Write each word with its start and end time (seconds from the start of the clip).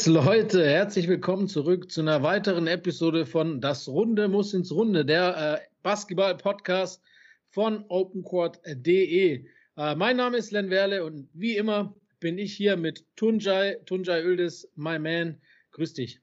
Yes, 0.00 0.06
Leute, 0.06 0.66
herzlich 0.66 1.08
willkommen 1.08 1.46
zurück 1.46 1.90
zu 1.92 2.00
einer 2.00 2.22
weiteren 2.22 2.66
Episode 2.66 3.26
von 3.26 3.60
Das 3.60 3.86
Runde 3.86 4.28
muss 4.28 4.54
ins 4.54 4.72
Runde, 4.72 5.04
der 5.04 5.60
äh, 5.60 5.66
Basketball-Podcast 5.82 7.02
von 7.50 7.84
opencourt.de. 7.86 9.44
Äh, 9.76 9.94
mein 9.96 10.16
Name 10.16 10.38
ist 10.38 10.52
Len 10.52 10.70
Werle 10.70 11.04
und 11.04 11.28
wie 11.34 11.54
immer 11.54 11.94
bin 12.18 12.38
ich 12.38 12.54
hier 12.54 12.78
mit 12.78 13.04
Tunjai, 13.14 13.74
Tunjai 13.84 14.22
Öldis, 14.22 14.66
my 14.74 14.98
man. 14.98 15.38
Grüß 15.72 15.92
dich. 15.92 16.18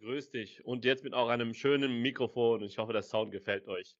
Grüß 0.00 0.30
dich. 0.30 0.64
Und 0.64 0.86
jetzt 0.86 1.04
mit 1.04 1.12
auch 1.12 1.28
einem 1.28 1.52
schönen 1.52 2.00
Mikrofon. 2.00 2.62
Ich 2.62 2.78
hoffe, 2.78 2.94
der 2.94 3.02
Sound 3.02 3.32
gefällt 3.32 3.68
euch. 3.68 3.96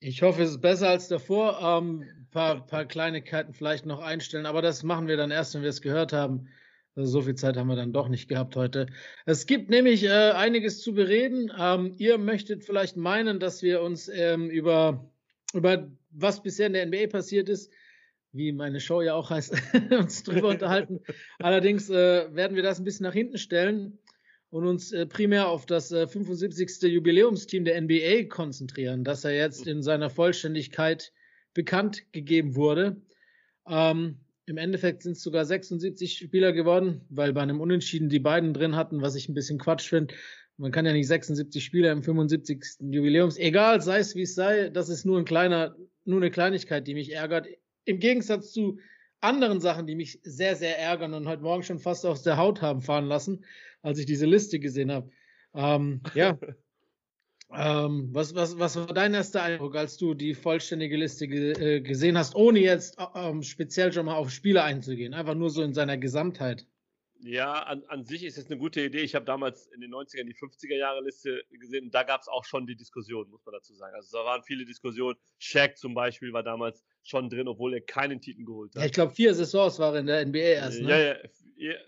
Ich 0.00 0.22
hoffe, 0.22 0.42
es 0.42 0.50
ist 0.50 0.60
besser 0.60 0.88
als 0.88 1.06
davor. 1.06 1.62
Ein 1.62 2.02
ähm, 2.02 2.26
paar, 2.32 2.66
paar 2.66 2.86
Kleinigkeiten 2.86 3.52
vielleicht 3.52 3.86
noch 3.86 4.00
einstellen, 4.00 4.46
aber 4.46 4.62
das 4.62 4.82
machen 4.82 5.06
wir 5.06 5.16
dann 5.16 5.30
erst, 5.30 5.54
wenn 5.54 5.62
wir 5.62 5.70
es 5.70 5.80
gehört 5.80 6.12
haben. 6.12 6.48
Also 6.96 7.10
so 7.10 7.22
viel 7.22 7.34
Zeit 7.34 7.56
haben 7.56 7.66
wir 7.66 7.76
dann 7.76 7.92
doch 7.92 8.08
nicht 8.08 8.28
gehabt 8.28 8.54
heute. 8.54 8.86
Es 9.26 9.46
gibt 9.46 9.68
nämlich 9.68 10.04
äh, 10.04 10.30
einiges 10.30 10.80
zu 10.80 10.94
bereden. 10.94 11.50
Ähm, 11.58 11.94
ihr 11.98 12.18
möchtet 12.18 12.64
vielleicht 12.64 12.96
meinen, 12.96 13.40
dass 13.40 13.62
wir 13.62 13.82
uns 13.82 14.08
ähm, 14.08 14.48
über, 14.48 15.10
über 15.52 15.90
was 16.10 16.42
bisher 16.42 16.68
in 16.68 16.72
der 16.72 16.86
NBA 16.86 17.08
passiert 17.08 17.48
ist, 17.48 17.72
wie 18.30 18.52
meine 18.52 18.78
Show 18.78 19.02
ja 19.02 19.14
auch 19.14 19.30
heißt, 19.30 19.54
uns 19.90 20.22
drüber 20.22 20.48
unterhalten. 20.48 21.00
Allerdings 21.40 21.90
äh, 21.90 22.32
werden 22.32 22.54
wir 22.54 22.62
das 22.62 22.78
ein 22.78 22.84
bisschen 22.84 23.04
nach 23.04 23.12
hinten 23.12 23.38
stellen 23.38 23.98
und 24.50 24.64
uns 24.64 24.92
äh, 24.92 25.04
primär 25.04 25.48
auf 25.48 25.66
das 25.66 25.88
75. 25.88 26.80
Äh, 26.84 26.86
Jubiläumsteam 26.86 27.64
der 27.64 27.80
NBA 27.80 28.28
konzentrieren, 28.28 29.02
das 29.02 29.24
ja 29.24 29.30
jetzt 29.30 29.66
in 29.66 29.82
seiner 29.82 30.10
Vollständigkeit 30.10 31.12
bekannt 31.54 32.12
gegeben 32.12 32.54
wurde. 32.54 33.02
Ähm, 33.66 34.20
im 34.46 34.56
Endeffekt 34.56 35.02
sind 35.02 35.12
es 35.12 35.22
sogar 35.22 35.44
76 35.44 36.18
Spieler 36.18 36.52
geworden, 36.52 37.02
weil 37.08 37.32
bei 37.32 37.42
einem 37.42 37.60
Unentschieden 37.60 38.08
die 38.08 38.18
beiden 38.18 38.52
drin 38.52 38.76
hatten, 38.76 39.00
was 39.00 39.14
ich 39.14 39.28
ein 39.28 39.34
bisschen 39.34 39.58
Quatsch 39.58 39.88
finde. 39.88 40.14
Man 40.56 40.70
kann 40.70 40.86
ja 40.86 40.92
nicht 40.92 41.08
76 41.08 41.64
Spieler 41.64 41.90
im 41.92 42.02
75. 42.02 42.62
Jubiläums, 42.80 43.38
egal, 43.38 43.80
sei 43.80 43.98
es 43.98 44.14
wie 44.14 44.22
es 44.22 44.34
sei, 44.34 44.70
das 44.70 44.88
ist 44.88 45.04
nur 45.04 45.18
ein 45.18 45.24
kleiner, 45.24 45.74
nur 46.04 46.18
eine 46.18 46.30
Kleinigkeit, 46.30 46.86
die 46.86 46.94
mich 46.94 47.12
ärgert. 47.12 47.48
Im 47.84 47.98
Gegensatz 47.98 48.52
zu 48.52 48.78
anderen 49.20 49.60
Sachen, 49.60 49.86
die 49.86 49.94
mich 49.94 50.20
sehr, 50.22 50.54
sehr 50.54 50.78
ärgern 50.78 51.14
und 51.14 51.26
heute 51.26 51.42
Morgen 51.42 51.62
schon 51.62 51.78
fast 51.78 52.04
aus 52.04 52.22
der 52.22 52.36
Haut 52.36 52.62
haben 52.62 52.82
fahren 52.82 53.06
lassen, 53.06 53.44
als 53.82 53.98
ich 53.98 54.06
diese 54.06 54.26
Liste 54.26 54.60
gesehen 54.60 54.92
habe. 54.92 55.10
Ähm, 55.54 56.02
ja, 56.14 56.38
Ähm, 57.56 58.08
was, 58.12 58.34
was, 58.34 58.58
was 58.58 58.76
war 58.76 58.86
dein 58.86 59.14
erster 59.14 59.42
Eindruck, 59.42 59.76
als 59.76 59.96
du 59.96 60.14
die 60.14 60.34
vollständige 60.34 60.96
Liste 60.96 61.28
ge 61.28 61.52
äh, 61.52 61.80
gesehen 61.80 62.18
hast, 62.18 62.34
ohne 62.34 62.58
jetzt 62.58 62.98
äh, 62.98 63.04
ähm, 63.14 63.42
speziell 63.42 63.92
schon 63.92 64.06
mal 64.06 64.16
auf 64.16 64.30
Spiele 64.30 64.62
einzugehen, 64.62 65.14
einfach 65.14 65.34
nur 65.34 65.50
so 65.50 65.62
in 65.62 65.74
seiner 65.74 65.96
Gesamtheit? 65.96 66.66
Ja, 67.20 67.54
an, 67.62 67.82
an 67.88 68.04
sich 68.04 68.22
ist 68.22 68.36
es 68.36 68.46
eine 68.46 68.58
gute 68.58 68.82
Idee. 68.82 69.00
Ich 69.00 69.14
habe 69.14 69.24
damals 69.24 69.66
in 69.68 69.80
den 69.80 69.90
90ern 69.94 70.24
die 70.24 70.34
50er-Jahre-Liste 70.34 71.42
gesehen 71.58 71.84
und 71.84 71.94
da 71.94 72.02
gab 72.02 72.20
es 72.20 72.28
auch 72.28 72.44
schon 72.44 72.66
die 72.66 72.76
Diskussion, 72.76 73.30
muss 73.30 73.46
man 73.46 73.54
dazu 73.54 73.72
sagen. 73.72 73.94
Also 73.94 74.18
da 74.18 74.24
waren 74.24 74.42
viele 74.42 74.66
Diskussionen. 74.66 75.16
Shaq 75.38 75.78
zum 75.78 75.94
Beispiel 75.94 76.34
war 76.34 76.42
damals 76.42 76.84
schon 77.02 77.30
drin, 77.30 77.48
obwohl 77.48 77.72
er 77.72 77.80
keinen 77.80 78.20
Titel 78.20 78.44
geholt 78.44 78.74
hat. 78.74 78.82
Ja, 78.82 78.86
ich 78.86 78.92
glaube, 78.92 79.14
vier 79.14 79.32
Saisons 79.32 79.78
waren 79.78 79.96
in 79.96 80.06
der 80.06 80.26
NBA 80.26 80.38
erst. 80.38 80.82
Ne? 80.82 80.90
Ja, 80.90 80.98
ja 80.98 81.16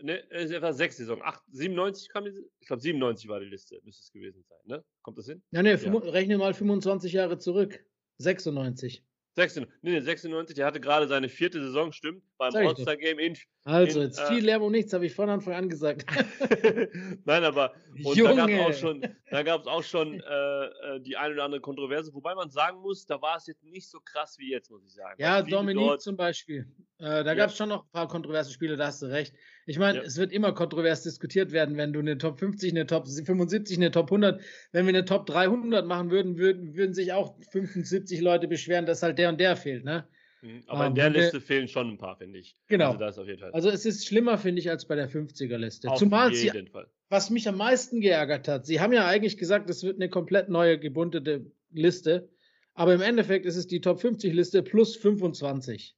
ne, 0.02 0.30
es 0.30 0.50
war 0.60 0.72
sechs 0.72 0.96
Saisons. 0.96 1.22
Acht, 1.22 1.42
97 1.52 2.08
kam 2.08 2.24
die, 2.24 2.32
ich 2.60 2.66
glaube 2.66 2.82
97 2.82 3.28
war 3.28 3.40
die 3.40 3.46
Liste, 3.46 3.80
müsste 3.84 4.02
es 4.02 4.12
gewesen 4.12 4.44
sein. 4.48 4.58
Ne? 4.64 4.84
Kommt 5.02 5.18
das 5.18 5.26
hin? 5.26 5.42
Ja, 5.50 5.62
ne, 5.62 5.74
ja. 5.74 5.98
rechne 5.98 6.38
mal 6.38 6.54
25 6.54 7.12
Jahre 7.12 7.38
zurück. 7.38 7.84
96. 8.18 9.04
96, 9.36 9.82
nee, 9.82 10.00
96, 10.00 10.56
der 10.56 10.64
hatte 10.64 10.80
gerade 10.80 11.06
seine 11.06 11.28
vierte 11.28 11.60
Saison, 11.60 11.92
stimmt, 11.92 12.22
beim 12.38 12.54
All-Star-Game 12.54 13.18
in. 13.18 13.36
Also, 13.64 14.00
in, 14.00 14.06
jetzt 14.06 14.18
äh, 14.18 14.28
viel 14.28 14.44
Lärm 14.46 14.62
und 14.62 14.72
nichts, 14.72 14.94
habe 14.94 15.04
ich 15.04 15.14
von 15.14 15.28
Anfang 15.28 15.52
an 15.52 15.68
gesagt. 15.68 16.06
Nein, 17.26 17.44
aber 17.44 17.74
und 18.02 18.16
Junge. 18.16 18.34
da 18.34 18.46
gab 18.46 18.48
es 18.48 18.60
auch 18.60 18.80
schon, 18.80 19.08
da 19.30 19.42
gab's 19.42 19.66
auch 19.66 19.82
schon 19.82 20.20
äh, 20.20 20.64
äh, 20.64 21.00
die 21.00 21.18
eine 21.18 21.34
oder 21.34 21.44
andere 21.44 21.60
Kontroverse, 21.60 22.14
wobei 22.14 22.34
man 22.34 22.48
sagen 22.48 22.80
muss, 22.80 23.04
da 23.04 23.20
war 23.20 23.36
es 23.36 23.46
jetzt 23.46 23.62
nicht 23.62 23.90
so 23.90 24.00
krass 24.00 24.38
wie 24.38 24.50
jetzt, 24.50 24.70
muss 24.70 24.82
ich 24.86 24.94
sagen. 24.94 25.20
Ja, 25.20 25.42
Dominik 25.42 26.00
zum 26.00 26.16
Beispiel. 26.16 26.66
Äh, 26.96 27.04
da 27.04 27.24
ja. 27.24 27.34
gab 27.34 27.50
es 27.50 27.58
schon 27.58 27.68
noch 27.68 27.84
ein 27.84 27.90
paar 27.92 28.08
kontroverse 28.08 28.50
Spiele, 28.50 28.78
da 28.78 28.86
hast 28.86 29.02
du 29.02 29.06
recht. 29.06 29.34
Ich 29.68 29.80
meine, 29.80 29.98
ja. 29.98 30.04
es 30.04 30.16
wird 30.16 30.32
immer 30.32 30.52
kontrovers 30.52 31.02
diskutiert 31.02 31.50
werden, 31.50 31.76
wenn 31.76 31.92
du 31.92 31.98
eine 31.98 32.16
Top 32.18 32.38
50, 32.38 32.70
eine 32.70 32.86
Top 32.86 33.08
75, 33.08 33.76
eine 33.76 33.90
Top 33.90 34.06
100, 34.06 34.40
wenn 34.70 34.86
wir 34.86 34.90
eine 34.90 35.04
Top 35.04 35.26
300 35.26 35.84
machen 35.84 36.10
würden, 36.12 36.38
würden, 36.38 36.76
würden 36.76 36.94
sich 36.94 37.12
auch 37.12 37.36
75 37.50 38.20
Leute 38.20 38.46
beschweren, 38.46 38.86
dass 38.86 39.02
halt 39.02 39.18
der 39.18 39.28
und 39.28 39.40
der 39.40 39.56
fehlt, 39.56 39.84
ne? 39.84 40.06
Mhm, 40.42 40.62
aber 40.68 40.82
um, 40.82 40.86
in 40.90 40.94
der 40.94 41.10
Liste 41.10 41.40
fehlen 41.40 41.66
schon 41.66 41.90
ein 41.90 41.98
paar, 41.98 42.16
finde 42.16 42.38
ich. 42.38 42.54
Genau. 42.68 42.92
Also, 42.92 42.98
das 42.98 43.18
auf 43.18 43.26
jeden 43.26 43.40
Fall. 43.40 43.50
also 43.52 43.68
es 43.68 43.84
ist 43.84 44.06
schlimmer, 44.06 44.38
finde 44.38 44.60
ich, 44.60 44.70
als 44.70 44.86
bei 44.86 44.94
der 44.94 45.10
50er-Liste. 45.10 45.88
Zumal 45.96 46.32
jeden 46.32 46.66
sie, 46.66 46.70
Fall. 46.70 46.86
was 47.08 47.30
mich 47.30 47.48
am 47.48 47.56
meisten 47.56 48.00
geärgert 48.00 48.46
hat, 48.46 48.66
sie 48.66 48.80
haben 48.80 48.92
ja 48.92 49.06
eigentlich 49.06 49.36
gesagt, 49.36 49.68
es 49.68 49.82
wird 49.82 49.96
eine 49.96 50.08
komplett 50.08 50.48
neue 50.48 50.78
gebuntete 50.78 51.50
Liste, 51.72 52.28
aber 52.74 52.94
im 52.94 53.00
Endeffekt 53.00 53.46
ist 53.46 53.56
es 53.56 53.66
die 53.66 53.80
Top 53.80 54.00
50-Liste 54.00 54.62
plus 54.62 54.96
25. 54.96 55.96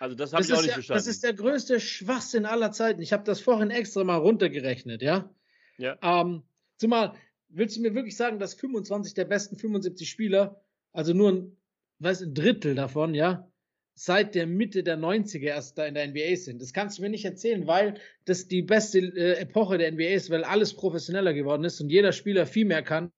Also 0.00 0.16
das 0.16 0.32
habe 0.32 0.42
ich 0.42 0.52
auch 0.52 0.56
nicht 0.56 0.68
ja, 0.68 0.72
verstanden. 0.74 0.98
Das 0.98 1.06
ist 1.06 1.22
der 1.22 1.34
größte 1.34 1.78
Schwachsinn 1.78 2.46
aller 2.46 2.72
Zeiten. 2.72 3.02
Ich 3.02 3.12
habe 3.12 3.22
das 3.22 3.40
vorhin 3.40 3.70
extra 3.70 4.02
mal 4.02 4.16
runtergerechnet, 4.16 5.02
ja? 5.02 5.30
Ja. 5.76 5.98
Ähm, 6.02 6.42
zumal, 6.78 7.12
willst 7.50 7.76
du 7.76 7.82
mir 7.82 7.94
wirklich 7.94 8.16
sagen, 8.16 8.38
dass 8.38 8.54
25 8.54 9.12
der 9.12 9.26
besten 9.26 9.56
75 9.56 10.08
Spieler, 10.08 10.64
also 10.92 11.12
nur 11.12 11.32
ein, 11.32 11.56
weiß, 11.98 12.22
ein 12.22 12.34
Drittel 12.34 12.74
davon, 12.74 13.14
ja, 13.14 13.46
seit 13.92 14.34
der 14.34 14.46
Mitte 14.46 14.82
der 14.82 14.96
90er 14.96 15.48
erst 15.48 15.76
da 15.76 15.84
in 15.84 15.92
der 15.92 16.08
NBA 16.08 16.36
sind. 16.36 16.62
Das 16.62 16.72
kannst 16.72 16.96
du 16.96 17.02
mir 17.02 17.10
nicht 17.10 17.26
erzählen, 17.26 17.66
weil 17.66 18.00
das 18.24 18.48
die 18.48 18.62
beste 18.62 19.00
äh, 19.00 19.38
Epoche 19.38 19.76
der 19.76 19.92
NBA 19.92 20.14
ist, 20.14 20.30
weil 20.30 20.44
alles 20.44 20.72
professioneller 20.72 21.34
geworden 21.34 21.64
ist 21.64 21.78
und 21.78 21.90
jeder 21.90 22.12
Spieler 22.12 22.46
viel 22.46 22.64
mehr 22.64 22.82
kann. 22.82 23.12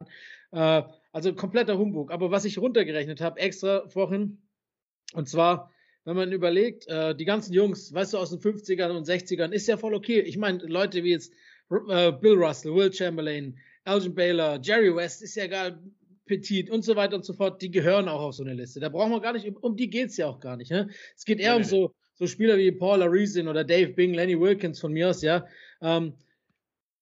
Äh, 0.51 0.83
also 1.13 1.33
kompletter 1.35 1.79
Humbug. 1.79 2.11
Aber 2.11 2.33
was 2.33 2.45
ich 2.45 2.59
runtergerechnet 2.59 3.21
habe, 3.21 3.39
extra 3.39 3.89
vorhin, 3.89 4.43
und 5.13 5.29
zwar 5.29 5.71
wenn 6.05 6.17
man 6.17 6.33
überlegt, 6.33 6.87
äh, 6.89 7.15
die 7.15 7.25
ganzen 7.25 7.53
Jungs, 7.53 7.93
weißt 7.93 8.15
du, 8.15 8.19
aus 8.19 8.31
den 8.31 8.41
50ern 8.41 8.91
und 8.91 9.07
60ern, 9.07 9.53
ist 9.53 9.69
ja 9.69 9.77
voll 9.77 9.95
okay. 9.95 10.21
Ich 10.21 10.37
meine, 10.37 10.59
Leute 10.59 11.05
wie 11.05 11.11
jetzt 11.11 11.33
äh, 11.89 12.13
Bill 12.13 12.35
Russell, 12.35 12.75
Will 12.75 12.93
Chamberlain, 12.93 13.57
Elgin 13.85 14.15
Baylor, 14.15 14.61
Jerry 14.63 14.95
West, 14.95 15.23
ist 15.23 15.37
ja 15.37 15.45
egal, 15.45 15.79
Petit 16.27 16.71
und 16.71 16.85
so 16.85 16.97
weiter 16.97 17.17
und 17.17 17.25
so 17.25 17.33
fort, 17.33 17.61
die 17.63 17.71
gehören 17.71 18.09
auch 18.09 18.21
auf 18.21 18.35
so 18.35 18.45
eine 18.45 18.55
Liste. 18.55 18.81
Da 18.81 18.89
brauchen 18.89 19.11
wir 19.11 19.21
gar 19.21 19.33
nicht, 19.33 19.47
um 19.61 19.77
die 19.77 19.91
geht 19.91 20.11
es 20.11 20.17
ja 20.17 20.29
auch 20.29 20.41
gar 20.41 20.57
nicht. 20.57 20.71
Ne? 20.71 20.89
Es 21.17 21.25
geht 21.25 21.41
eher 21.41 21.57
um 21.57 21.65
so, 21.65 21.95
so 22.15 22.27
Spieler 22.27 22.57
wie 22.59 22.71
Paul 22.73 23.03
Arizin 23.03 23.49
oder 23.49 23.65
Dave 23.65 23.93
Bing, 23.93 24.15
Lenny 24.15 24.39
Wilkins 24.39 24.81
von 24.81 24.93
mir 24.93 25.11
aus, 25.11 25.23
ja. 25.23 25.47
Ähm, 25.81 26.15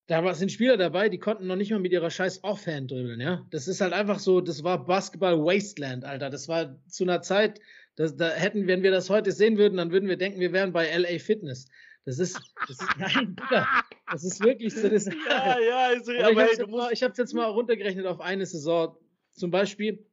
da 0.06 0.34
sind 0.34 0.50
Spieler 0.50 0.76
dabei, 0.76 1.08
die 1.08 1.18
konnten 1.18 1.46
noch 1.46 1.54
nicht 1.54 1.70
mal 1.70 1.78
mit 1.78 1.92
ihrer 1.92 2.10
scheiß 2.10 2.42
Offhand 2.42 2.90
dribbeln, 2.90 3.20
ja. 3.20 3.46
Das 3.50 3.68
ist 3.68 3.80
halt 3.80 3.92
einfach 3.92 4.18
so, 4.18 4.40
das 4.40 4.64
war 4.64 4.84
Basketball 4.84 5.38
Wasteland, 5.38 6.04
Alter. 6.04 6.30
Das 6.30 6.48
war 6.48 6.76
zu 6.88 7.04
einer 7.04 7.22
Zeit, 7.22 7.60
das, 7.96 8.16
da 8.16 8.30
hätten, 8.30 8.66
wenn 8.66 8.82
wir 8.82 8.90
das 8.90 9.10
heute 9.10 9.32
sehen 9.32 9.58
würden, 9.58 9.76
dann 9.76 9.90
würden 9.90 10.08
wir 10.08 10.16
denken, 10.16 10.40
wir 10.40 10.52
wären 10.52 10.72
bei 10.72 10.96
LA 10.96 11.18
Fitness. 11.18 11.68
Das 12.04 12.18
ist, 12.18 12.40
das 12.66 12.70
ist 12.70 12.88
nein, 12.98 13.34
Bruder, 13.34 13.66
das 14.10 14.24
ist 14.24 14.42
wirklich 14.42 14.74
so. 14.74 14.88
Das, 14.88 15.04
ja, 15.28 15.58
ja, 15.60 15.88
ist, 15.90 16.08
aber, 16.08 16.62
aber 16.62 16.92
ich 16.92 17.02
habe 17.02 17.12
es 17.12 17.18
jetzt 17.18 17.34
mal 17.34 17.46
runtergerechnet 17.46 18.06
auf 18.06 18.20
eine 18.20 18.46
Saison. 18.46 18.96
Zum 19.32 19.50
Beispiel 19.50 20.06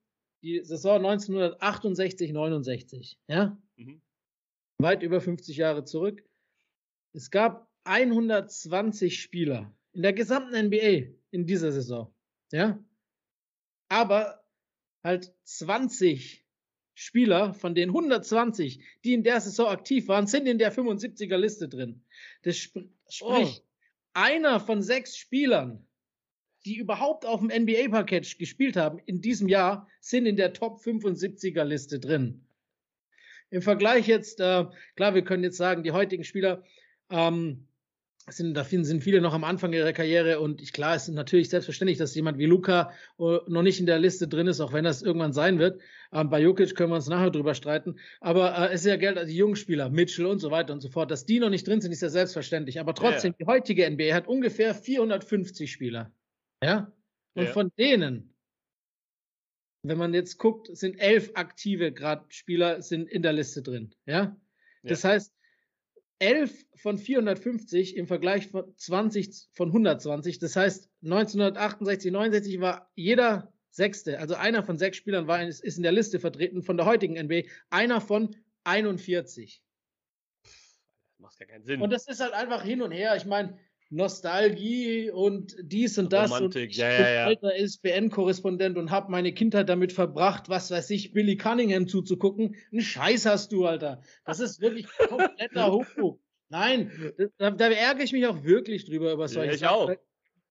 die 0.43 0.63
Saison 0.63 0.97
1968, 0.97 2.31
69, 2.33 3.19
ja? 3.27 3.57
Mhm. 3.77 4.01
Weit 4.79 5.01
über 5.01 5.21
50 5.21 5.57
Jahre 5.57 5.85
zurück. 5.85 6.23
Es 7.13 7.31
gab 7.31 7.67
120 7.85 9.19
Spieler 9.19 9.73
in 9.93 10.03
der 10.03 10.13
gesamten 10.13 10.67
NBA 10.67 11.15
in 11.31 11.45
dieser 11.45 11.71
Saison, 11.71 12.13
ja? 12.51 12.83
Aber 13.89 14.43
halt 15.03 15.33
20 15.43 16.45
Spieler 16.99 17.53
von 17.53 17.75
den 17.75 17.89
120, 17.89 18.79
die 19.03 19.13
in 19.13 19.23
der 19.23 19.39
Saison 19.39 19.67
aktiv 19.67 20.07
waren, 20.07 20.25
sind 20.25 20.47
in 20.47 20.57
der 20.57 20.73
75er 20.73 21.37
Liste 21.37 21.69
drin. 21.69 22.01
Das 22.41 22.57
sp 22.57 22.89
sprich, 23.07 23.61
oh. 23.61 23.65
einer 24.13 24.59
von 24.59 24.81
sechs 24.81 25.15
Spielern, 25.15 25.85
die 26.65 26.77
überhaupt 26.77 27.23
auf 27.23 27.39
dem 27.39 27.49
NBA-Package 27.49 28.39
gespielt 28.39 28.77
haben 28.77 28.97
in 29.05 29.21
diesem 29.21 29.47
Jahr, 29.47 29.87
sind 30.01 30.25
in 30.25 30.37
der 30.37 30.53
Top 30.53 30.79
75er 30.79 31.63
Liste 31.65 31.99
drin. 31.99 32.43
Im 33.51 33.61
Vergleich 33.61 34.07
jetzt, 34.07 34.39
äh, 34.39 34.65
klar, 34.95 35.13
wir 35.13 35.23
können 35.23 35.43
jetzt 35.43 35.57
sagen, 35.57 35.83
die 35.83 35.91
heutigen 35.91 36.23
Spieler, 36.23 36.63
ähm, 37.11 37.67
sind, 38.29 38.55
da 38.55 38.63
sind 38.63 39.01
viele 39.01 39.21
noch 39.21 39.33
am 39.33 39.43
Anfang 39.43 39.71
ihrer 39.71 39.93
Karriere 39.93 40.39
und 40.39 40.61
ich, 40.61 40.73
klar, 40.73 40.95
es 40.95 41.07
ist 41.07 41.15
natürlich 41.15 41.49
selbstverständlich, 41.49 41.97
dass 41.97 42.13
jemand 42.13 42.37
wie 42.37 42.45
Luca 42.45 42.91
uh, 43.17 43.39
noch 43.47 43.61
nicht 43.61 43.79
in 43.79 43.85
der 43.85 43.99
Liste 43.99 44.27
drin 44.27 44.47
ist, 44.47 44.59
auch 44.59 44.73
wenn 44.73 44.83
das 44.83 45.01
irgendwann 45.01 45.31
sein 45.31 45.59
wird. 45.59 45.81
Ähm, 46.11 46.29
bei 46.29 46.41
Jokic 46.41 46.75
können 46.75 46.91
wir 46.91 46.95
uns 46.95 47.07
nachher 47.07 47.31
drüber 47.31 47.53
streiten. 47.53 47.99
Aber 48.19 48.57
äh, 48.57 48.73
es 48.73 48.81
ist 48.81 48.87
ja 48.87 48.97
Geld, 48.97 49.17
also 49.17 49.29
die 49.29 49.37
jungen 49.37 49.55
Spieler, 49.55 49.89
Mitchell 49.89 50.25
und 50.25 50.39
so 50.39 50.51
weiter 50.51 50.73
und 50.73 50.81
so 50.81 50.89
fort, 50.89 51.09
dass 51.09 51.25
die 51.25 51.39
noch 51.39 51.49
nicht 51.49 51.65
drin 51.67 51.79
sind, 51.79 51.91
ist 51.91 52.01
ja 52.01 52.09
selbstverständlich. 52.09 52.79
Aber 52.79 52.93
trotzdem, 52.93 53.31
ja. 53.31 53.37
die 53.39 53.45
heutige 53.45 53.89
NBA 53.89 54.13
hat 54.13 54.27
ungefähr 54.27 54.75
450 54.75 55.71
Spieler. 55.71 56.11
Ja? 56.61 56.91
Und 57.33 57.45
ja. 57.45 57.51
von 57.51 57.71
denen, 57.77 58.33
wenn 59.83 59.97
man 59.97 60.13
jetzt 60.13 60.37
guckt, 60.37 60.75
sind 60.75 60.99
elf 60.99 61.31
aktive 61.35 61.93
gerade 61.93 62.25
Spieler 62.27 62.81
sind 62.81 63.09
in 63.09 63.21
der 63.21 63.33
Liste 63.33 63.61
drin. 63.61 63.95
Ja? 64.05 64.35
Das 64.83 65.03
heißt, 65.03 65.33
11 66.19 66.65
von 66.75 66.97
450 66.97 67.95
im 67.95 68.07
Vergleich 68.07 68.47
von 68.47 68.73
20 68.75 69.49
von 69.53 69.69
120. 69.69 70.39
Das 70.39 70.55
heißt, 70.55 70.89
1968, 71.03 72.11
69 72.11 72.59
war 72.59 72.91
jeder 72.95 73.53
Sechste, 73.69 74.19
also 74.19 74.33
einer 74.33 74.63
von 74.63 74.79
sechs 74.79 74.97
Spielern 74.97 75.27
war, 75.27 75.43
ist 75.43 75.61
in 75.61 75.83
der 75.83 75.91
Liste 75.91 76.19
vertreten 76.19 76.63
von 76.63 76.77
der 76.77 76.87
heutigen 76.87 77.13
NBA, 77.13 77.43
einer 77.69 78.01
von 78.01 78.35
41. 78.63 79.61
Das 80.43 81.19
macht 81.19 81.37
gar 81.37 81.47
keinen 81.47 81.63
Sinn. 81.63 81.81
Und 81.81 81.91
das 81.91 82.07
ist 82.07 82.19
halt 82.19 82.33
einfach 82.33 82.63
hin 82.63 82.81
und 82.81 82.91
her. 82.91 83.15
Ich 83.15 83.25
meine, 83.25 83.59
Nostalgie 83.89 85.09
und 85.11 85.55
dies 85.61 85.97
und 85.97 86.11
das. 86.11 86.29
Romantik, 86.31 86.63
und 86.63 86.71
ich 86.71 86.77
ja, 86.77 86.89
bin 86.89 86.99
ja, 86.99 87.09
ja. 87.11 87.25
alter 87.25 87.55
SBN-Korrespondent 87.55 88.77
und 88.77 88.91
habe 88.91 89.11
meine 89.11 89.33
Kindheit 89.33 89.69
damit 89.69 89.93
verbracht, 89.93 90.49
was 90.49 90.71
weiß 90.71 90.89
ich, 90.89 91.13
Billy 91.13 91.37
Cunningham 91.37 91.87
zuzugucken. 91.87 92.55
Ein 92.73 92.81
Scheiß 92.81 93.25
hast 93.25 93.51
du, 93.53 93.65
Alter. 93.65 94.01
Das 94.25 94.39
ist 94.39 94.59
wirklich 94.59 94.87
kompletter 95.07 95.71
Humbug. 95.71 96.19
Nein, 96.49 96.91
da, 97.37 97.51
da 97.51 97.69
ärgere 97.69 98.03
ich 98.03 98.13
mich 98.13 98.25
auch 98.27 98.43
wirklich 98.43 98.85
drüber 98.85 99.13
über 99.13 99.27
solche 99.27 99.49
Ja, 99.49 99.53
ich 99.53 99.59
Sachen. 99.61 99.75
auch. 99.75 99.91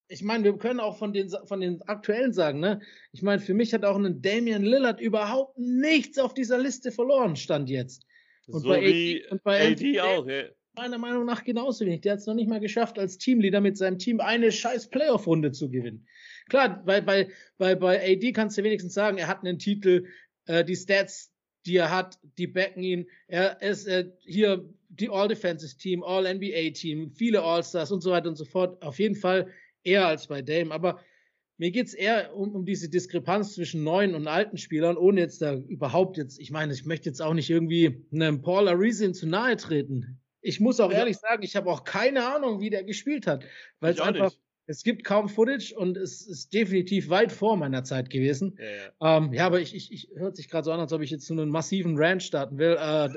Ich 0.08 0.22
meine, 0.22 0.44
wir 0.44 0.56
können 0.56 0.78
auch 0.78 0.98
von 0.98 1.12
den, 1.12 1.30
von 1.46 1.60
den 1.60 1.82
aktuellen 1.82 2.32
sagen, 2.32 2.60
ne? 2.60 2.80
Ich 3.12 3.22
meine, 3.22 3.40
für 3.40 3.54
mich 3.54 3.74
hat 3.74 3.84
auch 3.84 3.96
ein 3.96 4.22
Damian 4.22 4.62
Lillard 4.62 5.00
überhaupt 5.00 5.58
nichts 5.58 6.18
auf 6.18 6.32
dieser 6.32 6.58
Liste 6.58 6.92
verloren, 6.92 7.34
stand 7.34 7.68
jetzt. 7.68 8.06
Und 8.46 8.60
so 8.60 8.68
bei 8.68 8.78
AD 8.78 9.26
und 9.30 9.42
bei 9.42 9.60
AD 9.60 9.72
MPJ 9.72 10.00
auch. 10.00 10.26
Ja. 10.26 10.44
Meiner 10.76 10.98
Meinung 10.98 11.24
nach 11.24 11.44
genauso 11.44 11.84
wenig. 11.84 12.02
Der 12.02 12.12
hat 12.12 12.20
es 12.20 12.26
noch 12.26 12.34
nicht 12.34 12.48
mal 12.48 12.60
geschafft, 12.60 12.98
als 12.98 13.18
Teamleader 13.18 13.60
mit 13.60 13.76
seinem 13.76 13.98
Team 13.98 14.20
eine 14.20 14.52
scheiß 14.52 14.88
Playoff-Runde 14.88 15.52
zu 15.52 15.70
gewinnen. 15.70 16.06
Klar, 16.48 16.82
bei, 16.84 17.00
bei, 17.00 17.28
bei, 17.58 17.74
bei 17.74 18.00
AD 18.00 18.32
kannst 18.32 18.58
du 18.58 18.62
wenigstens 18.62 18.94
sagen, 18.94 19.18
er 19.18 19.26
hat 19.26 19.40
einen 19.40 19.58
Titel, 19.58 20.06
äh, 20.46 20.64
die 20.64 20.76
Stats, 20.76 21.32
die 21.64 21.76
er 21.76 21.90
hat, 21.90 22.18
die 22.38 22.46
backen 22.46 22.82
ihn. 22.82 23.06
Er 23.26 23.60
ist 23.62 23.86
äh, 23.86 24.10
hier 24.20 24.68
die 24.88 25.08
All-Defensive-Team, 25.08 26.02
All-NBA-Team, 26.04 27.10
viele 27.10 27.42
All-Stars 27.42 27.90
und 27.90 28.02
so 28.02 28.10
weiter 28.10 28.28
und 28.28 28.36
so 28.36 28.44
fort. 28.44 28.82
Auf 28.82 28.98
jeden 28.98 29.16
Fall 29.16 29.50
eher 29.82 30.06
als 30.06 30.28
bei 30.28 30.42
Dame. 30.42 30.72
Aber 30.72 31.00
mir 31.58 31.70
geht 31.70 31.86
es 31.86 31.94
eher 31.94 32.36
um, 32.36 32.54
um 32.54 32.64
diese 32.66 32.88
Diskrepanz 32.88 33.54
zwischen 33.54 33.82
neuen 33.82 34.14
und 34.14 34.28
alten 34.28 34.58
Spielern, 34.58 34.96
ohne 34.96 35.20
jetzt 35.20 35.40
da 35.40 35.54
überhaupt 35.54 36.18
jetzt, 36.18 36.38
ich 36.38 36.50
meine, 36.50 36.72
ich 36.72 36.84
möchte 36.84 37.08
jetzt 37.08 37.22
auch 37.22 37.34
nicht 37.34 37.48
irgendwie 37.48 38.04
einem 38.12 38.42
Paul 38.42 38.68
Arisin 38.68 39.14
zu 39.14 39.26
nahe 39.26 39.56
treten. 39.56 40.20
Ich 40.46 40.60
muss 40.60 40.78
auch 40.78 40.92
ehrlich 40.92 41.16
sagen, 41.16 41.42
ich 41.42 41.56
habe 41.56 41.70
auch 41.70 41.82
keine 41.82 42.24
Ahnung, 42.32 42.60
wie 42.60 42.70
der 42.70 42.84
gespielt 42.84 43.26
hat, 43.26 43.44
weil 43.80 43.94
es 43.94 44.00
einfach, 44.00 44.26
nicht. 44.26 44.40
es 44.66 44.84
gibt 44.84 45.02
kaum 45.04 45.28
Footage 45.28 45.74
und 45.76 45.96
es 45.96 46.24
ist 46.26 46.52
definitiv 46.54 47.08
weit 47.08 47.32
vor 47.32 47.56
meiner 47.56 47.82
Zeit 47.82 48.10
gewesen. 48.10 48.56
Ja, 48.58 48.64
ja. 48.64 48.92
Ähm, 49.00 49.32
ja, 49.32 49.46
aber 49.46 49.60
ich, 49.60 49.74
ich, 49.74 49.92
ich 49.92 50.08
hört 50.14 50.36
sich 50.36 50.48
gerade 50.48 50.64
so 50.64 50.72
an, 50.72 50.78
als 50.78 50.92
ob 50.92 51.02
ich 51.02 51.10
jetzt 51.10 51.26
so 51.26 51.34
einen 51.34 51.50
massiven 51.50 51.98
Rant 51.98 52.22
starten 52.22 52.58
will. 52.58 52.76
Äh, 52.78 53.08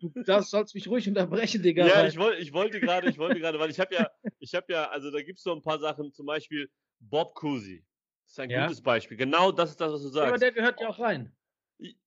du 0.00 0.22
das 0.24 0.50
sollst 0.50 0.74
mich 0.76 0.88
ruhig 0.88 1.08
unterbrechen, 1.08 1.62
Digga. 1.62 1.86
Ja, 1.86 2.06
ich, 2.06 2.16
wollte, 2.16 2.40
ich 2.40 2.52
wollte 2.52 2.80
gerade, 2.80 3.08
ich 3.08 3.18
wollte 3.18 3.40
gerade, 3.40 3.58
weil 3.58 3.70
ich 3.70 3.80
habe 3.80 3.92
ja, 3.92 4.08
ich 4.38 4.54
habe 4.54 4.72
ja, 4.72 4.88
also 4.88 5.10
da 5.10 5.20
gibt 5.20 5.38
es 5.38 5.42
so 5.42 5.52
ein 5.52 5.62
paar 5.62 5.80
Sachen, 5.80 6.12
zum 6.12 6.26
Beispiel 6.26 6.70
Bob 7.00 7.34
Cousy. 7.34 7.84
Das 8.24 8.32
ist 8.34 8.40
ein 8.40 8.50
Ja. 8.50 8.66
gutes 8.66 8.82
Beispiel. 8.82 9.16
Genau 9.16 9.50
das 9.50 9.70
ist 9.70 9.80
das, 9.80 9.92
was 9.92 10.02
du 10.02 10.08
Ja, 10.08 10.28
aber 10.28 10.38
sagst. 10.38 10.42
der 10.42 10.52
gehört 10.52 10.80
ja 10.80 10.88
auch 10.88 11.00
rein. 11.00 11.32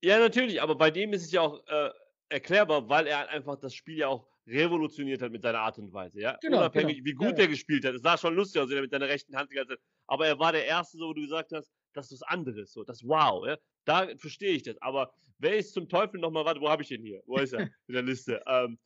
Ja, 0.01 0.19
natürlich, 0.19 0.61
aber 0.61 0.75
bei 0.75 0.91
dem 0.91 1.13
ist 1.13 1.23
es 1.23 1.31
ja 1.31 1.41
auch 1.41 1.65
äh, 1.67 1.89
erklärbar, 2.29 2.89
weil 2.89 3.07
er 3.07 3.29
einfach 3.29 3.57
das 3.57 3.73
Spiel 3.73 3.97
ja 3.97 4.07
auch 4.07 4.30
revolutioniert 4.47 5.21
hat 5.21 5.31
mit 5.31 5.41
seiner 5.43 5.59
Art 5.59 5.77
und 5.77 5.93
Weise, 5.93 6.19
ja. 6.19 6.37
Genau, 6.41 6.57
Unabhängig, 6.59 6.97
genau. 6.97 7.05
wie 7.05 7.13
gut 7.13 7.31
Ja, 7.31 7.35
ja. 7.37 7.41
er 7.43 7.47
gespielt 7.47 7.85
hat. 7.85 7.93
Es 7.95 8.01
sah 8.01 8.17
schon 8.17 8.35
lustig 8.35 8.61
aus, 8.61 8.69
wie 8.69 8.75
er 8.75 8.81
mit 8.81 8.91
seiner 8.91 9.07
rechten 9.07 9.35
Hand 9.35 9.51
die 9.51 9.55
ganze 9.55 9.75
Zeit. 9.75 9.83
Aber 10.07 10.27
er 10.27 10.39
war 10.39 10.51
der 10.51 10.65
Erste, 10.65 10.97
so 10.97 11.09
wo 11.09 11.13
du 11.13 11.21
gesagt 11.21 11.51
hast, 11.53 11.71
das 11.93 12.11
ist 12.11 12.21
was 12.21 12.27
anderes, 12.29 12.71
so 12.71 12.83
das 12.83 13.03
Wow, 13.03 13.45
ja. 13.47 13.57
Da 13.85 14.07
verstehe 14.17 14.51
ich 14.53 14.63
das. 14.63 14.77
Aber 14.81 15.13
wer 15.39 15.57
ist 15.57 15.73
zum 15.73 15.89
Teufel 15.89 16.19
nochmal, 16.19 16.45
warte, 16.45 16.61
wo 16.61 16.69
habe 16.69 16.83
ich 16.83 16.89
den 16.89 17.03
hier? 17.03 17.21
Wo 17.25 17.37
ist 17.37 17.53
er 17.53 17.61
in 17.87 17.93
der 17.93 18.03
Liste? 18.03 18.41
Ähm, 18.47 18.79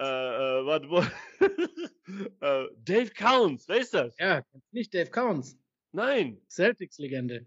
äh, 0.00 0.04
äh, 0.04 0.66
warte, 0.66 0.90
wo? 0.90 0.98
äh, 2.40 2.66
Dave 2.78 3.10
Counts, 3.10 3.68
wer 3.68 3.76
ist 3.78 3.94
das? 3.94 4.16
Ja, 4.18 4.42
nicht 4.72 4.92
Dave 4.92 5.10
Counts, 5.10 5.56
Nein. 5.92 6.40
Celtics-Legende. 6.48 7.46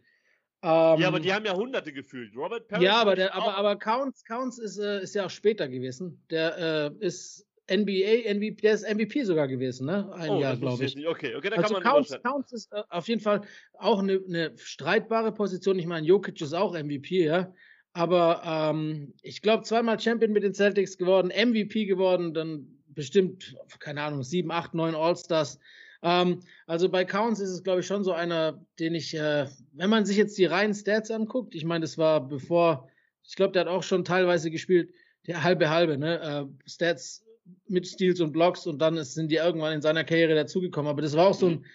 Ja, 0.63 0.95
Ähm, 0.95 1.03
aber 1.03 1.19
die 1.19 1.33
haben 1.33 1.45
ja 1.45 1.55
Hunderte 1.55 1.91
gefühlt. 1.91 2.35
Robert 2.35 2.67
Parrish 2.67 2.85
Ja, 2.85 3.01
aber, 3.01 3.15
der, 3.15 3.33
aber, 3.35 3.55
aber 3.55 3.75
Counts, 3.77 4.23
Counts 4.23 4.59
ist, 4.59 4.77
äh, 4.77 5.01
ist 5.01 5.15
ja 5.15 5.25
auch 5.25 5.29
später 5.29 5.67
gewesen. 5.67 6.23
Der 6.29 6.57
äh, 6.57 7.05
ist 7.05 7.47
NBA, 7.69 8.33
MVP, 8.33 8.61
der 8.61 8.73
ist 8.73 8.89
MVP 8.89 9.23
sogar 9.23 9.47
gewesen, 9.47 9.85
ne? 9.85 10.11
Ein 10.13 10.29
oh, 10.29 10.41
Jahr, 10.41 10.57
glaube 10.57 10.85
ich. 10.85 11.07
Okay, 11.07 11.35
okay, 11.35 11.49
da 11.49 11.57
Also 11.57 11.73
kann 11.75 11.83
man 11.83 11.83
Counts. 11.83 12.21
Counts 12.23 12.51
ist 12.53 12.73
äh, 12.73 12.83
auf 12.89 13.07
jeden 13.07 13.21
Fall 13.21 13.41
auch 13.73 13.99
eine, 13.99 14.21
eine 14.27 14.53
streitbare 14.57 15.31
Position. 15.31 15.79
Ich 15.79 15.85
meine, 15.85 16.05
Jokic 16.05 16.41
ist 16.41 16.53
auch 16.53 16.73
MVP, 16.73 17.25
ja. 17.25 17.53
Aber 17.93 18.41
ähm, 18.45 19.13
ich 19.21 19.41
glaube, 19.41 19.63
zweimal 19.63 19.99
Champion 19.99 20.31
mit 20.31 20.43
den 20.43 20.53
Celtics 20.53 20.97
geworden, 20.97 21.27
MVP 21.29 21.85
geworden, 21.85 22.33
dann 22.33 22.67
bestimmt, 22.87 23.55
keine 23.79 24.01
Ahnung, 24.01 24.23
sieben, 24.23 24.51
acht, 24.51 24.73
neun 24.73 24.95
All-Stars. 24.95 25.59
Ähm, 26.03 26.39
also 26.67 26.89
bei 26.89 27.05
Counts 27.05 27.39
ist 27.39 27.49
es, 27.49 27.63
glaube 27.63 27.81
ich, 27.81 27.87
schon 27.87 28.03
so 28.03 28.13
einer, 28.13 28.65
den 28.79 28.95
ich, 28.95 29.13
äh, 29.13 29.47
wenn 29.73 29.89
man 29.89 30.05
sich 30.05 30.17
jetzt 30.17 30.37
die 30.37 30.45
reinen 30.45 30.73
Stats 30.73 31.11
anguckt, 31.11 31.53
ich 31.53 31.65
meine, 31.65 31.83
das 31.83 31.97
war 31.97 32.27
bevor, 32.27 32.89
ich 33.23 33.35
glaube, 33.35 33.53
der 33.53 33.61
hat 33.61 33.67
auch 33.67 33.83
schon 33.83 34.03
teilweise 34.03 34.49
gespielt, 34.51 34.93
der 35.27 35.43
halbe 35.43 35.69
halbe, 35.69 35.97
ne? 35.97 36.19
Äh, 36.21 36.69
Stats 36.69 37.23
mit 37.67 37.87
Steals 37.87 38.19
und 38.21 38.31
Blocks 38.31 38.67
und 38.67 38.79
dann 38.79 38.97
ist, 38.97 39.13
sind 39.13 39.31
die 39.31 39.35
irgendwann 39.35 39.73
in 39.73 39.81
seiner 39.81 40.03
Karriere 40.03 40.35
dazugekommen. 40.35 40.89
Aber 40.89 41.01
das 41.01 41.15
war 41.15 41.27
auch 41.27 41.33
so 41.33 41.47
ein, 41.47 41.65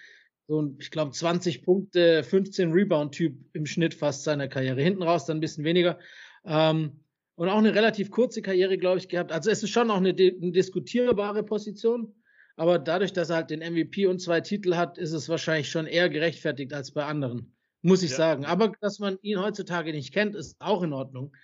so 0.49 0.63
ein 0.63 0.77
ich 0.81 0.91
glaube, 0.91 1.11
20 1.13 1.63
Punkte, 1.63 2.23
15 2.23 2.73
Rebound-Typ 2.73 3.37
im 3.53 3.67
Schnitt 3.67 3.95
fast 3.95 4.25
seiner 4.25 4.49
Karriere. 4.49 4.83
Hinten 4.83 5.03
raus 5.03 5.27
dann 5.27 5.39
ein 5.39 5.41
bisschen 5.41 5.65
weniger. 5.65 5.99
Ähm, 6.45 7.01
und 7.35 7.49
auch 7.49 7.59
eine 7.59 7.75
relativ 7.75 8.11
kurze 8.11 8.41
Karriere, 8.43 8.79
glaube 8.79 8.99
ich, 8.99 9.09
gehabt. 9.09 9.31
Also 9.33 9.51
es 9.51 9.63
ist 9.63 9.71
schon 9.71 9.91
auch 9.91 9.99
eine, 9.99 10.11
eine 10.11 10.53
diskutierbare 10.53 11.43
Position. 11.43 12.15
Aber 12.57 12.79
dadurch, 12.79 13.13
dass 13.13 13.29
er 13.29 13.37
halt 13.37 13.51
den 13.51 13.61
MVP 13.61 14.07
und 14.07 14.21
zwei 14.21 14.41
Titel 14.41 14.75
hat, 14.77 14.97
ist 14.97 15.13
es 15.13 15.29
wahrscheinlich 15.29 15.69
schon 15.69 15.87
eher 15.87 16.09
gerechtfertigt 16.09 16.73
als 16.73 16.93
bei 16.93 17.05
anderen. 17.05 17.55
Muss 17.83 18.03
ich 18.03 18.13
Ja. 18.13 18.17
sagen. 18.17 18.47
Aber 18.47 18.73
dass 18.81 18.99
man 18.99 19.19
ihn 19.21 19.39
heutzutage 19.39 19.93
nicht 19.93 20.15
kennt, 20.15 20.35
ist 20.35 20.57
auch 20.59 20.83
in 20.83 20.95
Ordnung. 20.95 21.37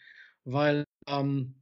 Weil, 0.45 0.85
ähm, 1.07 1.27
Hm. 1.29 1.55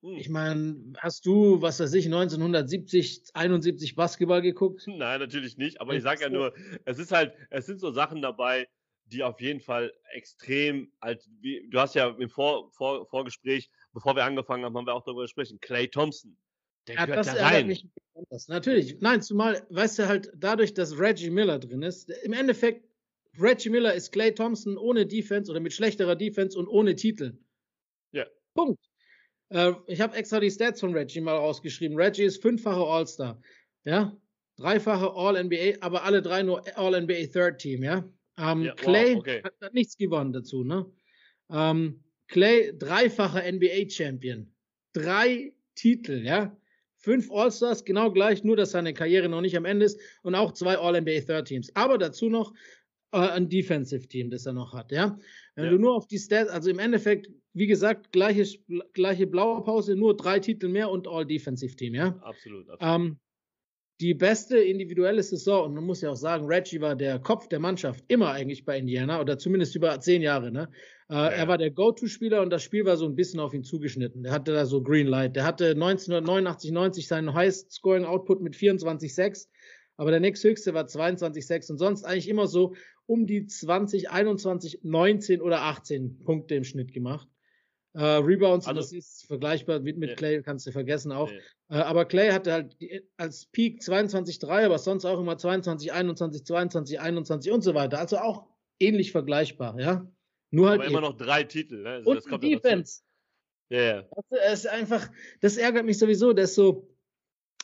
Ich 0.00 0.28
meine, 0.28 0.92
hast 0.98 1.26
du, 1.26 1.60
was 1.60 1.80
weiß 1.80 1.92
ich, 1.94 2.06
1970, 2.06 3.22
71 3.34 3.94
Basketball 3.94 4.42
geguckt? 4.42 4.84
Nein, 4.86 5.20
natürlich 5.20 5.56
nicht. 5.56 5.80
Aber 5.80 5.94
ich 5.94 6.02
sage 6.02 6.22
ja 6.22 6.28
nur, 6.28 6.54
es 6.84 6.98
ist 6.98 7.12
halt, 7.12 7.34
es 7.50 7.66
sind 7.66 7.80
so 7.80 7.90
Sachen 7.90 8.22
dabei, 8.22 8.68
die 9.06 9.22
auf 9.22 9.40
jeden 9.40 9.60
Fall 9.60 9.92
extrem, 10.12 10.92
halt, 11.00 11.26
wie, 11.40 11.66
du 11.70 11.80
hast 11.80 11.94
ja 11.94 12.08
im 12.08 12.28
Vor, 12.28 12.70
Vor, 12.72 13.06
Vorgespräch, 13.06 13.70
bevor 13.92 14.14
wir 14.14 14.24
angefangen 14.24 14.64
haben, 14.64 14.76
haben 14.76 14.86
wir 14.86 14.94
auch 14.94 15.04
darüber 15.04 15.22
gesprochen. 15.22 15.58
Clay 15.60 15.88
Thompson, 15.88 16.36
der 16.86 16.96
Ja, 16.96 17.06
gehört 17.06 17.26
das 17.26 17.34
da 17.34 17.36
ärgert 17.36 17.52
rein. 17.52 17.66
mich 17.66 17.86
besonders. 18.14 18.48
Natürlich. 18.48 19.00
Nein, 19.00 19.22
zumal, 19.22 19.66
weißt 19.70 19.98
du 19.98 20.08
halt, 20.08 20.30
dadurch, 20.36 20.74
dass 20.74 20.98
Reggie 20.98 21.30
Miller 21.30 21.58
drin 21.58 21.82
ist, 21.82 22.10
im 22.10 22.34
Endeffekt, 22.34 22.86
Reggie 23.38 23.70
Miller 23.70 23.94
ist 23.94 24.12
Clay 24.12 24.34
Thompson 24.34 24.76
ohne 24.76 25.06
Defense 25.06 25.50
oder 25.50 25.60
mit 25.60 25.72
schlechterer 25.72 26.16
Defense 26.16 26.58
und 26.58 26.68
ohne 26.68 26.94
Titel. 26.94 27.38
Ja. 28.12 28.26
Punkt. 28.54 28.87
Äh, 29.50 29.72
ich 29.86 30.00
habe 30.00 30.16
extra 30.16 30.40
die 30.40 30.50
Stats 30.50 30.80
von 30.80 30.92
Reggie 30.92 31.20
mal 31.20 31.36
rausgeschrieben. 31.36 31.96
Reggie 31.96 32.24
ist 32.24 32.42
fünffacher 32.42 32.86
All-Star. 32.86 33.40
Ja. 33.84 34.16
Dreifache 34.56 35.12
All-NBA, 35.14 35.78
aber 35.80 36.02
alle 36.04 36.20
drei 36.20 36.42
nur 36.42 36.64
All-NBA 36.76 37.26
Third 37.32 37.58
Team, 37.58 37.82
ja. 37.82 38.04
Ähm, 38.38 38.62
Ja, 38.62 38.72
wow, 38.72 38.76
Clay 38.76 39.14
okay. 39.16 39.42
hat, 39.44 39.54
hat 39.60 39.74
nichts 39.74 39.96
gewonnen 39.96 40.32
dazu, 40.32 40.64
ne? 40.64 40.86
Ähm, 41.50 42.02
Clay, 42.26 42.72
dreifacher 42.76 43.50
NBA-Champion. 43.50 44.52
Drei 44.92 45.54
Titel, 45.74 46.24
ja. 46.24 46.56
Fünf 46.96 47.30
All-Stars, 47.30 47.84
genau 47.84 48.10
gleich, 48.10 48.42
nur 48.42 48.56
dass 48.56 48.72
seine 48.72 48.92
Karriere 48.92 49.28
noch 49.28 49.40
nicht 49.40 49.56
am 49.56 49.64
Ende 49.64 49.86
ist 49.86 50.00
und 50.22 50.34
auch 50.34 50.52
zwei 50.52 50.76
All-NBA 50.76 51.20
Third 51.20 51.46
Teams. 51.46 51.70
Aber 51.76 51.96
dazu 51.96 52.28
noch 52.28 52.52
äh, 53.12 53.18
ein 53.18 53.48
Defensive-Team, 53.48 54.30
das 54.30 54.46
er 54.46 54.52
noch 54.52 54.72
hat, 54.74 54.92
ja. 54.92 55.18
Wenn 55.54 55.64
Ja. 55.66 55.70
du 55.70 55.78
nur 55.78 55.94
auf 55.94 56.06
die 56.06 56.18
Stats, 56.18 56.50
also 56.50 56.70
im 56.70 56.78
Endeffekt, 56.78 57.30
wie 57.54 57.66
gesagt, 57.66 58.12
gleiche, 58.12 58.44
gleiche 58.92 59.26
blaue 59.26 59.62
Pause, 59.62 59.96
nur 59.96 60.16
drei 60.16 60.38
Titel 60.40 60.68
mehr 60.68 60.90
und 60.90 61.08
All-Defensive-Team, 61.08 61.94
ja. 61.94 62.18
Absolut, 62.22 62.68
absolut. 62.70 62.78
Ähm, 63.06 63.18
die 64.00 64.14
beste 64.14 64.58
individuelle 64.58 65.22
Saison, 65.24 65.64
und 65.66 65.74
man 65.74 65.82
muss 65.82 66.02
ja 66.02 66.10
auch 66.10 66.16
sagen, 66.16 66.46
Reggie 66.46 66.80
war 66.80 66.94
der 66.94 67.18
Kopf 67.18 67.48
der 67.48 67.58
Mannschaft, 67.58 68.04
immer 68.06 68.30
eigentlich 68.30 68.64
bei 68.64 68.78
Indiana, 68.78 69.20
oder 69.20 69.38
zumindest 69.38 69.74
über 69.74 69.98
zehn 69.98 70.22
Jahre. 70.22 70.52
Ne? 70.52 70.68
Äh, 71.10 71.14
Ja. 71.14 71.26
Er 71.30 71.48
war 71.48 71.58
der 71.58 71.72
Go-To-Spieler 71.72 72.42
und 72.42 72.50
das 72.50 72.62
Spiel 72.62 72.84
war 72.84 72.96
so 72.96 73.06
ein 73.06 73.16
bisschen 73.16 73.40
auf 73.40 73.54
ihn 73.54 73.64
zugeschnitten. 73.64 74.22
Der 74.22 74.30
hatte 74.30 74.52
da 74.52 74.66
so 74.66 74.82
Green 74.84 75.08
Light. 75.08 75.34
Der 75.34 75.44
hatte 75.44 75.74
1989, 75.74 76.70
90 76.70 77.08
seinen 77.08 77.34
High-Scoring-Output 77.34 78.40
mit 78.40 78.54
24,6, 78.54 79.48
aber 79.98 80.10
der 80.10 80.20
nächsthöchste 80.20 80.72
war 80.72 80.84
22,6 80.86 81.70
und 81.72 81.76
sonst 81.78 82.04
eigentlich 82.04 82.28
immer 82.28 82.46
so 82.46 82.74
um 83.06 83.26
die 83.26 83.46
20, 83.46 84.10
21, 84.10 84.80
19 84.82 85.42
oder 85.42 85.62
18 85.62 86.20
Punkte 86.24 86.54
im 86.54 86.64
Schnitt 86.64 86.92
gemacht. 86.94 87.28
Äh, 87.94 88.02
Rebounds, 88.04 88.66
und 88.66 88.76
Also- 88.76 88.80
das 88.82 88.92
ist 88.92 89.26
vergleichbar 89.26 89.80
mit, 89.80 89.98
mit 89.98 90.10
Ja. 90.10 90.16
Clay, 90.16 90.42
kannst 90.42 90.66
du 90.66 90.72
vergessen 90.72 91.10
auch. 91.10 91.30
Nee. 91.30 91.38
Äh, 91.70 91.80
aber 91.82 92.04
Clay 92.04 92.30
hatte 92.30 92.52
halt 92.52 92.80
die, 92.80 93.02
als 93.16 93.46
Peak 93.46 93.82
22,3, 93.82 94.64
aber 94.66 94.78
sonst 94.78 95.04
auch 95.04 95.18
immer 95.20 95.36
22, 95.36 95.92
21, 95.92 96.44
22, 96.44 97.00
21 97.00 97.50
und 97.52 97.62
so 97.62 97.74
weiter. 97.74 97.98
Also 97.98 98.18
auch 98.18 98.46
ähnlich 98.78 99.10
vergleichbar, 99.10 99.78
ja. 99.80 100.06
Nur 100.50 100.68
halt 100.70 100.80
Aber 100.80 100.88
immer 100.88 100.98
eben. 101.00 101.08
noch 101.08 101.16
drei 101.16 101.42
Titel, 101.44 101.82
ne? 101.82 101.88
Also 101.90 102.10
und 102.10 102.16
das 102.16 102.24
die 102.24 102.30
kommt 102.30 102.44
dazu. 102.44 102.54
Defense. 102.54 103.02
Ja, 103.70 103.80
ja. 103.82 104.02
Du, 104.02 104.36
Es 104.46 104.60
ist 104.60 104.66
einfach, 104.68 105.10
das 105.40 105.56
ärgert 105.56 105.84
mich 105.84 105.98
sowieso, 105.98 106.32
dass 106.32 106.54
so, 106.54 106.88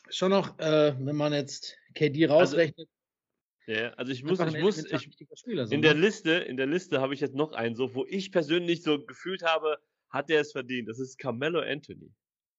Schon 0.09 0.29
noch, 0.29 0.59
äh, 0.59 0.93
wenn 0.99 1.15
man 1.15 1.33
jetzt 1.33 1.77
KD 1.95 2.23
also 2.23 2.35
rausrechnet. 2.35 2.87
Also, 3.67 3.81
ja, 3.81 3.89
also 3.93 4.11
ich 4.11 4.23
muss, 4.23 4.39
ich 4.39 4.61
muss, 4.61 4.85
ich, 4.85 5.09
Spieler, 5.33 5.65
so, 5.65 5.73
in 5.73 5.81
der 5.81 5.95
ne? 5.95 6.01
Liste, 6.01 6.31
in 6.31 6.55
der 6.55 6.67
Liste 6.67 7.01
habe 7.01 7.15
ich 7.15 7.19
jetzt 7.19 7.33
noch 7.33 7.53
einen, 7.53 7.75
so, 7.75 7.95
wo 7.95 8.05
ich 8.07 8.31
persönlich 8.31 8.83
so 8.83 9.03
gefühlt 9.03 9.41
habe, 9.41 9.79
hat 10.09 10.29
er 10.29 10.41
es 10.41 10.51
verdient. 10.51 10.87
Das 10.87 10.99
ist 10.99 11.17
Carmelo 11.17 11.61
Anthony. 11.61 12.11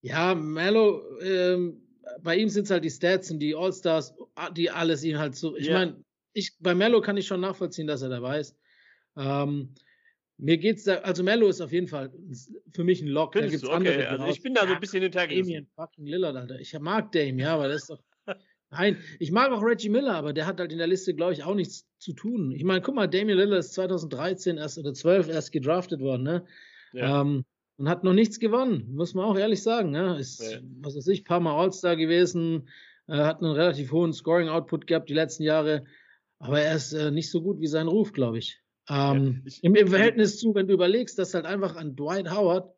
Ja, 0.03 0.35
Melo, 0.35 1.19
ähm, 1.21 1.81
bei 2.23 2.37
ihm 2.37 2.49
sind 2.49 2.65
es 2.65 2.71
halt 2.71 2.85
die 2.85 2.91
Stats 2.91 3.31
und 3.31 3.39
die 3.39 3.55
All-Stars, 3.55 4.15
die 4.57 4.71
alles 4.71 5.05
ihn 5.05 5.19
halt 5.19 5.37
so. 5.37 5.57
Ich 5.57 5.67
ja. 5.67 5.75
meine, 5.75 6.05
ich, 6.33 6.53
bei 6.61 6.75
Mello 6.75 7.01
kann 7.01 7.17
ich 7.17 7.27
schon 7.27 7.41
nachvollziehen, 7.41 7.87
dass 7.87 8.03
er 8.03 8.09
dabei 8.09 8.41
ist. 8.41 8.57
Ähm, 9.17 9.75
mir 10.39 10.59
geht's 10.59 10.85
da, 10.85 10.97
also 10.97 11.23
Mello 11.23 11.49
ist 11.49 11.61
auf 11.61 11.73
jeden 11.73 11.89
Fall 11.89 12.13
für 12.73 12.85
mich 12.85 13.01
ein 13.01 13.09
Lock. 13.09 13.33
Findest 13.33 13.55
da 13.55 13.59
gibt's 13.59 13.69
okay. 13.69 14.03
andere. 14.03 14.09
Also 14.09 14.27
ich 14.27 14.43
bin 14.43 14.55
da 14.55 14.67
so 14.67 14.75
ein 14.75 14.81
bisschen 14.81 15.03
hintergerissen. 15.03 15.45
Damien 15.45 15.67
fucking 15.75 16.07
Lillard, 16.07 16.37
Alter. 16.37 16.61
Ich 16.61 16.79
mag 16.79 17.11
Dame, 17.13 17.43
ja, 17.43 17.55
aber 17.55 17.69
das 17.69 17.83
ist 17.83 17.91
doch. 17.91 18.03
Nein, 18.71 18.99
ich 19.21 19.31
mag 19.31 19.53
auch 19.53 19.63
Reggie 19.63 19.89
Miller, 19.89 20.15
aber 20.15 20.33
der 20.33 20.47
hat 20.47 20.59
halt 20.59 20.73
in 20.73 20.79
der 20.79 20.87
Liste, 20.87 21.15
glaube 21.15 21.33
ich, 21.33 21.45
auch 21.45 21.55
nichts 21.55 21.87
zu 21.99 22.13
tun. 22.13 22.53
Ich 22.53 22.65
meine, 22.65 22.81
guck 22.81 22.95
mal, 22.95 23.07
Damian 23.07 23.39
Lillard 23.39 23.61
ist 23.61 23.75
2013 23.75 24.59
erst 24.59 24.79
oder 24.79 24.93
12 24.93 25.29
erst 25.29 25.53
gedraftet 25.53 26.01
worden, 26.01 26.25
ne? 26.25 26.45
Ja. 26.93 27.21
Ähm, 27.21 27.45
und 27.79 27.89
hat 27.89 28.05
noch 28.05 28.15
nichts 28.15 28.39
gewonnen, 28.41 28.95
muss 28.95 29.15
man 29.15 29.27
auch 29.27 29.37
ehrlich 29.37 29.63
sagen. 29.63 29.91
Ne? 29.91 30.19
Ist, 30.19 30.41
ja. 30.41 30.61
was 30.81 30.97
weiß 30.97 31.09
ich, 31.09 31.25
paar 31.25 31.41
Mal 31.41 31.55
All-Star 31.55 31.97
gewesen, 31.97 32.69
äh, 33.07 33.17
hat 33.17 33.43
einen 33.43 33.53
relativ 33.53 33.93
hohen 33.93 34.13
Scoring-Output 34.13 34.87
gehabt 34.87 35.09
die 35.09 35.15
letzten 35.15 35.43
Jahre, 35.43 35.85
aber 36.39 36.61
er 36.61 36.75
ist 36.75 36.93
äh, 36.93 37.11
nicht 37.11 37.31
so 37.31 37.43
gut 37.43 37.61
wie 37.61 37.67
sein 37.67 37.89
Ruf, 37.89 38.13
glaube 38.13 38.39
ich. 38.39 38.61
Ähm, 38.89 39.43
ja, 39.43 39.47
ich. 39.47 39.65
im, 39.65 39.75
Im 39.75 39.89
Verhältnis 39.89 40.39
zu, 40.39 40.55
wenn 40.55 40.69
du 40.69 40.75
überlegst, 40.75 41.19
dass 41.19 41.35
halt 41.35 41.45
einfach 41.45 41.77
an 41.77 41.97
Dwight 41.97 42.31
Howard 42.31 42.75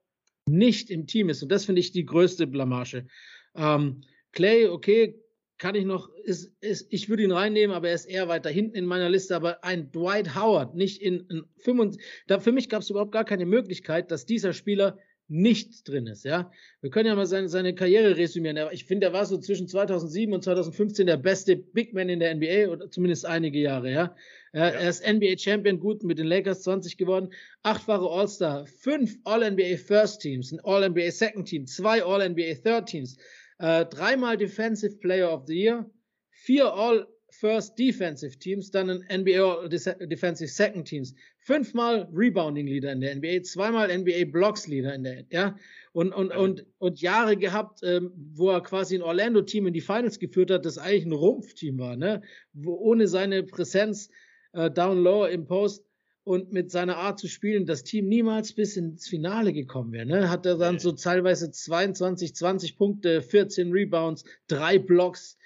nicht 0.47 0.91
im 0.91 1.07
Team 1.07 1.29
ist. 1.29 1.43
Und 1.43 1.53
das 1.53 1.65
finde 1.67 1.81
ich 1.81 1.93
die 1.93 2.05
größte 2.07 2.47
Blamage. 2.47 3.07
Ähm, 3.55 4.03
Clay, 4.33 4.67
okay, 4.67 5.21
kann 5.59 5.75
ich 5.75 5.85
noch, 5.85 6.09
ist, 6.25 6.53
ist, 6.61 6.87
ich 6.91 7.09
würde 7.09 7.25
ihn 7.25 7.33
reinnehmen, 7.33 7.75
aber 7.75 7.89
er 7.89 7.95
ist 7.95 8.07
eher 8.07 8.29
weiter 8.29 8.51
hinten 8.51 8.77
in 8.77 8.87
meiner 8.87 9.09
Liste. 9.09 9.35
Aber 9.35 9.65
ein 9.65 9.91
Dwight 9.91 10.35
Howard, 10.35 10.75
nicht 10.75 11.03
in, 11.03 11.27
in 11.29 11.45
25, 11.59 12.03
da, 12.27 12.39
für 12.39 12.53
mich 12.53 12.69
gab 12.69 12.83
es 12.83 12.91
überhaupt 12.91 13.13
gar 13.13 13.25
keine 13.25 13.47
Möglichkeit, 13.47 14.11
dass 14.11 14.25
dieser 14.25 14.53
Spieler 14.53 14.99
nicht 15.29 15.87
drin 15.87 16.07
ist, 16.07 16.25
ja. 16.25 16.51
Wir 16.81 16.89
können 16.89 17.07
ja 17.07 17.15
mal 17.15 17.27
seine, 17.27 17.51
seine 17.51 17.75
Karriere 17.75 18.17
resümieren. 18.17 18.59
Ich 18.73 18.87
finde, 18.87 19.09
er 19.09 19.13
war 19.13 19.27
so 19.27 19.37
zwischen 19.37 19.69
2007 19.69 20.33
und 20.33 20.43
2015 20.43 21.07
der 21.07 21.19
beste 21.19 21.55
Big 21.55 21.93
Man 21.93 22.09
in 22.09 22.19
der 22.19 22.35
NBA 22.35 22.73
oder 22.73 22.91
zumindest 22.91 23.27
einige 23.27 23.59
Jahre, 23.59 23.93
ja. 23.93 24.17
Er, 24.53 24.73
ja. 24.73 24.81
er 24.81 24.89
ist 24.89 25.07
NBA 25.07 25.37
Champion, 25.37 25.81
gut 25.81 26.03
mit 26.03 26.19
den 26.19 26.27
Lakers 26.27 26.63
20 26.63 26.97
geworden, 26.97 27.29
achtfache 27.63 28.09
All-Star, 28.09 28.65
fünf 28.65 29.19
All-NBA 29.25 29.77
First 29.77 30.23
Teams, 30.23 30.51
ein 30.51 30.61
All-NBA 30.61 31.11
Second 31.11 31.47
Team, 31.47 31.67
zwei 31.67 32.03
All-NBA 32.03 32.55
Third 32.65 32.87
Teams, 32.87 33.19
äh, 33.59 33.85
dreimal 33.87 34.37
Defensive 34.37 34.97
Player 34.97 35.33
of 35.33 35.47
the 35.47 35.55
Year, 35.55 35.91
vier 36.31 36.73
All 36.73 37.07
First 37.31 37.79
Defensive 37.79 38.39
Teams, 38.39 38.71
dann 38.71 38.89
ein 38.89 39.21
NBA 39.21 39.69
Defensive 39.69 40.49
Second 40.49 40.89
Teams, 40.89 41.15
fünfmal 41.39 42.09
Rebounding 42.13 42.67
Leader 42.67 42.91
in 42.93 43.01
der 43.03 43.15
NBA, 43.17 43.43
zweimal 43.43 43.97
NBA 43.97 44.25
Blocks 44.33 44.67
Leader 44.67 44.95
in 44.95 45.05
der, 45.05 45.25
ja, 45.31 45.55
und, 45.93 46.15
und, 46.15 46.35
und, 46.35 46.65
und 46.79 47.01
Jahre 47.01 47.37
gehabt, 47.37 47.81
ähm, 47.83 48.13
wo 48.33 48.51
er 48.51 48.63
quasi 48.63 48.95
ein 48.95 49.03
Orlando-Team 49.03 49.67
in 49.67 49.75
die 49.75 49.83
Finals 49.83 50.19
geführt 50.19 50.51
hat, 50.51 50.65
das 50.65 50.79
eigentlich 50.79 51.05
ein 51.05 51.13
Rumpfteam 51.13 51.79
war, 51.79 51.97
ne, 51.97 52.23
wo 52.55 52.75
ohne 52.77 53.07
seine 53.09 53.43
Präsenz 53.43 54.09
äh, 54.53 54.71
down 54.71 55.03
low 55.03 55.27
im 55.27 55.47
Post 55.47 55.85
und 56.29 56.53
mit 56.53 56.71
seiner 56.71 56.99
Art 56.99 57.19
zu 57.19 57.27
spielen 57.27 57.65
das 57.65 57.85
Team 57.85 58.07
niemals 58.07 58.53
bis 58.53 58.77
ins 58.77 59.09
Finale 59.09 59.55
gekommen 59.55 59.93
wäre. 59.93 60.05
Ne? 60.05 60.29
Hat 60.29 60.45
er 60.45 60.59
dann 60.59 60.79
so 60.79 60.93
teilweise 60.93 61.51
22, 61.51 62.35
20 62.35 62.77
Punkte, 62.77 63.23
14 63.23 63.73
Rebounds, 63.73 64.25
drei 64.47 64.79
Blocks 64.79 65.39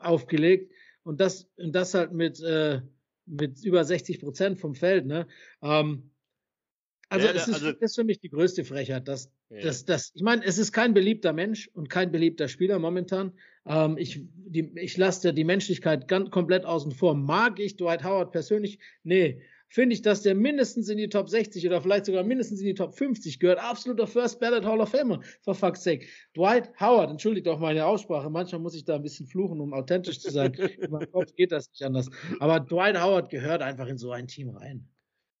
aufgelegt 0.00 0.72
und 1.04 1.20
das, 1.20 1.48
und 1.56 1.72
das 1.72 1.94
halt 1.94 2.12
mit, 2.12 2.40
äh, 2.40 2.80
mit 3.26 3.62
über 3.62 3.84
60 3.84 4.18
Prozent 4.18 4.58
vom 4.58 4.74
Feld. 4.74 5.06
Ne? 5.06 5.28
Ähm, 5.62 6.10
also, 7.08 7.28
ja, 7.28 7.32
es 7.34 7.46
ist, 7.46 7.54
also, 7.54 7.70
das 7.70 7.92
ist 7.92 7.94
für 7.94 8.04
mich 8.04 8.18
die 8.18 8.30
größte 8.30 8.64
Frechheit. 8.64 9.06
Dass, 9.06 9.30
ja. 9.50 9.60
dass, 9.60 9.84
dass, 9.84 10.10
ich 10.16 10.22
meine, 10.22 10.44
es 10.44 10.58
ist 10.58 10.72
kein 10.72 10.94
beliebter 10.94 11.32
Mensch 11.32 11.70
und 11.74 11.88
kein 11.88 12.10
beliebter 12.10 12.48
Spieler 12.48 12.80
momentan. 12.80 13.34
Ähm, 13.66 13.96
ich 13.96 14.26
ich 14.50 14.96
lasse 14.96 15.32
die 15.32 15.44
Menschlichkeit 15.44 16.08
ganz 16.08 16.32
komplett 16.32 16.64
außen 16.64 16.90
vor. 16.90 17.14
Mag 17.14 17.60
ich 17.60 17.76
Dwight 17.76 18.02
Howard 18.02 18.32
persönlich? 18.32 18.80
Nee 19.04 19.40
finde 19.68 19.94
ich, 19.94 20.02
dass 20.02 20.22
der 20.22 20.34
mindestens 20.34 20.88
in 20.88 20.98
die 20.98 21.08
Top 21.08 21.28
60 21.28 21.66
oder 21.66 21.80
vielleicht 21.80 22.06
sogar 22.06 22.24
mindestens 22.24 22.60
in 22.60 22.66
die 22.66 22.74
Top 22.74 22.94
50 22.94 23.38
gehört. 23.38 23.58
Absoluter 23.58 24.06
First 24.06 24.40
Ballot 24.40 24.64
Hall 24.64 24.80
of 24.80 24.90
Famer, 24.90 25.20
for 25.42 25.54
fuck's 25.54 25.82
sake. 25.82 26.06
Dwight 26.36 26.70
Howard, 26.80 27.10
entschuldigt 27.10 27.48
auch 27.48 27.58
meine 27.58 27.86
Aussprache, 27.86 28.30
manchmal 28.30 28.60
muss 28.60 28.74
ich 28.74 28.84
da 28.84 28.96
ein 28.96 29.02
bisschen 29.02 29.26
fluchen, 29.26 29.60
um 29.60 29.72
authentisch 29.72 30.20
zu 30.20 30.30
sein. 30.30 30.52
in 30.80 30.90
meinem 30.90 31.10
Kopf 31.10 31.34
geht 31.34 31.52
das 31.52 31.68
nicht 31.70 31.82
anders. 31.82 32.08
Aber 32.40 32.60
Dwight 32.60 33.00
Howard 33.00 33.30
gehört 33.30 33.62
einfach 33.62 33.86
in 33.86 33.98
so 33.98 34.10
ein 34.12 34.26
Team 34.26 34.50
rein. 34.50 34.88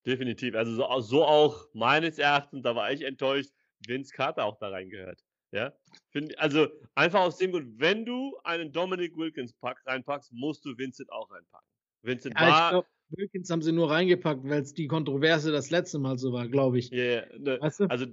Definitiv. 0.06 0.54
Also 0.54 0.74
so, 0.74 1.00
so 1.00 1.24
auch 1.24 1.66
meines 1.72 2.18
Erachtens, 2.18 2.62
da 2.62 2.74
war 2.74 2.92
ich 2.92 3.02
enttäuscht, 3.02 3.50
Vince 3.86 4.12
Carter 4.12 4.44
auch 4.44 4.58
da 4.58 4.68
reingehört. 4.68 5.22
Ja, 5.50 5.72
Find, 6.10 6.38
also 6.38 6.68
einfach 6.94 7.20
aus 7.20 7.38
dem 7.38 7.52
Grund, 7.52 7.78
wenn 7.78 8.04
du 8.04 8.36
einen 8.44 8.70
Dominic 8.70 9.16
Wilkins 9.16 9.54
pack, 9.54 9.80
reinpackst, 9.86 10.32
musst 10.32 10.64
du 10.64 10.76
Vincent 10.76 11.10
auch 11.10 11.30
reinpacken. 11.30 11.68
Vincent 12.02 12.34
ja, 12.38 12.46
war 12.46 12.86
Wilkins 13.10 13.50
haben 13.50 13.62
sie 13.62 13.72
nur 13.72 13.90
reingepackt, 13.90 14.44
weil 14.44 14.62
es 14.62 14.74
die 14.74 14.86
Kontroverse 14.86 15.50
das 15.52 15.70
letzte 15.70 15.98
Mal 15.98 16.18
so 16.18 16.32
war, 16.32 16.48
glaube 16.48 16.78
ich. 16.78 16.90
Ja, 16.90 16.98
yeah, 16.98 17.38
ne, 17.38 17.58
weißt 17.60 17.80
du? 17.80 17.84
also 17.84 18.06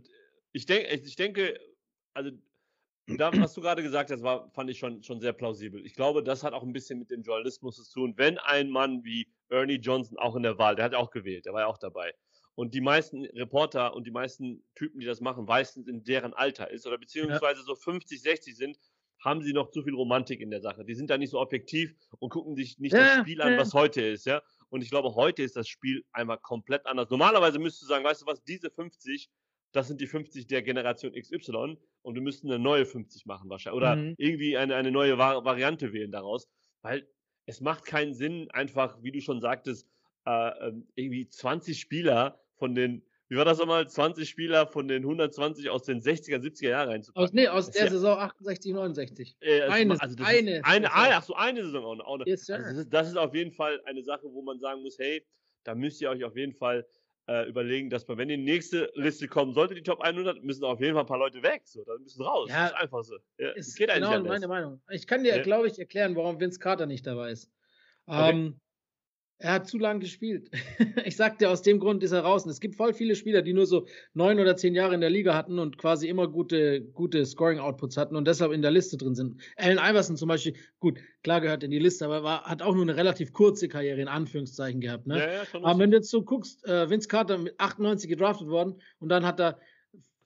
ich, 0.54 0.66
denk, 0.66 0.88
ich 0.92 1.16
denke, 1.16 1.60
also 2.14 2.32
da, 3.08 3.32
was 3.40 3.54
du 3.54 3.62
gerade 3.62 3.84
gesagt 3.84 4.10
hast, 4.10 4.24
war, 4.24 4.50
fand 4.52 4.70
ich 4.70 4.80
schon, 4.80 5.04
schon 5.04 5.20
sehr 5.20 5.34
plausibel. 5.34 5.86
Ich 5.86 5.94
glaube, 5.94 6.24
das 6.24 6.44
hat 6.44 6.54
auch 6.54 6.64
ein 6.64 6.74
bisschen 6.74 6.98
mit 6.98 7.12
dem 7.12 7.22
Journalismus 7.22 7.76
zu 7.76 8.00
tun. 8.00 8.14
Wenn 8.18 8.38
ein 8.40 8.70
Mann 8.70 9.04
wie 9.04 9.28
Ernie 9.50 9.76
Johnson 9.76 10.18
auch 10.18 10.36
in 10.36 10.44
der 10.44 10.58
Wahl, 10.58 10.76
der 10.76 10.86
hat 10.86 10.96
auch 10.96 11.12
gewählt, 11.12 11.46
der 11.46 11.54
war 11.54 11.62
ja 11.62 11.68
auch 11.68 11.78
dabei. 11.78 12.14
Und 12.56 12.74
die 12.74 12.82
meisten 12.82 13.26
Reporter 13.26 13.94
und 13.94 14.08
die 14.08 14.12
meisten 14.12 14.64
Typen, 14.76 15.00
die 15.02 15.06
das 15.06 15.20
machen, 15.20 15.46
meistens 15.46 15.88
in 15.88 16.04
deren 16.04 16.34
Alter 16.34 16.72
ist 16.72 16.88
oder 16.88 16.98
beziehungsweise 16.98 17.60
ja. 17.60 17.66
so 17.66 17.76
50, 17.76 18.22
60 18.22 18.56
sind, 18.56 18.80
haben 19.20 19.44
sie 19.44 19.54
noch 19.54 19.72
zu 19.72 19.84
viel 19.84 19.94
Romantik 19.94 20.40
in 20.40 20.52
der 20.52 20.62
Sache. 20.62 20.86
Die 20.86 20.94
sind 20.96 21.10
da 21.10 21.18
nicht 21.18 21.32
so 21.32 21.40
objektiv 21.40 21.94
und 22.20 22.30
gucken 22.30 22.56
sich 22.56 22.80
nicht 22.80 22.94
ja, 22.94 23.00
das 23.00 23.20
Spiel 23.20 23.42
an, 23.42 23.58
was 23.58 23.74
heute 23.74 24.02
ist, 24.02 24.26
ja. 24.26 24.42
Und 24.76 24.82
ich 24.82 24.90
glaube, 24.90 25.16
heute 25.16 25.42
ist 25.42 25.56
das 25.56 25.70
Spiel 25.70 26.04
einmal 26.12 26.38
komplett 26.38 26.86
anders. 26.86 27.10
Normalerweise 27.10 27.60
müsstest 27.60 27.84
du 27.84 27.88
sagen, 27.88 28.04
weißt 28.04 28.24
du 28.24 28.26
was, 28.26 28.44
diese 28.44 28.70
50, 28.70 29.30
das 29.72 29.88
sind 29.88 30.02
die 30.02 30.06
50 30.06 30.48
der 30.48 30.64
Generation 30.64 31.14
XY 31.14 31.78
und 32.02 32.16
wir 32.16 32.22
müssten 32.22 32.52
eine 32.52 32.60
neue 32.60 32.86
50 32.86 33.26
machen 33.26 33.50
wahrscheinlich. 33.50 33.78
Oder 33.78 33.96
mhm. 33.96 34.16
irgendwie 34.18 34.58
eine, 34.58 34.76
eine 34.76 34.92
neue 34.92 35.18
Variante 35.18 35.94
wählen 35.94 36.12
daraus. 36.12 36.50
Weil 36.82 37.08
es 37.46 37.62
macht 37.62 37.86
keinen 37.86 38.14
Sinn, 38.14 38.52
einfach, 38.52 39.02
wie 39.02 39.14
du 39.14 39.22
schon 39.22 39.40
sagtest, 39.40 39.88
äh, 40.26 40.68
ähm, 40.68 40.90
irgendwie 40.96 41.30
20 41.30 41.80
Spieler 41.80 42.38
von 42.58 42.76
den 42.76 43.02
wie 43.28 43.38
war 43.38 43.46
das 43.46 43.58
nochmal? 43.58 43.88
20 43.88 44.30
Spieler 44.30 44.68
von 44.68 44.88
den 44.88 45.04
120 45.04 45.70
aus 45.70 45.84
den 45.84 46.00
60er, 46.00 46.38
70er 46.38 46.70
Jahren 46.70 46.90
reinzupacken. 46.90 47.24
Aus, 47.24 47.34
nee, 47.34 47.48
aus 47.48 47.72
der 47.72 47.86
ja, 47.86 47.92
Saison 47.92 48.20
68, 48.20 48.74
69. 48.74 49.38
Äh, 49.40 49.62
eine, 49.64 50.00
also 50.00 50.24
eine, 50.24 50.64
eine, 50.64 50.92
ach 50.92 51.24
so, 51.24 51.34
eine 51.34 51.64
Saison 51.64 52.02
auch 52.02 52.18
noch. 52.18 52.28
Yes, 52.28 52.50
also 52.50 52.64
das, 52.64 52.78
ist, 52.78 52.94
das, 52.94 53.08
ist, 53.10 53.18
auf 53.18 53.34
jeden 53.34 53.52
Fall 53.52 53.82
eine 53.86 54.04
Sache, 54.04 54.26
wo 54.32 54.44
man 54.44 54.60
sagen 54.60 54.84
muss, 54.84 54.98
hey, 55.00 55.26
da 55.64 55.74
müsst 55.74 56.02
ihr 56.02 56.10
euch 56.12 56.24
auf 56.24 56.38
jeden 56.38 56.54
Fall 56.54 56.86
äh, 57.28 57.50
überlegen, 57.50 57.90
dass 57.90 58.08
man, 58.08 58.20
wenn 58.20 58.28
die 58.28 58.38
nächste 58.38 58.92
Liste 58.94 59.28
kommen 59.28 59.54
sollte, 59.54 59.74
die 59.74 59.82
Top 59.82 60.02
100, 60.02 60.44
müssen 60.44 60.64
auf 60.64 60.80
jeden 60.80 60.94
Fall 60.94 61.04
ein 61.04 61.08
paar 61.08 61.18
Leute 61.18 61.42
weg. 61.42 61.64
So, 61.66 61.84
dann 61.84 62.04
müssen 62.04 62.22
raus. 62.22 62.50
Ja, 62.50 62.64
das 62.64 62.72
ist 62.74 62.78
einfach 62.78 63.04
so. 63.04 63.16
Ja, 63.40 63.50
ist 63.52 63.76
geht 63.76 63.92
genau 63.92 64.22
meine 64.24 64.48
Meinung. 64.48 64.82
Ich 64.92 65.08
kann 65.08 65.24
dir, 65.24 65.38
ja. 65.38 65.42
glaube 65.42 65.68
ich, 65.68 65.80
erklären, 65.80 66.16
warum 66.16 66.40
Vince 66.40 66.60
Carter 66.60 66.86
nicht 66.86 67.08
dabei 67.08 67.32
ist. 67.32 67.52
Okay. 68.06 68.30
Ähm, 68.30 68.60
er 69.38 69.54
hat 69.54 69.68
zu 69.68 69.78
lang 69.78 70.00
gespielt. 70.00 70.50
ich 71.06 71.16
sagte, 71.16 71.50
aus 71.50 71.62
dem 71.62 71.80
Grund 71.80 72.04
ist 72.04 72.14
er 72.14 72.22
raus. 72.22 72.46
Und 72.46 72.52
es 72.52 72.60
gibt 72.60 72.76
voll 72.76 72.94
viele 72.94 73.16
Spieler, 73.16 73.42
die 73.42 73.54
nur 73.54 73.66
so 73.66 73.86
neun 74.14 74.40
oder 74.40 74.56
zehn 74.56 74.74
Jahre 74.74 74.96
in 74.96 75.02
der 75.02 75.10
Liga 75.10 75.36
hatten 75.36 75.60
und 75.60 75.78
quasi 75.78 76.08
immer 76.08 76.28
gute, 76.28 76.82
gute 76.82 77.26
Scoring-Outputs 77.26 77.98
hatten 77.98 78.16
und 78.16 78.28
deshalb 78.28 78.54
in 78.54 78.62
der 78.62 78.72
Liste 78.72 78.98
drin 78.98 79.16
sind. 79.16 79.42
Allen 79.58 79.78
Iverson 79.78 80.16
zum 80.16 80.30
Beispiel, 80.30 80.56
gut, 80.80 81.00
klar 81.24 81.42
gehört 81.42 81.64
in 81.64 81.72
die 81.72 81.80
Liste, 81.80 82.06
aber 82.06 82.24
war, 82.24 82.44
hat 82.44 82.62
auch 82.62 82.74
nur 82.74 82.84
eine 82.84 82.96
relativ 82.96 83.34
kurze 83.34 83.68
Karriere 83.68 84.02
in 84.02 84.08
Anführungszeichen 84.08 84.80
gehabt. 84.80 85.06
Ne? 85.06 85.20
Ja, 85.20 85.34
ja, 85.34 85.44
aber 85.54 85.80
wenn 85.80 85.92
du 85.92 85.98
jetzt 85.98 86.10
so 86.10 86.24
guckst, 86.24 86.66
äh, 86.66 86.90
Vince 86.90 87.08
Carter 87.08 87.38
mit 87.38 87.60
98 87.60 88.10
gedraftet 88.10 88.48
worden 88.48 88.82
und 89.00 89.10
dann 89.10 89.26
hat 89.26 89.40
er 89.40 89.60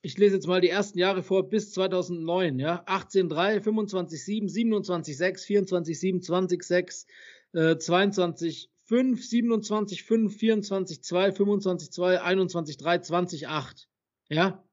ich 0.02 0.18
lese 0.18 0.36
jetzt 0.36 0.48
mal 0.48 0.62
die 0.62 0.70
ersten 0.70 0.98
Jahre 0.98 1.24
vor 1.24 1.50
bis 1.50 1.74
2009, 1.74 2.58
ja, 2.58 2.86
18-3, 2.86 3.60
25-7, 3.60 4.50
27-6, 4.50 5.46
24-7, 5.46 6.26
20-6, 6.26 7.06
äh, 7.52 7.78
22 7.78 8.70
5, 8.90 9.24
27, 9.24 10.04
5, 10.04 10.36
24, 10.36 11.04
2, 11.04 11.32
25, 11.32 11.92
2, 11.92 12.22
21, 12.22 12.78
3, 12.78 12.98
20, 12.98 13.48
8. 13.48 13.88
Ja, 14.30 14.64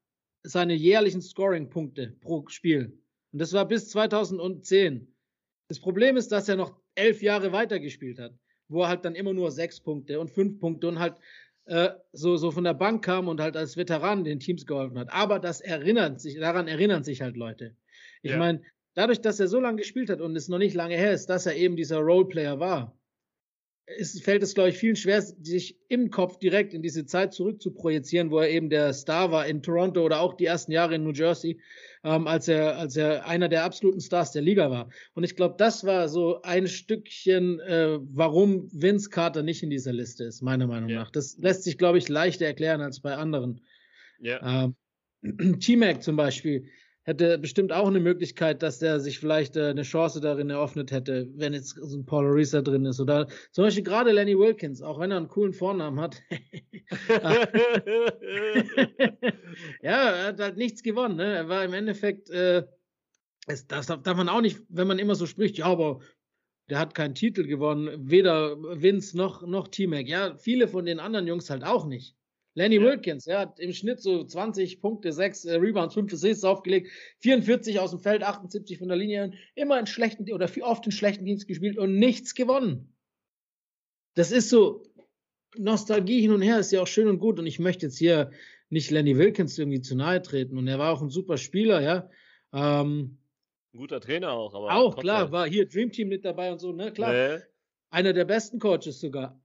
seine 0.43 0.73
jährlichen 0.73 1.21
Scoring-Punkte 1.21 2.17
pro 2.21 2.47
Spiel. 2.49 2.99
Und 3.33 3.41
das 3.41 3.53
war 3.53 3.69
bis 3.69 3.91
2010. 3.91 5.15
Das 5.69 5.81
Problem 5.81 6.17
ist, 6.17 6.33
dass 6.33 6.49
er 6.49 6.57
noch 6.57 6.81
elf 6.95 7.21
Jahre 7.21 7.53
weitergespielt 7.53 8.19
hat, 8.19 8.33
wo 8.69 8.83
er 8.83 8.89
halt 8.89 9.05
dann 9.05 9.15
immer 9.15 9.35
nur 9.35 9.51
sechs 9.51 9.81
Punkte 9.81 10.19
und 10.19 10.31
fünf 10.31 10.61
Punkte 10.61 10.89
und 10.89 10.99
halt 10.99 11.17
äh, 11.67 11.91
so, 12.13 12.39
so 12.39 12.51
von 12.51 12.65
der 12.65 12.73
Bank 12.75 13.05
kam 13.05 13.29
und 13.29 13.43
halt 13.43 13.55
als 13.55 13.77
Veteran 13.77 14.25
den 14.25 14.41
Teams 14.41 14.65
geholfen 14.65 14.99
hat. 14.99 15.13
Aber 15.13 15.41
das 15.41 15.61
erinnert 15.61 16.23
sich, 16.23 16.39
daran 16.39 16.69
erinnern 16.69 17.05
sich 17.05 17.21
halt 17.21 17.37
Leute. 17.37 17.77
Ich 18.23 18.31
ja. 18.31 18.39
meine, 18.39 18.63
dadurch, 18.95 19.21
dass 19.21 19.41
er 19.41 19.49
so 19.49 19.61
lange 19.61 19.77
gespielt 19.77 20.09
hat 20.09 20.23
und 20.23 20.37
es 20.37 20.49
noch 20.49 20.59
nicht 20.59 20.75
lange 20.75 20.97
her 20.97 21.13
ist, 21.13 21.27
dass 21.27 21.45
er 21.45 21.57
eben 21.57 21.77
dieser 21.77 21.99
Roleplayer 21.99 22.59
war, 22.59 22.97
ist, 23.87 24.25
fällt 24.25 24.43
es, 24.43 24.55
glaube 24.55 24.71
ich, 24.71 24.79
vielen 24.79 24.97
schwer, 24.97 25.23
sich 25.23 25.79
im 25.89 26.11
Kopf 26.11 26.39
direkt 26.39 26.75
in 26.75 26.83
diese 26.83 27.07
Zeit 27.07 27.33
zurück 27.33 27.63
zu 27.63 27.73
projizieren, 27.73 28.31
wo 28.31 28.41
er 28.41 28.51
eben 28.51 28.69
der 28.69 28.93
Star 28.93 29.31
war 29.31 29.47
in 29.47 29.63
Toronto 29.63 30.05
oder 30.05 30.21
auch 30.21 30.35
die 30.35 30.47
ersten 30.47 30.73
Jahre 30.73 30.97
in 30.97 31.05
New 31.05 31.13
Jersey, 31.13 31.61
ähm, 32.03 32.27
als, 32.27 32.49
er, 32.49 32.79
als 32.79 32.97
er 32.97 33.27
einer 33.27 33.49
der 33.49 33.65
absoluten 33.65 34.01
Stars 34.01 34.33
der 34.33 34.43
Liga 34.43 34.71
war. 34.71 34.89
Und 35.15 35.23
ich 35.23 35.37
glaube, 35.37 35.55
das 35.57 35.85
war 35.85 36.09
so 36.09 36.43
ein 36.43 36.67
Stückchen, 36.67 37.61
äh, 37.61 37.99
warum 38.01 38.69
Vince 38.73 39.09
Carter 39.09 39.45
nicht 39.45 39.63
in 39.63 39.71
dieser 39.71 39.93
Liste 39.93 40.25
ist, 40.25 40.43
meiner 40.43 40.67
Meinung 40.67 40.89
ja. 40.91 41.01
nach. 41.01 41.11
Das 41.11 41.39
lässt 41.39 41.63
sich, 41.63 41.79
glaube 41.79 41.99
ich, 41.99 42.09
leichter 42.09 42.47
erklären 42.47 42.81
als 42.81 43.01
bei 43.01 43.15
anderen. 43.15 43.61
Ja. 44.19 44.65
Ähm, 44.65 44.75
T-Mac 45.61 46.03
zum 46.03 46.17
Beispiel 46.17 46.67
hätte 47.07 47.39
bestimmt 47.39 47.73
auch 47.73 47.87
eine 47.87 48.01
Möglichkeit, 48.01 48.63
dass 48.65 48.81
der 48.81 48.99
sich 48.99 49.21
vielleicht 49.21 49.57
äh, 49.57 49.69
eine 49.69 49.83
Chance 49.83 50.21
darin 50.21 50.51
eröffnet 50.51 50.91
hätte, 50.91 51.29
wenn 51.37 51.55
jetzt 51.55 51.77
so 51.81 51.97
ein 51.97 52.05
Paul 52.05 52.27
Arisa 52.27 52.63
drin 52.63 52.85
ist. 52.85 53.01
Oder 53.01 53.29
zum 53.53 53.65
Beispiel 53.65 53.85
gerade 53.85 54.11
Lenny 54.11 54.37
Wilkins, 54.37 54.83
auch 54.83 54.99
wenn 54.99 55.13
er 55.13 55.19
einen 55.19 55.29
coolen 55.29 55.53
Vornamen 55.53 56.01
hat. 56.01 56.21
ja, 59.83 60.11
er 60.11 60.27
hat 60.27 60.41
halt 60.41 60.57
nichts 60.57 60.83
gewonnen. 60.83 61.15
Ne? 61.17 61.33
Er 61.33 61.49
war 61.49 61.65
im 61.65 61.75
Endeffekt, 61.75 62.29
äh, 62.31 62.65
es, 63.47 63.69
das 63.69 63.87
darf 63.87 64.17
man 64.17 64.29
auch 64.29 64.41
nicht, 64.41 64.61
wenn 64.69 64.89
man 64.89 64.99
immer 64.99 65.15
so 65.15 65.27
spricht, 65.27 65.59
ja, 65.59 65.67
aber 65.67 66.01
der 66.69 66.81
hat 66.81 66.97
keinen 66.97 67.15
Titel 67.15 67.47
gewonnen, 67.47 68.11
weder 68.11 68.57
Vince 68.83 69.17
noch, 69.17 69.47
noch 69.47 69.69
T-Mac. 69.69 70.09
Ja, 70.09 70.37
viele 70.39 70.67
von 70.67 70.85
den 70.85 70.99
anderen 70.99 71.29
Jungs 71.29 71.51
halt 71.51 71.63
auch 71.63 71.87
nicht. 71.87 72.17
Lenny 72.57 72.77
ja. 72.77 72.83
Wilkins, 72.83 73.27
er 73.27 73.41
hat 73.41 73.61
im 73.61 73.73
Schnitt 73.73 74.01
so 74.01 74.25
20 74.25 74.81
Punkte, 74.81 75.13
6 75.13 75.45
äh, 75.45 75.57
Rebounds, 75.57 75.93
5 75.93 76.13
Assists 76.13 76.43
aufgelegt, 76.43 76.91
44 77.21 77.79
aus 77.79 77.91
dem 77.91 78.01
Feld, 78.01 78.23
78 78.23 78.79
von 78.79 78.89
der 78.89 78.97
Linie, 78.97 79.33
immer 79.55 79.79
in 79.79 79.87
schlechten 79.87 80.31
oder 80.33 80.51
oft 80.63 80.87
in 80.87 80.93
schlechten 80.93 81.27
Dienst 81.27 81.47
gespielt 81.47 81.77
und 81.77 81.99
nichts 81.99 82.35
gewonnen. 82.35 82.95
Das 84.15 84.33
ist 84.33 84.49
so 84.49 84.83
Nostalgie 85.59 86.23
hin 86.23 86.33
und 86.33 86.41
her, 86.41 86.59
ist 86.59 86.73
ja 86.73 86.81
auch 86.81 86.87
schön 86.87 87.09
und 87.09 87.19
gut 87.19 87.39
und 87.39 87.47
ich 87.47 87.59
möchte 87.59 87.87
jetzt 87.87 87.99
hier 87.99 88.31
nicht 88.71 88.91
Lenny 88.91 89.19
Wilkins 89.19 89.59
irgendwie 89.59 89.83
zu 89.83 89.95
nahe 89.95 90.23
treten 90.23 90.57
und 90.57 90.67
er 90.67 90.79
war 90.79 90.95
auch 90.95 91.03
ein 91.03 91.11
super 91.11 91.37
Spieler, 91.37 91.83
ja. 91.83 92.09
Ähm, 92.55 93.19
ein 93.75 93.79
guter 93.79 94.01
Trainer 94.01 94.33
auch, 94.33 94.55
aber. 94.55 94.75
Auch, 94.75 94.97
klar, 94.97 95.31
war 95.31 95.47
hier 95.47 95.69
Dream 95.69 95.93
Team 95.93 96.09
mit 96.09 96.25
dabei 96.25 96.51
und 96.51 96.59
so, 96.59 96.73
ne, 96.73 96.91
klar. 96.91 97.13
Nee. 97.13 97.43
Einer 97.91 98.15
der 98.15 98.25
besten 98.25 98.59
Coaches 98.59 98.99
sogar. 98.99 99.39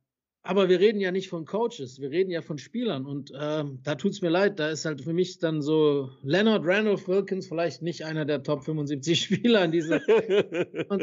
Aber 0.43 0.69
wir 0.69 0.79
reden 0.79 0.99
ja 0.99 1.11
nicht 1.11 1.29
von 1.29 1.45
Coaches, 1.45 2.01
wir 2.01 2.09
reden 2.09 2.31
ja 2.31 2.41
von 2.41 2.57
Spielern. 2.57 3.05
Und 3.05 3.31
ähm, 3.39 3.79
da 3.83 3.95
tut 3.95 4.13
es 4.13 4.21
mir 4.21 4.29
leid, 4.29 4.57
da 4.59 4.69
ist 4.69 4.85
halt 4.85 5.01
für 5.01 5.13
mich 5.13 5.37
dann 5.37 5.61
so 5.61 6.09
Leonard 6.23 6.65
Randolph 6.65 7.07
Wilkins 7.07 7.47
vielleicht 7.47 7.83
nicht 7.83 8.05
einer 8.05 8.25
der 8.25 8.41
Top 8.41 8.63
75 8.63 9.21
Spieler 9.23 9.63
in 9.65 9.71
dieser. 9.71 10.01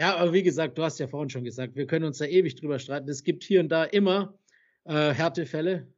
ja, 0.00 0.16
aber 0.16 0.32
wie 0.32 0.42
gesagt, 0.42 0.78
du 0.78 0.82
hast 0.82 0.98
ja 0.98 1.06
vorhin 1.06 1.28
schon 1.28 1.44
gesagt, 1.44 1.76
wir 1.76 1.86
können 1.86 2.06
uns 2.06 2.18
da 2.18 2.24
ewig 2.24 2.54
drüber 2.54 2.78
streiten. 2.78 3.10
Es 3.10 3.24
gibt 3.24 3.44
hier 3.44 3.60
und 3.60 3.68
da 3.68 3.84
immer 3.84 4.38
äh, 4.84 5.12
Härtefälle. 5.12 5.88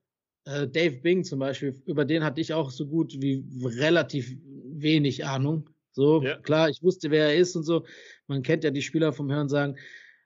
Äh, 0.44 0.66
Dave 0.66 0.96
Bing 1.00 1.22
zum 1.22 1.38
Beispiel, 1.38 1.80
über 1.86 2.04
den 2.04 2.24
hatte 2.24 2.40
ich 2.40 2.54
auch 2.54 2.72
so 2.72 2.86
gut 2.86 3.14
wie 3.20 3.44
relativ 3.62 4.34
wenig 4.42 5.24
Ahnung. 5.24 5.70
So, 5.92 6.22
ja. 6.22 6.38
klar, 6.38 6.68
ich 6.68 6.82
wusste, 6.82 7.10
wer 7.12 7.26
er 7.26 7.36
ist 7.36 7.54
und 7.54 7.62
so. 7.62 7.84
Man 8.26 8.42
kennt 8.42 8.64
ja 8.64 8.70
die 8.70 8.82
Spieler 8.82 9.12
vom 9.12 9.30
Hören 9.30 9.48
sagen. 9.48 9.76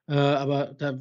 Äh, 0.08 0.14
aber 0.14 0.74
da 0.78 1.00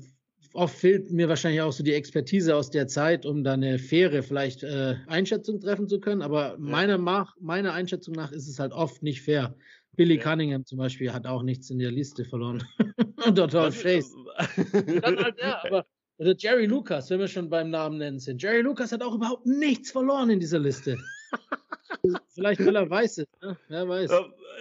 oft 0.53 0.75
fehlt 0.75 1.11
mir 1.11 1.29
wahrscheinlich 1.29 1.61
auch 1.61 1.71
so 1.71 1.83
die 1.83 1.93
Expertise 1.93 2.55
aus 2.55 2.69
der 2.69 2.87
Zeit, 2.87 3.25
um 3.25 3.43
da 3.43 3.53
eine 3.53 3.79
faire 3.79 4.23
vielleicht 4.23 4.63
äh, 4.63 4.95
Einschätzung 5.07 5.59
treffen 5.59 5.87
zu 5.87 5.99
können. 5.99 6.21
Aber 6.21 6.51
ja. 6.51 6.55
meiner, 6.57 6.97
Mach, 6.97 7.35
meiner 7.39 7.73
Einschätzung 7.73 8.15
nach 8.15 8.31
ist 8.31 8.47
es 8.47 8.59
halt 8.59 8.73
oft 8.73 9.03
nicht 9.03 9.21
fair. 9.21 9.55
Billy 9.95 10.17
ja. 10.17 10.23
Cunningham 10.23 10.65
zum 10.65 10.77
Beispiel 10.77 11.11
hat 11.11 11.25
auch 11.25 11.43
nichts 11.43 11.69
in 11.69 11.79
der 11.79 11.91
Liste 11.91 12.25
verloren. 12.25 12.63
Und 13.25 13.37
dort 13.37 13.51
Chase. 13.51 14.15
halt, 14.37 15.35
ja, 15.39 15.63
aber 15.63 15.85
oder 16.17 16.35
Jerry 16.37 16.67
Lucas, 16.67 17.09
wenn 17.09 17.19
wir 17.19 17.27
schon 17.27 17.49
beim 17.49 17.71
Namen 17.71 17.97
nennen 17.97 18.19
sind. 18.19 18.43
Jerry 18.43 18.61
Lucas 18.61 18.91
hat 18.91 19.01
auch 19.01 19.15
überhaupt 19.15 19.47
nichts 19.47 19.91
verloren 19.91 20.29
in 20.29 20.39
dieser 20.39 20.59
Liste. 20.59 20.95
Vielleicht, 22.29 22.65
weil 22.65 22.75
er 22.75 22.89
weiß 22.89 23.19
es, 23.19 23.27
ne? 23.41 23.57
Wer 23.67 23.87
weiß. 23.87 24.11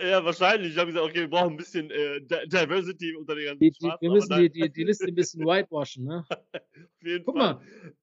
Ja, 0.02 0.24
wahrscheinlich. 0.24 0.72
Ich 0.72 0.78
habe 0.78 0.88
gesagt, 0.88 1.06
okay, 1.06 1.20
wir 1.20 1.30
brauchen 1.30 1.52
ein 1.52 1.56
bisschen 1.56 1.90
äh, 1.90 2.20
Diversity 2.20 3.14
unter 3.14 3.34
den 3.34 3.46
ganzen 3.46 3.60
die, 3.60 3.70
die, 3.70 3.92
Wir 4.00 4.10
müssen 4.10 4.36
die, 4.36 4.50
die, 4.50 4.72
die, 4.72 4.84
Liste 4.84 5.06
ein 5.06 5.14
bisschen 5.14 5.40
whitewashen, 5.46 6.04
ne? 6.04 6.24
Guck 7.24 7.36
Fall. 7.36 7.54
mal, 7.54 7.60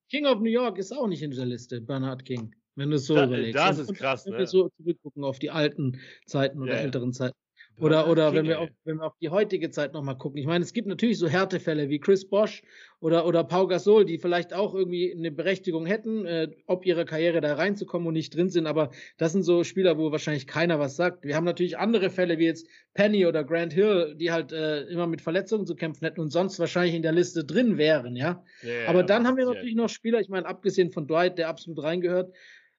King 0.09 0.25
of 0.25 0.39
New 0.39 0.49
York 0.49 0.77
ist 0.77 0.91
auch 0.91 1.07
nicht 1.07 1.21
in 1.21 1.31
dieser 1.31 1.45
Liste, 1.45 1.81
Bernhard 1.81 2.25
King, 2.25 2.55
wenn 2.75 2.89
du 2.89 2.95
es 2.95 3.05
so 3.05 3.15
da, 3.15 3.25
überlegst. 3.25 3.55
Das 3.55 3.79
ist 3.79 3.93
krass, 3.93 4.25
wenn 4.25 4.33
ne? 4.33 4.39
wir 4.39 4.47
so 4.47 4.69
zurückgucken 4.69 5.23
auf 5.23 5.39
die 5.39 5.51
alten 5.51 5.99
Zeiten 6.25 6.61
oder 6.61 6.75
ja, 6.75 6.79
älteren 6.81 7.13
Zeiten. 7.13 7.37
Oder, 7.79 8.09
oder 8.09 8.33
wenn, 8.33 8.47
wir 8.47 8.59
auf, 8.59 8.69
wenn 8.85 8.97
wir 8.97 9.05
auf 9.05 9.17
die 9.21 9.29
heutige 9.29 9.69
Zeit 9.69 9.93
nochmal 9.93 10.17
gucken. 10.17 10.39
Ich 10.39 10.47
meine, 10.47 10.63
es 10.63 10.73
gibt 10.73 10.87
natürlich 10.87 11.19
so 11.19 11.27
Härtefälle 11.27 11.89
wie 11.89 11.99
Chris 11.99 12.27
Bosch 12.27 12.63
oder, 12.99 13.27
oder 13.27 13.43
Pau 13.43 13.67
Gasol, 13.67 14.03
die 14.03 14.17
vielleicht 14.17 14.51
auch 14.53 14.73
irgendwie 14.73 15.13
eine 15.15 15.31
Berechtigung 15.31 15.85
hätten, 15.85 16.25
äh, 16.25 16.49
ob 16.65 16.87
ihre 16.87 17.05
Karriere 17.05 17.39
da 17.39 17.53
reinzukommen 17.53 18.07
und 18.07 18.15
nicht 18.15 18.35
drin 18.35 18.49
sind. 18.49 18.65
Aber 18.65 18.89
das 19.17 19.33
sind 19.33 19.43
so 19.43 19.63
Spieler, 19.63 19.97
wo 19.99 20.11
wahrscheinlich 20.11 20.47
keiner 20.47 20.79
was 20.79 20.95
sagt. 20.95 21.23
Wir 21.23 21.35
haben 21.35 21.43
natürlich 21.43 21.77
andere 21.77 22.09
Fälle 22.09 22.39
wie 22.39 22.45
jetzt 22.45 22.67
Penny 22.95 23.27
oder 23.27 23.43
Grant 23.43 23.73
Hill, 23.73 24.15
die 24.19 24.31
halt 24.31 24.51
äh, 24.51 24.81
immer 24.85 25.05
mit 25.05 25.21
Verletzungen 25.21 25.67
zu 25.67 25.75
kämpfen 25.75 26.03
hätten 26.05 26.19
und 26.19 26.31
sonst 26.31 26.59
wahrscheinlich 26.59 26.95
in 26.95 27.03
der 27.03 27.11
Liste 27.11 27.45
drin 27.45 27.77
wären, 27.77 28.15
ja. 28.15 28.43
Yeah, 28.63 28.89
Aber 28.89 29.03
dann 29.03 29.27
haben 29.27 29.37
wir 29.37 29.45
natürlich 29.45 29.75
noch 29.75 29.89
Spieler, 29.89 30.19
ich 30.19 30.29
meine, 30.29 30.47
abgesehen 30.47 30.91
von 30.91 31.07
Dwight, 31.07 31.37
der 31.37 31.49
absolut 31.49 31.83
reingehört, 31.83 32.33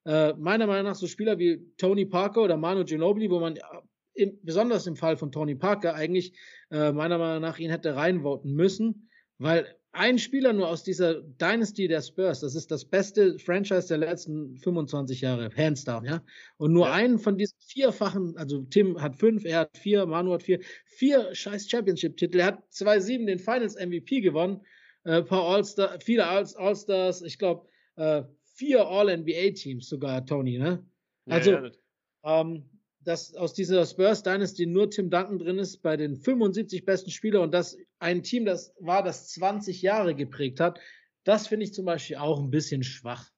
äh, 0.05 0.33
meiner 0.35 0.67
Meinung 0.67 0.87
nach 0.87 0.95
so 0.97 1.07
Spieler 1.07 1.39
wie 1.39 1.61
Tony 1.77 2.07
Parker 2.07 2.43
oder 2.43 2.57
Manu 2.57 2.85
Ginobili, 2.85 3.31
wo 3.31 3.41
man 3.41 3.59
im, 4.19 4.39
besonders 4.43 4.87
im 4.87 4.97
Fall 4.97 5.17
von 5.17 5.33
Tony 5.33 5.55
Parker 5.55 5.95
eigentlich 5.95 6.35
äh, 6.71 6.93
meiner 6.93 7.19
Meinung 7.19 7.43
nach 7.43 7.59
ihn 7.59 7.71
hätte 7.71 7.97
reinvoten 7.97 8.53
müssen, 8.53 9.09
weil 9.39 9.67
ein 9.93 10.19
Spieler 10.19 10.53
nur 10.53 10.69
aus 10.69 10.85
dieser 10.85 11.23
Dynasty 11.23 11.89
der 11.89 12.03
Spurs, 12.03 12.41
das 12.41 12.55
ist 12.55 12.71
das 12.71 12.85
beste 12.85 13.39
Franchise 13.39 13.89
der 13.89 13.99
letzten 13.99 14.57
25 14.59 15.23
Jahre, 15.23 15.51
hands 15.57 15.85
down, 15.85 16.05
ja. 16.05 16.23
Und 16.57 16.73
nur 16.73 16.87
ja. 16.87 16.93
einen 16.93 17.19
von 17.19 17.39
diesen 17.39 17.57
vierfachen, 17.59 18.37
also 18.37 18.63
Tim 18.63 19.01
hat 19.01 19.17
fünf, 19.17 19.45
er 19.45 19.61
hat 19.61 19.79
vier, 19.79 20.05
Manu 20.07 20.33
hat 20.33 20.43
vier, 20.43 20.61
vier 20.85 21.35
scheiß 21.35 21.69
Championship-Titel. 21.71 22.39
Er 22.39 22.47
hat 22.47 22.63
2-7 22.71 23.27
den 23.27 23.39
Finals 23.39 23.77
MVP 23.77 24.21
gewonnen, 24.21 24.61
äh, 25.05 25.23
paar 25.23 25.43
All-Star, 25.43 25.99
viele 26.01 26.27
All-Stars, 26.27 27.23
ich 27.23 27.39
glaube, 27.39 27.67
äh, 27.97 28.23
vier 28.55 28.87
All-NBA-Teams 28.87 29.89
sogar, 29.89 30.25
Tony, 30.25 30.59
ne? 30.59 30.85
Also, 31.27 31.53
ja, 31.53 31.65
ja. 32.25 32.41
Ähm, 32.41 32.69
dass 33.09 33.35
aus 33.35 33.55
dieser 33.55 33.87
Spurs 33.87 34.23
Dynasty 34.23 34.67
nur 34.67 34.91
Tim 34.91 35.09
Duncan 35.09 35.39
drin 35.39 35.59
ist 35.59 35.79
bei 35.79 35.97
den 35.97 36.15
75 36.15 36.85
besten 36.85 37.11
Spielern 37.11 37.43
und 37.43 37.55
das 37.55 37.79
ein 38.01 38.23
Team, 38.23 38.45
das 38.45 38.75
war, 38.81 39.03
das 39.03 39.29
20 39.29 39.81
Jahre 39.81 40.15
geprägt 40.15 40.61
hat, 40.61 40.79
das 41.25 41.47
finde 41.47 41.65
ich 41.65 41.73
zum 41.73 41.87
Beispiel 41.87 42.17
auch 42.17 42.39
ein 42.39 42.51
bisschen 42.51 42.83
schwach. 42.83 43.31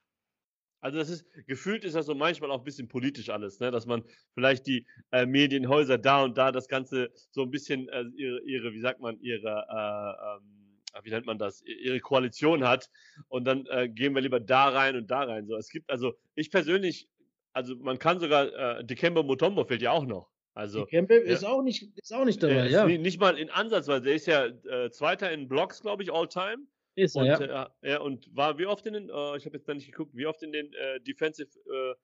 Also 0.81 0.99
das 0.99 1.09
ist, 1.09 1.25
gefühlt 1.47 1.85
ist 1.85 1.95
das 1.95 2.07
so 2.07 2.17
manchmal 2.17 2.51
auch 2.51 2.59
ein 2.59 2.65
bisschen 2.65 2.89
politisch 2.89 3.29
alles, 3.29 3.61
ne? 3.61 3.71
dass 3.71 3.87
man 3.87 4.03
vielleicht 4.35 4.67
die 4.67 4.87
äh, 5.13 5.25
Medienhäuser 5.25 5.99
da 5.99 6.25
und 6.25 6.37
da 6.37 6.51
das 6.51 6.67
Ganze 6.67 7.13
so 7.31 7.43
ein 7.43 7.53
bisschen 7.53 7.89
äh, 7.91 8.05
ihre, 8.17 8.41
ihre, 8.41 8.73
wie 8.73 8.81
sagt 8.81 9.01
man, 9.01 9.21
ihre, 9.21 9.67
äh, 9.71 10.37
ähm, 10.37 11.05
wie 11.05 11.11
nennt 11.11 11.27
man 11.27 11.39
das, 11.39 11.63
ihre 11.63 12.01
Koalition 12.01 12.67
hat 12.67 12.91
und 13.29 13.45
dann 13.45 13.67
äh, 13.67 13.89
gehen 13.89 14.17
wir 14.17 14.23
lieber 14.23 14.41
da 14.41 14.69
rein 14.71 14.97
und 14.97 15.13
da 15.13 15.21
rein. 15.21 15.47
So, 15.47 15.55
es 15.55 15.69
gibt, 15.69 15.89
also 15.89 16.15
ich 16.35 16.51
persönlich 16.51 17.09
also 17.53 17.77
man 17.77 17.99
kann 17.99 18.21
sogar, 18.21 18.79
äh, 18.79 18.85
Dikembe 18.85 19.23
Mutombo 19.23 19.65
fehlt 19.65 19.83
ja 19.83 19.93
auch 19.93 20.07
noch. 20.07 20.31
Also, 20.55 20.85
Dikembe 20.85 21.15
ja, 21.15 21.21
ist, 21.23 21.45
auch 21.45 21.63
nicht, 21.63 21.97
ist 21.97 22.13
auch 22.13 22.25
nicht 22.25 22.43
dabei, 22.43 22.69
ja. 22.69 22.87
Nicht 22.87 23.21
mal 23.21 23.39
in 23.39 23.51
Ansatz, 23.51 23.89
weil 23.89 24.01
der 24.01 24.15
ist 24.15 24.27
ja 24.27 24.47
äh, 24.47 24.91
Zweiter 24.91 25.31
in 25.31 25.49
Blocks, 25.49 25.81
glaube 25.81 26.03
ich, 26.03 26.13
all 26.13 26.29
time. 26.29 26.67
Ist 26.97 27.17
er, 27.17 27.21
und, 27.21 27.27
ja. 27.27 27.71
Äh, 27.83 27.91
ja. 27.91 28.01
Und 28.01 28.35
war 28.37 28.59
wie 28.59 28.67
oft 28.67 28.87
in 28.87 28.95
den, 28.95 29.09
äh, 29.09 29.37
ich 29.37 29.47
habe 29.47 29.57
jetzt 29.57 29.69
da 29.69 29.75
nicht 29.75 29.87
geguckt, 29.87 30.11
wie 30.15 30.27
oft 30.27 30.43
in 30.43 30.53
den 30.53 30.73
äh, 30.73 31.01
Defensive 31.01 31.49
äh, 31.67 31.95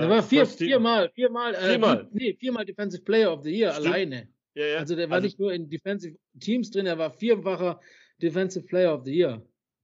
der 0.00 0.08
war 0.08 0.22
vier, 0.22 0.46
viermal, 0.46 1.10
viermal, 1.10 1.54
äh, 1.54 1.68
viermal. 1.68 2.08
Nee, 2.12 2.34
viermal 2.34 2.64
Defensive 2.64 3.02
Player 3.02 3.30
of 3.30 3.42
the 3.42 3.50
Year 3.50 3.72
Stimmt. 3.72 3.86
alleine. 3.88 4.28
Ja, 4.54 4.64
ja. 4.64 4.78
Also 4.78 4.96
der 4.96 5.10
war 5.10 5.16
also, 5.16 5.26
nicht 5.26 5.38
nur 5.38 5.52
in 5.52 5.68
Defensive 5.68 6.16
Teams 6.40 6.70
drin, 6.70 6.86
er 6.86 6.96
war 6.96 7.10
vierfacher 7.10 7.78
Defensive 8.20 8.64
Player 8.64 8.94
of 8.94 9.04
the 9.04 9.14
Year. 9.14 9.42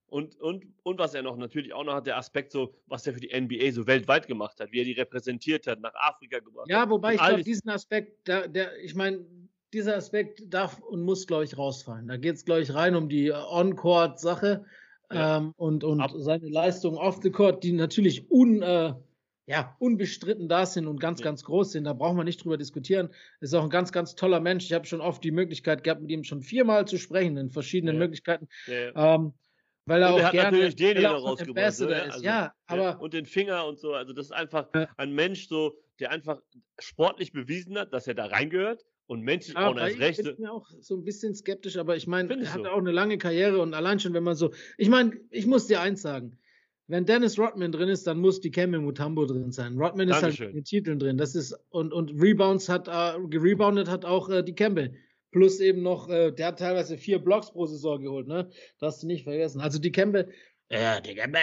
Und, 0.09 0.41
und, 0.41 0.65
und 0.85 0.99
was 0.99 1.13
er 1.13 1.23
noch 1.23 1.37
natürlich 1.37 1.75
auch 1.75 1.85
noch 1.85 1.95
hat, 1.95 2.07
der 2.07 2.17
Aspekt, 2.17 2.51
so, 2.51 2.75
was 2.87 3.07
er 3.07 3.13
für 3.13 3.21
die 3.21 3.39
NBA 3.39 3.73
so 3.73 3.87
weltweit 3.87 4.27
gemacht 4.27 4.59
hat, 4.59 4.73
wie 4.73 4.81
er 4.81 4.85
die 4.85 4.93
repräsentiert 4.93 5.67
hat, 5.67 5.81
nach 5.81 5.95
Afrika 5.95 6.39
gebracht 6.39 6.67
ja, 6.69 6.81
hat. 6.81 6.87
Ja, 6.87 6.91
wobei 6.91 7.15
ich 7.15 7.21
glaube, 7.21 7.43
diesen 7.43 7.69
Aspekt, 7.69 8.27
der, 8.27 8.49
der 8.49 8.79
ich 8.83 8.95
meine, 8.95 9.25
dieser 9.75 9.97
Aspekt 9.97 10.43
darf 10.47 10.79
und 10.81 11.03
muss, 11.03 11.27
glaube 11.27 11.45
ich, 11.45 11.59
rausfallen. 11.59 12.09
Da 12.09 12.17
geht 12.17 12.37
es, 12.37 12.45
glaube 12.47 12.63
ich, 12.63 12.73
rein 12.73 12.97
um 12.97 13.11
die 13.11 13.33
On-Court-Sache 13.33 14.65
ja. 15.13 15.37
ähm, 15.37 15.53
und, 15.59 15.85
und 15.85 16.03
seine 16.17 16.49
Leistungen 16.49 16.97
off 16.97 17.21
the 17.23 17.31
Court, 17.31 17.63
die 17.63 17.73
natürlich 17.73 18.31
un, 18.31 18.63
äh, 18.63 18.95
ja, 19.45 19.77
unbestritten 19.79 20.49
da 20.49 20.65
sind 20.65 20.87
und 20.87 21.01
ganz, 21.01 21.21
ja. 21.21 21.25
ganz 21.25 21.45
groß 21.45 21.73
sind. 21.73 21.85
Da 21.85 21.93
brauchen 21.93 22.17
wir 22.17 22.25
nicht 22.25 22.43
drüber 22.43 22.57
diskutieren. 22.57 23.11
Ist 23.41 23.55
auch 23.55 23.65
ein 23.65 23.71
ganz, 23.71 23.93
ganz 23.93 24.15
toller 24.15 24.41
Mensch. 24.41 24.65
Ich 24.65 24.73
habe 24.73 24.87
schon 24.87 25.03
oft 25.03 25.23
die 25.23 25.33
Möglichkeit 25.33 25.85
gehabt, 25.85 26.01
mit 26.01 26.11
ihm 26.11 26.25
schon 26.25 26.43
viermal 26.43 26.87
zu 26.87 26.97
sprechen 26.97 27.37
in 27.37 27.51
verschiedenen. 27.51 27.99
Möglichkeiten. 27.99 28.49
Ähm, 28.67 29.35
weil 29.89 30.03
er, 30.03 30.15
und 30.15 30.21
auch 30.21 30.25
hat 30.27 30.33
gerne, 30.33 30.51
natürlich 30.51 30.77
den 30.77 30.99
hier 30.99 31.11
rausgebracht. 31.11 31.81
Ne? 31.81 32.03
Also, 32.03 32.25
ja, 32.25 32.53
aber. 32.67 33.01
Und 33.01 33.15
den 33.15 33.27
Finger 33.27 33.67
und 33.67 33.79
so. 33.79 33.95
Also, 33.95 34.13
das 34.13 34.27
ist 34.27 34.33
einfach 34.33 34.69
ein 34.97 35.13
Mensch, 35.13 35.49
so, 35.49 35.77
der 35.99 36.11
einfach 36.11 36.41
sportlich 36.79 37.33
bewiesen 37.33 37.79
hat, 37.79 37.93
dass 37.93 38.07
er 38.07 38.15
da 38.15 38.27
reingehört 38.27 38.85
Und 39.07 39.23
menschlich 39.23 39.57
ja, 39.57 39.67
auch 39.67 39.77
erst 39.77 39.99
recht. 39.99 40.19
Ich 40.21 40.37
bin 40.37 40.47
auch 40.47 40.69
so 40.81 40.95
ein 40.95 41.03
bisschen 41.03 41.35
skeptisch, 41.35 41.79
aber 41.79 41.97
ich 41.97 42.07
meine, 42.07 42.33
er 42.41 42.53
hat 42.53 42.63
so. 42.63 42.69
auch 42.69 42.79
eine 42.79 42.93
lange 42.93 43.17
Karriere 43.17 43.61
und 43.61 43.73
allein 43.75 43.99
schon, 43.99 44.13
wenn 44.13 44.23
man 44.23 44.37
so. 44.37 44.53
Ich 44.77 44.91
meine, 44.91 45.13
ich 45.31 45.47
muss 45.47 45.67
dir 45.67 45.81
eins 45.81 46.03
sagen. 46.03 46.39
Wenn 46.89 47.05
Dennis 47.05 47.39
Rodman 47.39 47.73
drin 47.73 47.89
ist, 47.89 48.07
dann 48.07 48.19
muss 48.19 48.41
die 48.41 48.51
Kemme 48.51 48.79
Mutambo 48.79 49.27
drin 49.27 49.51
sein. 49.51 49.77
Rodman 49.77 50.09
ist 50.09 50.23
halt 50.23 50.41
in 50.41 50.55
den 50.55 50.65
Titeln 50.65 50.99
drin. 50.99 51.19
Das 51.19 51.35
ist, 51.35 51.55
und, 51.69 51.93
und 51.93 52.11
Rebounds 52.19 52.69
hat, 52.69 52.89
uh, 52.89 53.29
gereboundet 53.29 53.91
hat 53.91 54.07
auch 54.07 54.29
uh, 54.31 54.41
die 54.41 54.55
Kembe. 54.55 54.93
Plus 55.31 55.61
eben 55.61 55.83
noch, 55.83 56.09
uh, 56.09 56.31
der 56.31 56.47
hat 56.47 56.59
teilweise 56.59 56.97
vier 56.97 57.19
Blocks 57.19 57.51
pro 57.51 57.67
Saison 57.67 58.01
geholt, 58.01 58.27
ne? 58.27 58.49
Das 58.79 58.95
hast 58.95 59.03
du 59.03 59.07
nicht 59.07 59.25
vergessen. 59.25 59.61
Also 59.61 59.79
die 59.79 59.93
Kembe, 59.93 60.29
ja, 60.71 61.01
die 61.01 61.15
Kembe, 61.15 61.39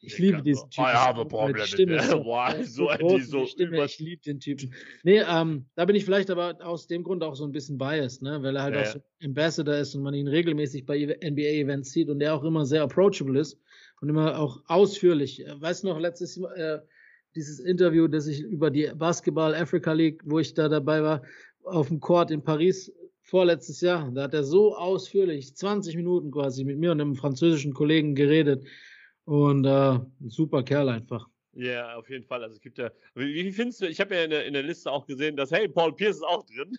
ich 0.00 0.18
liebe 0.18 0.42
diesen 0.42 0.70
Typen. 0.70 0.84
I 0.84 0.94
have 0.94 1.20
a 1.20 1.24
problem. 1.24 1.56
Die 1.56 1.68
Stimme 1.68 2.00
so, 2.02 2.24
wow, 2.24 2.54
so, 2.62 2.88
so, 3.00 3.18
so 3.18 3.46
Stimme, 3.46 3.84
ich 3.84 3.98
liebe 3.98 4.22
den 4.22 4.38
Typen. 4.38 4.72
Nee, 5.02 5.22
ähm, 5.28 5.66
da 5.74 5.84
bin 5.84 5.96
ich 5.96 6.04
vielleicht 6.04 6.30
aber 6.30 6.56
aus 6.64 6.86
dem 6.86 7.02
Grund 7.02 7.24
auch 7.24 7.34
so 7.34 7.44
ein 7.44 7.52
bisschen 7.52 7.78
biased, 7.78 8.22
ne? 8.22 8.40
weil 8.42 8.56
er 8.56 8.62
halt 8.62 8.74
ja. 8.74 8.82
auch 8.82 8.86
so 8.86 9.00
Ambassador 9.24 9.74
ist 9.74 9.94
und 9.94 10.02
man 10.02 10.14
ihn 10.14 10.28
regelmäßig 10.28 10.86
bei 10.86 10.98
NBA-Events 10.98 11.90
sieht 11.90 12.10
und 12.10 12.20
der 12.20 12.34
auch 12.34 12.44
immer 12.44 12.64
sehr 12.64 12.82
approachable 12.82 13.40
ist 13.40 13.58
und 14.00 14.08
immer 14.08 14.38
auch 14.38 14.62
ausführlich. 14.66 15.44
Weißt 15.58 15.82
du 15.82 15.88
noch, 15.88 15.98
letztes 15.98 16.36
äh, 16.36 16.78
dieses 17.34 17.58
Interview, 17.58 18.06
das 18.06 18.28
ich 18.28 18.40
über 18.40 18.70
die 18.70 18.90
Basketball 18.94 19.54
Africa 19.54 19.92
League, 19.92 20.22
wo 20.24 20.38
ich 20.38 20.54
da 20.54 20.68
dabei 20.68 21.02
war, 21.02 21.22
auf 21.64 21.88
dem 21.88 21.98
Court 22.00 22.30
in 22.30 22.42
Paris 22.42 22.92
vorletztes 23.28 23.80
Jahr, 23.82 24.10
da 24.10 24.22
hat 24.22 24.34
er 24.34 24.42
so 24.42 24.74
ausführlich, 24.74 25.54
20 25.54 25.96
Minuten 25.96 26.30
quasi, 26.30 26.64
mit 26.64 26.78
mir 26.78 26.92
und 26.92 27.00
einem 27.00 27.14
französischen 27.14 27.74
Kollegen 27.74 28.14
geredet 28.14 28.66
und 29.24 29.64
äh, 29.66 29.68
ein 29.70 30.30
super 30.30 30.62
Kerl 30.62 30.88
einfach. 30.88 31.28
Ja, 31.52 31.96
auf 31.96 32.08
jeden 32.08 32.24
Fall. 32.24 32.42
Also 32.42 32.54
es 32.54 32.60
gibt 32.60 32.78
ja. 32.78 32.90
Wie, 33.14 33.34
wie 33.34 33.52
findest 33.52 33.82
du? 33.82 33.86
Ich 33.86 34.00
habe 34.00 34.14
ja 34.14 34.24
in 34.24 34.30
der, 34.30 34.46
in 34.46 34.52
der, 34.52 34.62
Liste 34.62 34.90
auch 34.90 35.06
gesehen, 35.06 35.36
dass 35.36 35.50
hey, 35.50 35.68
Paul 35.68 35.94
Pierce 35.94 36.16
ist 36.16 36.22
auch 36.22 36.44
drin. 36.46 36.78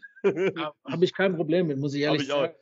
ja, 0.55 0.73
habe 0.85 1.05
ich 1.05 1.13
kein 1.13 1.35
Problem 1.35 1.67
mit, 1.67 1.77
muss 1.77 1.93
ich 1.93 2.01
ehrlich 2.03 2.23
ich 2.23 2.27
sagen. 2.29 2.53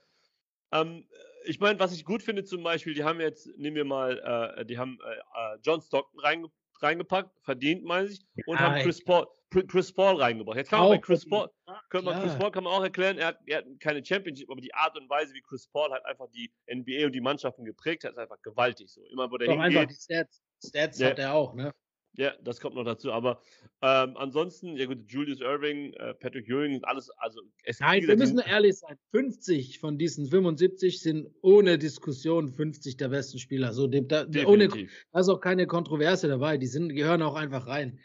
Ähm, 0.74 1.06
ich 1.46 1.60
meine, 1.60 1.80
was 1.80 1.94
ich 1.94 2.04
gut 2.04 2.22
finde 2.22 2.44
zum 2.44 2.64
Beispiel, 2.64 2.94
die 2.94 3.04
haben 3.04 3.22
jetzt, 3.22 3.48
nehmen 3.58 3.76
wir 3.76 3.86
mal, 3.86 4.56
äh, 4.58 4.66
die 4.66 4.78
haben 4.78 4.98
äh, 5.06 5.14
äh 5.14 5.60
John 5.64 5.82
Stockton 5.82 6.20
reinge 6.20 6.50
reingepackt, 6.80 7.32
verdient, 7.42 7.84
meine 7.84 8.08
ich, 8.10 8.20
und 8.46 8.60
ja, 8.60 8.62
haben 8.62 8.82
Chris 8.82 9.04
Paul, 9.04 9.28
Chris 9.50 9.94
Paul 9.94 10.22
reingebracht. 10.22 10.58
Jetzt 10.58 10.70
kann 10.70 10.80
man 10.80 10.90
bei 10.90 10.98
Chris 10.98 11.28
Paul, 11.28 11.50
kann 11.90 12.04
man, 12.04 12.22
Chris 12.22 12.38
Paul 12.38 12.52
kann 12.52 12.64
man 12.64 12.74
auch 12.74 12.84
erklären, 12.84 13.18
er 13.18 13.28
hat, 13.28 13.40
er 13.46 13.60
hat 13.60 13.66
keine 13.80 14.06
Championship, 14.06 14.50
aber 14.50 14.62
die 14.62 14.74
Art 14.74 14.98
und 14.98 15.10
Weise, 15.10 15.34
wie 15.34 15.42
Chris 15.42 15.68
Paul 15.68 15.92
halt 15.92 16.06
einfach 16.06 16.28
die 16.32 16.52
NBA 16.70 17.06
und 17.06 17.14
die 17.14 17.22
Mannschaften 17.22 17.64
geprägt 17.66 18.04
hat, 18.04 18.12
ist 18.12 18.18
einfach 18.18 18.42
gewaltig 18.42 18.90
so. 18.90 19.02
Immer 19.12 19.32
wo 19.32 19.38
der 19.38 19.48
Doch 19.48 19.54
hingeht. 19.54 19.78
Einfach 19.78 19.96
die 19.96 20.02
Stats, 20.02 20.42
Stats 20.66 21.00
ja. 21.00 21.10
hat 21.10 21.20
er 21.20 21.34
auch, 21.34 21.54
ne? 21.54 21.74
Ja, 22.18 22.34
das 22.42 22.60
kommt 22.60 22.76
noch 22.76 22.84
dazu. 22.84 23.12
Aber 23.12 23.42
ähm, 23.84 24.18
ansonsten, 24.18 24.76
ja 24.76 24.88
gut, 24.88 25.04
Julius 25.08 25.40
Irving, 25.40 25.94
äh, 25.94 26.16
Patrick 26.16 26.50
Ewing, 26.50 26.84
alles, 26.84 27.12
also 27.18 27.42
es 27.64 27.80
Nein, 27.80 28.08
wir 28.08 28.18
müssen 28.18 28.40
ehrlich 28.40 28.80
sein. 28.80 28.98
50 29.12 29.78
von 29.78 30.00
diesen 30.00 30.26
75 30.26 31.00
sind 31.00 31.30
ohne 31.42 31.78
Diskussion 31.78 32.50
50 32.50 32.98
der 32.98 33.10
besten 33.10 33.38
Spieler. 33.38 33.72
So, 33.72 33.86
da, 33.86 34.26
ohne, 34.48 34.68
da 34.68 35.20
ist 35.20 35.30
auch 35.30 35.40
keine 35.40 35.68
Kontroverse 35.68 36.28
dabei. 36.28 36.58
Die 36.58 36.66
sind, 36.66 36.90
gehören 36.90 37.22
auch 37.22 37.36
einfach 37.36 37.68
rein. 37.68 38.00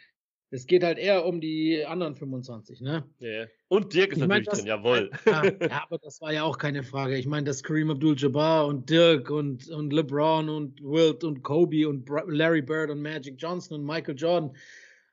Es 0.55 0.67
geht 0.67 0.85
halt 0.85 0.99
eher 0.99 1.25
um 1.25 1.41
die 1.41 1.83
anderen 1.87 2.15
25, 2.15 2.83
ne? 2.83 3.05
Yeah. 3.23 3.49
Und 3.69 3.95
Dirk 3.95 4.13
ist 4.13 4.19
ich 4.19 4.27
natürlich 4.27 4.29
mein, 4.29 4.45
das, 4.45 4.59
drin, 4.59 4.67
jawohl. 4.67 5.11
Ja, 5.27 5.45
ja, 5.61 5.83
aber 5.83 5.97
das 5.97 6.21
war 6.21 6.33
ja 6.33 6.43
auch 6.43 6.59
keine 6.59 6.83
Frage. 6.83 7.17
Ich 7.17 7.27
meine, 7.27 7.45
dass 7.45 7.63
Kareem 7.63 7.91
Abdul-Jabbar 7.91 8.67
und 8.67 8.91
Dirk 8.91 9.31
und, 9.31 9.69
und 9.71 9.93
LeBron 9.95 10.51
und 10.51 10.83
Wilt 10.83 11.25
und 11.25 11.43
Kobe 11.43 11.89
und 11.89 12.07
Larry 12.27 12.61
Bird 12.61 12.91
und 12.91 13.01
Magic 13.01 13.37
Johnson 13.39 13.81
und 13.81 13.87
Michael 13.87 14.15
Jordan 14.15 14.55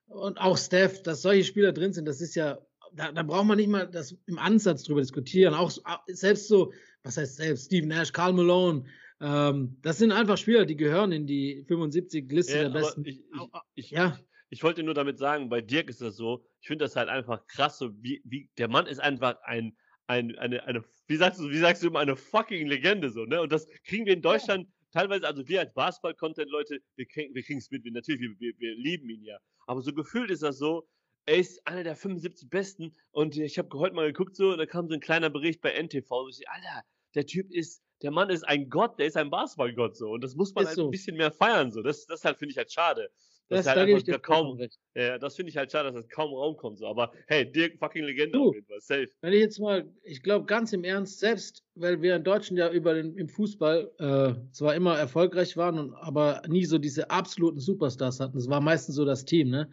und 0.08 0.38
auch 0.42 0.58
Steph, 0.58 1.04
dass 1.04 1.22
solche 1.22 1.46
Spieler 1.46 1.72
drin 1.72 1.94
sind, 1.94 2.06
das 2.06 2.20
ist 2.20 2.36
ja, 2.36 2.60
da, 2.94 3.12
da 3.12 3.24
braucht 3.24 3.46
man 3.46 3.58
nicht 3.58 3.70
mal 3.70 3.88
das 3.88 4.18
im 4.26 4.40
Ansatz 4.40 4.84
drüber 4.84 5.00
diskutieren. 5.00 5.54
Auch 5.54 5.72
selbst 6.08 6.50
so, 6.50 6.74
was 7.04 7.16
heißt 7.16 7.38
selbst, 7.38 7.68
Steve 7.68 7.88
Nash, 7.88 8.12
Carl 8.12 8.34
Malone, 8.34 8.84
ähm, 9.22 9.78
das 9.82 10.00
sind 10.00 10.12
einfach 10.12 10.38
Spieler, 10.38 10.66
die 10.66 10.76
gehören 10.76 11.12
in 11.12 11.28
die 11.28 11.64
75-Liste 11.68 12.56
ja, 12.56 12.64
der 12.64 12.70
besten. 12.70 13.06
Ich, 13.06 13.20
ich, 13.20 13.50
ich, 13.76 13.92
ja. 13.92 14.20
Ich 14.50 14.64
wollte 14.64 14.84
nur 14.84 14.94
damit 14.94 15.18
sagen, 15.18 15.50
bei 15.50 15.62
Dirk 15.62 15.90
ist 15.90 16.02
das 16.02 16.16
so, 16.16 16.44
ich 16.62 16.68
finde 16.68 16.86
das 16.86 16.96
halt 16.96 17.10
einfach 17.10 17.46
krass, 17.48 17.78
so 17.78 17.92
wie, 18.02 18.22
wie, 18.26 18.50
der 18.58 18.68
Mann 18.68 18.88
ist 18.88 19.00
einfach 19.00 19.36
ein, 19.44 19.78
ein, 20.08 20.36
eine, 20.38 20.64
eine, 20.64 20.84
wie 21.08 21.16
sagst 21.18 21.40
du, 21.40 21.50
wie 21.50 21.60
sagst 21.60 21.84
du 21.84 21.88
immer, 21.88 22.00
eine 22.00 22.16
fucking 22.16 22.68
Legende, 22.68 23.12
so, 23.12 23.26
ne? 23.26 23.42
Und 23.42 23.52
das 23.52 23.68
kriegen 23.86 24.06
wir 24.06 24.14
in 24.14 24.24
Deutschland 24.24 24.68
ja. 24.68 25.02
teilweise, 25.02 25.28
also 25.28 25.48
wir 25.48 25.60
als 25.60 25.74
Basketball-Content-Leute, 25.74 26.80
wir, 26.96 27.06
kriegen, 27.06 27.34
wir 27.36 27.44
es 27.48 27.70
mit, 27.70 27.84
wir, 27.84 27.92
natürlich, 27.92 28.22
wir, 28.22 28.40
wir, 28.40 28.54
wir 28.58 28.76
lieben 28.76 29.10
ihn 29.10 29.24
ja. 29.24 29.38
Aber 29.68 29.82
so 29.82 29.94
gefühlt 29.94 30.32
ist 30.32 30.42
das 30.42 30.58
so, 30.58 30.88
er 31.28 31.38
ist 31.38 31.66
einer 31.68 31.84
der 31.84 31.96
75 31.96 32.50
Besten 32.50 32.96
und 33.12 33.38
ich 33.38 33.60
habe 33.60 33.78
heute 33.78 33.94
mal 33.94 34.08
geguckt 34.08 34.36
so, 34.36 34.52
und 34.52 34.58
da 34.58 34.66
kam 34.66 34.88
so 34.88 34.96
ein 34.96 35.00
kleiner 35.00 35.30
Bericht 35.30 35.62
bei 35.62 35.72
NTV, 35.74 36.08
so 36.10 36.42
ich, 36.42 36.50
Alter, 36.50 36.84
der 37.14 37.28
Typ 37.28 37.52
ist, 37.52 37.84
der 38.02 38.10
Mann 38.10 38.32
ist 38.32 38.44
ein 38.44 38.70
Gott, 38.70 38.98
der 38.98 39.06
ist 39.06 39.18
ein 39.18 39.30
Basketballgott 39.30 39.96
so 39.96 40.10
und 40.10 40.24
das 40.24 40.34
muss 40.34 40.56
man 40.56 40.66
halt 40.66 40.76
so. 40.76 40.86
ein 40.86 40.92
bisschen 40.92 41.18
mehr 41.18 41.32
feiern 41.32 41.72
so. 41.72 41.84
Das, 41.84 42.08
das 42.08 42.26
halt 42.26 42.38
finde 42.40 42.54
ich 42.54 42.58
halt 42.58 42.72
schade. 42.72 43.12
Das, 43.50 43.66
das, 43.66 43.76
halt 43.76 44.08
da 44.08 44.18
kaum, 44.20 44.60
ja, 44.96 45.18
das 45.18 45.36
finde 45.36 45.50
ich 45.50 45.58
halt 45.58 45.72
schade, 45.72 45.92
dass 45.92 46.04
das 46.04 46.10
kaum 46.10 46.32
Raum 46.32 46.56
kommt. 46.56 46.78
So. 46.78 46.86
Aber 46.86 47.12
hey, 47.28 47.52
Dirk 47.52 47.80
fucking 47.80 48.04
Legende 48.04 48.38
du, 48.38 48.50
auf 48.50 48.56
jeden 48.56 48.68
Fall. 48.68 48.80
Safe. 48.80 49.08
Wenn 49.22 49.34
ich 49.34 49.40
jetzt 49.40 49.60
mal, 49.60 49.92
ich 50.04 50.22
glaube 50.22 50.46
ganz 50.46 50.72
im 50.72 50.84
Ernst, 50.84 51.20
selbst 51.20 51.64
weil 51.74 52.00
wir 52.04 52.16
in 52.16 52.24
Deutschland 52.24 52.60
ja 52.60 52.70
über 52.70 52.94
den, 52.94 53.18
im 53.18 53.28
Fußball 53.28 53.92
äh, 53.98 54.52
zwar 54.52 54.76
immer 54.76 55.00
erfolgreich 55.00 55.58
waren, 55.58 55.80
und, 55.80 55.96
aber 55.96 56.44
nie 56.48 56.64
so 56.64 56.78
diese 56.78 57.10
absoluten 57.10 57.60
Superstars 57.60 58.20
hatten. 58.20 58.38
Das 58.38 58.50
war 58.50 58.62
meistens 58.62 58.96
so 58.96 59.04
das 59.04 59.26
Team, 59.26 59.50
ne? 59.50 59.68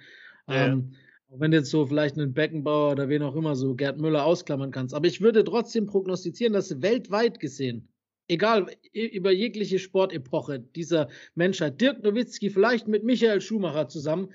Ja. 0.48 0.68
Ähm, 0.68 0.94
wenn 1.28 1.50
du 1.50 1.58
jetzt 1.58 1.70
so 1.70 1.84
vielleicht 1.84 2.16
einen 2.16 2.32
Beckenbauer 2.32 2.92
oder 2.92 3.10
wen 3.10 3.22
auch 3.22 3.34
immer 3.36 3.56
so 3.56 3.74
Gerd 3.74 3.98
Müller 3.98 4.24
ausklammern 4.24 4.70
kannst. 4.70 4.94
Aber 4.94 5.06
ich 5.06 5.20
würde 5.20 5.44
trotzdem 5.44 5.86
prognostizieren, 5.86 6.54
dass 6.54 6.80
weltweit 6.80 7.40
gesehen 7.40 7.88
egal, 8.28 8.66
über 8.92 9.30
jegliche 9.30 9.78
Sportepoche 9.78 10.60
dieser 10.60 11.08
Menschheit. 11.34 11.80
Dirk 11.80 12.02
Nowitzki, 12.02 12.50
vielleicht 12.50 12.88
mit 12.88 13.04
Michael 13.04 13.40
Schumacher 13.40 13.88
zusammen, 13.88 14.32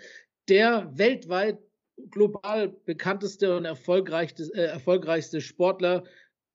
der 0.47 0.91
weltweit 0.97 1.59
global 2.09 2.69
bekannteste 2.69 3.55
und 3.55 3.65
erfolgreichste, 3.65 4.43
äh, 4.53 4.65
erfolgreichste 4.65 5.41
Sportler 5.41 6.03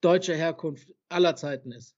deutscher 0.01 0.35
Herkunft 0.35 0.93
aller 1.09 1.37
Zeiten 1.37 1.73
ist. 1.73 1.97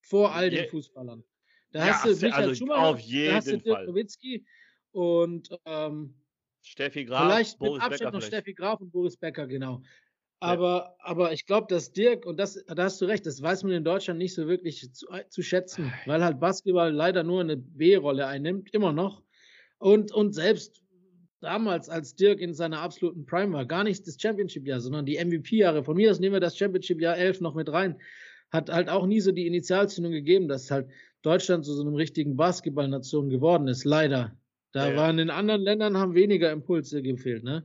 Vor 0.00 0.32
all 0.32 0.50
den 0.50 0.68
Fußballern. 0.68 1.24
Da 1.72 1.86
ja, 1.86 1.94
hast 1.94 2.04
du 2.04 2.10
Michael 2.10 2.32
also 2.32 2.54
Schumacher, 2.54 2.82
auf 2.82 2.98
jeden 3.00 3.30
da 3.30 3.36
hast 3.36 3.46
du 3.48 3.58
Dirk 3.58 3.76
Fall. 3.76 3.86
Nowitzki 3.86 4.44
und 4.92 5.48
ähm, 5.64 6.14
Steffi 6.60 7.04
Graf, 7.04 7.22
vielleicht 7.22 7.58
Boris 7.58 7.74
mit 7.74 7.82
Abstand 7.82 7.98
Becker 7.98 8.10
noch 8.12 8.20
vielleicht. 8.20 8.26
Steffi 8.34 8.54
Graf 8.54 8.80
und 8.80 8.92
Boris 8.92 9.16
Becker, 9.16 9.46
genau. 9.46 9.82
Aber, 10.42 10.96
ja. 10.98 11.04
aber 11.04 11.32
ich 11.32 11.46
glaube, 11.46 11.68
dass 11.68 11.92
Dirk, 11.92 12.26
und 12.26 12.36
das, 12.36 12.64
da 12.66 12.82
hast 12.82 13.00
du 13.00 13.04
recht, 13.04 13.24
das 13.26 13.40
weiß 13.40 13.62
man 13.62 13.74
in 13.74 13.84
Deutschland 13.84 14.18
nicht 14.18 14.34
so 14.34 14.48
wirklich 14.48 14.92
zu, 14.92 15.06
zu 15.28 15.40
schätzen, 15.40 15.92
weil 16.06 16.24
halt 16.24 16.40
Basketball 16.40 16.92
leider 16.92 17.22
nur 17.22 17.42
eine 17.42 17.56
B-Rolle 17.56 18.26
einnimmt, 18.26 18.74
immer 18.74 18.92
noch. 18.92 19.22
Und, 19.78 20.10
und 20.10 20.32
selbst 20.32 20.82
damals, 21.40 21.88
als 21.88 22.16
Dirk 22.16 22.40
in 22.40 22.54
seiner 22.54 22.80
absoluten 22.80 23.24
Prime 23.24 23.52
war, 23.52 23.66
gar 23.66 23.84
nicht 23.84 24.04
das 24.04 24.20
Championship-Jahr, 24.20 24.80
sondern 24.80 25.06
die 25.06 25.24
MVP-Jahre. 25.24 25.84
Von 25.84 25.96
mir 25.96 26.10
aus 26.10 26.18
nehmen 26.18 26.34
wir 26.34 26.40
das 26.40 26.58
Championship-Jahr 26.58 27.16
11 27.16 27.40
noch 27.40 27.54
mit 27.54 27.70
rein. 27.70 28.00
Hat 28.50 28.68
halt 28.68 28.88
auch 28.88 29.06
nie 29.06 29.20
so 29.20 29.30
die 29.30 29.46
Initialzündung 29.46 30.10
gegeben, 30.12 30.48
dass 30.48 30.72
halt 30.72 30.88
Deutschland 31.22 31.64
zu 31.64 31.72
so 31.72 31.82
einem 31.82 31.94
richtigen 31.94 32.36
Basketball-Nation 32.36 33.28
geworden 33.28 33.68
ist. 33.68 33.84
Leider. 33.84 34.36
Da 34.72 34.90
ja. 34.90 34.96
waren 34.96 35.20
in 35.20 35.30
anderen 35.30 35.60
Ländern 35.60 35.96
haben 35.96 36.16
weniger 36.16 36.50
Impulse 36.50 37.00
gefehlt, 37.00 37.44
ne? 37.44 37.64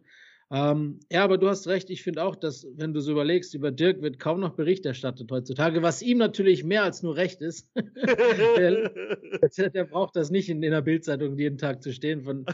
Ähm, 0.49 1.01
ja, 1.11 1.25
aber 1.25 1.37
du 1.37 1.49
hast 1.49 1.67
recht. 1.67 1.89
Ich 1.89 2.03
finde 2.03 2.23
auch, 2.23 2.35
dass, 2.35 2.65
wenn 2.75 2.93
du 2.93 3.01
so 3.01 3.11
überlegst, 3.11 3.53
über 3.53 3.71
Dirk 3.71 4.01
wird 4.01 4.17
kaum 4.17 4.39
noch 4.39 4.55
Bericht 4.55 4.85
erstattet 4.85 5.29
heutzutage, 5.29 5.81
was 5.81 6.01
ihm 6.01 6.19
natürlich 6.19 6.63
mehr 6.63 6.83
als 6.83 7.03
nur 7.03 7.17
recht 7.17 7.41
ist. 7.41 7.69
der, 7.75 9.69
der, 9.69 9.83
braucht 9.83 10.15
das 10.15 10.29
nicht 10.29 10.47
in, 10.47 10.63
in 10.63 10.71
der 10.71 10.81
Bildzeitung 10.81 11.37
jeden 11.37 11.57
Tag 11.57 11.83
zu 11.83 11.91
stehen, 11.91 12.21
von 12.23 12.45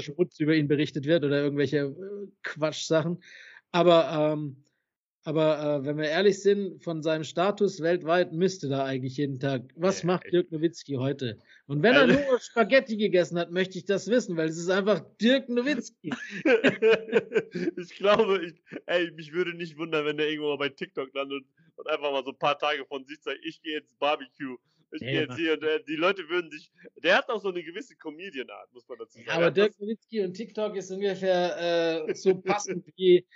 Schmutz 0.00 0.38
über 0.38 0.54
ihn 0.54 0.68
berichtet 0.68 1.06
wird 1.06 1.24
oder 1.24 1.42
irgendwelche 1.42 1.78
äh, 1.78 2.26
Quatschsachen. 2.42 3.22
Aber 3.72 4.34
ähm, 4.34 4.64
aber 5.24 5.58
äh, 5.58 5.84
wenn 5.86 5.96
wir 5.96 6.04
ehrlich 6.04 6.42
sind, 6.42 6.82
von 6.82 7.02
seinem 7.02 7.24
Status 7.24 7.80
weltweit 7.80 8.32
müsste 8.32 8.68
da 8.68 8.84
eigentlich 8.84 9.16
jeden 9.16 9.40
Tag. 9.40 9.62
Was 9.74 10.02
ja, 10.02 10.08
macht 10.08 10.30
Dirk 10.30 10.52
Nowitzki 10.52 10.94
heute? 10.96 11.38
Und 11.66 11.82
wenn 11.82 11.96
also, 11.96 12.14
er 12.14 12.26
nur 12.26 12.40
Spaghetti 12.40 12.98
gegessen 12.98 13.38
hat, 13.38 13.50
möchte 13.50 13.78
ich 13.78 13.86
das 13.86 14.06
wissen, 14.08 14.36
weil 14.36 14.48
es 14.48 14.58
ist 14.58 14.68
einfach 14.68 15.00
Dirk 15.20 15.48
Nowitzki. 15.48 16.10
ich 17.76 17.96
glaube, 17.96 18.44
ich, 18.44 18.54
ey, 18.84 19.10
mich 19.12 19.32
würde 19.32 19.54
nicht 19.54 19.78
wundern, 19.78 20.04
wenn 20.04 20.18
der 20.18 20.28
irgendwo 20.28 20.50
mal 20.50 20.58
bei 20.58 20.68
TikTok 20.68 21.14
landet 21.14 21.44
und 21.76 21.88
einfach 21.88 22.12
mal 22.12 22.22
so 22.22 22.32
ein 22.32 22.38
paar 22.38 22.58
Tage 22.58 22.84
von 22.84 23.06
sich 23.06 23.18
sagt, 23.22 23.38
ich 23.42 23.62
gehe 23.62 23.76
jetzt 23.76 23.98
Barbecue. 23.98 24.58
Ich 24.92 25.00
gehe 25.00 25.22
jetzt 25.22 25.36
hier 25.36 25.54
und 25.54 25.64
äh, 25.64 25.82
die 25.88 25.96
Leute 25.96 26.28
würden 26.28 26.50
sich. 26.50 26.70
Der 27.02 27.16
hat 27.16 27.28
auch 27.28 27.40
so 27.40 27.48
eine 27.48 27.64
gewisse 27.64 27.96
Comedian-Art, 27.96 28.72
muss 28.72 28.86
man 28.86 28.98
dazu 28.98 29.18
sagen. 29.18 29.30
aber 29.30 29.50
Dirk 29.50 29.80
Nowitzki 29.80 30.22
und 30.22 30.34
TikTok 30.34 30.76
ist 30.76 30.90
ungefähr 30.90 32.06
äh, 32.06 32.14
so 32.14 32.34
passend 32.36 32.86
wie 32.96 33.26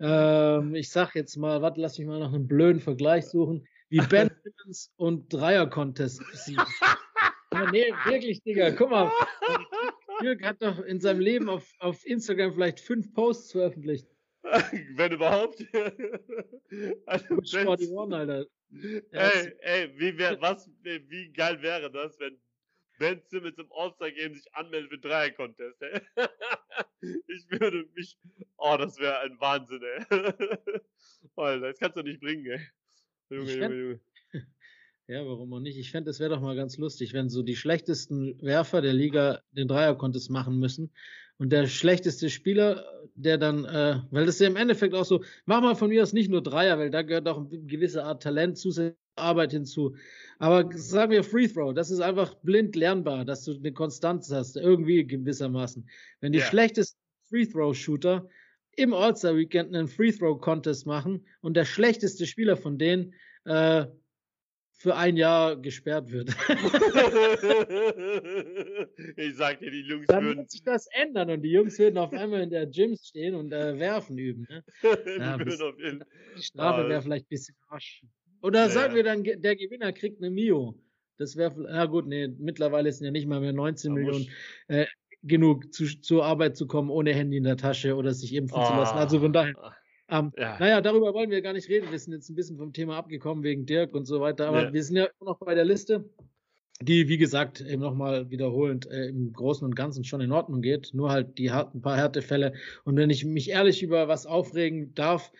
ähm, 0.00 0.74
ich 0.74 0.90
sag 0.90 1.14
jetzt 1.14 1.36
mal, 1.36 1.62
warte, 1.62 1.80
lass 1.80 1.98
mich 1.98 2.06
mal 2.06 2.18
noch 2.18 2.32
einen 2.32 2.48
blöden 2.48 2.80
Vergleich 2.80 3.26
suchen, 3.26 3.66
wie 3.88 4.00
Ben 4.00 4.30
Simmons 4.42 4.92
und 4.96 5.32
Dreier-Contest 5.32 6.22
besiegen. 6.30 6.64
nee, 7.70 7.92
wirklich, 8.06 8.42
Digga, 8.42 8.70
guck 8.70 8.90
mal. 8.90 9.10
Dirk 10.22 10.42
hat 10.42 10.62
doch 10.62 10.78
in 10.80 11.00
seinem 11.00 11.20
Leben 11.20 11.48
auf, 11.48 11.72
auf 11.78 12.04
Instagram 12.06 12.52
vielleicht 12.54 12.80
fünf 12.80 13.12
Posts 13.12 13.52
veröffentlicht. 13.52 14.06
Wenn 14.94 15.12
überhaupt. 15.12 15.64
also, 17.06 17.34
One, 17.92 18.16
Alter. 18.16 18.46
Ey, 18.72 19.52
ey, 19.60 19.92
wie, 19.98 20.16
wär, 20.16 20.40
was, 20.40 20.70
wie 20.82 21.32
geil 21.32 21.60
wäre 21.60 21.90
das, 21.90 22.18
wenn 22.20 22.40
Ben 23.00 23.20
Simmons 23.26 23.58
im 23.58 23.66
All-Star-Game 23.72 24.34
sich 24.34 24.54
anmeldet 24.54 24.90
für 24.90 24.98
Dreier-Contest, 24.98 25.82
ich 27.00 27.50
würde 27.50 27.84
mich, 27.94 28.16
oh, 28.60 28.76
das 28.76 28.98
wäre 28.98 29.20
ein 29.20 29.40
Wahnsinn, 29.40 29.80
ey. 29.82 30.04
Alter, 31.36 31.68
das 31.68 31.78
kannst 31.78 31.96
du 31.96 32.02
nicht 32.02 32.20
bringen, 32.20 32.46
ey. 32.46 32.60
Junge, 33.30 33.52
Junge, 33.52 33.74
Junge. 33.74 34.00
Ja, 35.06 35.26
warum 35.26 35.52
auch 35.52 35.58
nicht? 35.58 35.76
Ich 35.76 35.90
fände, 35.90 36.08
es 36.08 36.20
wäre 36.20 36.30
doch 36.30 36.40
mal 36.40 36.54
ganz 36.54 36.78
lustig, 36.78 37.14
wenn 37.14 37.28
so 37.28 37.42
die 37.42 37.56
schlechtesten 37.56 38.40
Werfer 38.40 38.80
der 38.80 38.92
Liga 38.92 39.40
den 39.50 39.66
Dreier-Contest 39.66 40.30
machen 40.30 40.60
müssen 40.60 40.92
und 41.38 41.50
der 41.50 41.66
schlechteste 41.66 42.30
Spieler, 42.30 42.84
der 43.16 43.36
dann, 43.36 43.64
äh, 43.64 44.02
weil 44.12 44.24
das 44.24 44.36
ist 44.36 44.40
ja 44.40 44.46
im 44.46 44.54
Endeffekt 44.54 44.94
auch 44.94 45.04
so, 45.04 45.24
mach 45.46 45.62
mal 45.62 45.74
von 45.74 45.88
mir 45.88 46.04
aus 46.04 46.12
nicht 46.12 46.30
nur 46.30 46.44
Dreier, 46.44 46.78
weil 46.78 46.90
da 46.90 47.02
gehört 47.02 47.26
auch 47.26 47.38
eine 47.38 47.48
gewisse 47.48 48.04
Art 48.04 48.22
Talent, 48.22 48.56
zusätzliche 48.56 48.96
Arbeit 49.16 49.52
hinzu. 49.52 49.96
Aber 50.38 50.70
sagen 50.76 51.12
wir 51.12 51.24
Free 51.24 51.48
Throw, 51.48 51.74
das 51.74 51.90
ist 51.90 52.00
einfach 52.00 52.34
blind 52.42 52.76
lernbar, 52.76 53.24
dass 53.24 53.44
du 53.44 53.54
eine 53.54 53.72
Konstanz 53.72 54.30
hast, 54.30 54.56
irgendwie 54.56 55.06
gewissermaßen. 55.06 55.88
Wenn 56.20 56.32
die 56.32 56.38
yeah. 56.38 56.48
schlechtesten 56.48 57.00
Free 57.28 57.46
Throw 57.46 57.74
Shooter 57.74 58.28
im 58.76 58.94
All-Star 58.94 59.36
Weekend 59.36 59.74
einen 59.74 59.88
Free 59.88 60.12
Throw 60.12 60.40
Contest 60.40 60.86
machen 60.86 61.26
und 61.40 61.54
der 61.56 61.64
schlechteste 61.64 62.26
Spieler 62.26 62.56
von 62.56 62.78
denen 62.78 63.14
äh, 63.44 63.86
für 64.80 64.96
ein 64.96 65.16
Jahr 65.18 65.56
gesperrt 65.56 66.10
wird. 66.10 66.30
ich 69.16 69.36
sag 69.36 69.58
dir, 69.60 69.70
die 69.70 69.82
Jungs 69.82 70.06
Dann 70.06 70.24
würden. 70.24 70.38
wird 70.38 70.50
sich 70.50 70.62
das 70.62 70.86
ändern 70.92 71.28
und 71.28 71.42
die 71.42 71.50
Jungs 71.50 71.78
würden 71.78 71.98
auf 71.98 72.14
einmal 72.14 72.40
in 72.40 72.48
der 72.48 72.66
Gyms 72.66 73.08
stehen 73.08 73.34
und 73.34 73.52
äh, 73.52 73.78
werfen 73.78 74.16
üben. 74.16 74.46
Ne? 74.48 74.64
ja, 75.18 75.36
bis, 75.36 75.58
die 75.58 76.42
Strafe 76.42 76.88
wäre 76.88 77.02
vielleicht 77.02 77.26
ein 77.26 77.28
bisschen 77.28 77.56
rasch. 77.68 78.02
Oder 78.40 78.60
ja. 78.60 78.70
sagen 78.70 78.94
wir 78.94 79.04
dann, 79.04 79.22
der 79.22 79.54
Gewinner 79.54 79.92
kriegt 79.92 80.22
eine 80.22 80.30
Mio. 80.30 80.74
Das 81.18 81.36
wäre, 81.36 81.54
na 81.58 81.84
gut, 81.84 82.06
nee, 82.06 82.28
mittlerweile 82.28 82.90
sind 82.90 83.04
ja 83.04 83.10
nicht 83.10 83.26
mal 83.26 83.40
mehr 83.40 83.52
19 83.52 83.94
da 83.94 84.00
Millionen 84.00 84.30
äh, 84.68 84.86
genug, 85.22 85.72
zu, 85.72 85.86
zur 86.00 86.24
Arbeit 86.24 86.56
zu 86.56 86.66
kommen, 86.66 86.90
ohne 86.90 87.12
Handy 87.12 87.36
in 87.36 87.44
der 87.44 87.56
Tasche 87.56 87.96
oder 87.96 88.14
sich 88.14 88.34
impfen 88.34 88.58
oh. 88.58 88.66
zu 88.66 88.72
lassen. 88.74 88.96
Also 88.96 89.20
von 89.20 89.32
daher. 89.32 89.54
Ah. 89.58 89.74
Ähm, 90.10 90.32
ja. 90.36 90.58
Naja, 90.58 90.80
darüber 90.80 91.14
wollen 91.14 91.30
wir 91.30 91.40
gar 91.40 91.52
nicht 91.52 91.68
reden. 91.68 91.90
Wir 91.90 91.98
sind 91.98 92.12
jetzt 92.12 92.28
ein 92.28 92.34
bisschen 92.34 92.58
vom 92.58 92.72
Thema 92.72 92.96
abgekommen 92.96 93.44
wegen 93.44 93.64
Dirk 93.64 93.94
und 93.94 94.06
so 94.06 94.20
weiter. 94.20 94.48
Aber 94.48 94.64
ja. 94.64 94.72
wir 94.72 94.82
sind 94.82 94.96
ja 94.96 95.04
immer 95.04 95.30
noch 95.30 95.38
bei 95.38 95.54
der 95.54 95.64
Liste, 95.64 96.04
die, 96.82 97.08
wie 97.08 97.18
gesagt, 97.18 97.60
eben 97.60 97.80
nochmal 97.80 98.30
wiederholend 98.30 98.90
äh, 98.90 99.06
im 99.06 99.32
Großen 99.32 99.64
und 99.64 99.76
Ganzen 99.76 100.02
schon 100.02 100.20
in 100.20 100.32
Ordnung 100.32 100.62
geht. 100.62 100.90
Nur 100.94 101.10
halt 101.10 101.38
die 101.38 101.50
ein 101.50 101.80
paar 101.80 101.96
Härtefälle. 101.96 102.54
Und 102.84 102.96
wenn 102.96 103.10
ich 103.10 103.24
mich 103.24 103.50
ehrlich 103.50 103.82
über 103.82 104.08
was 104.08 104.26
aufregen 104.26 104.94
darf 104.94 105.30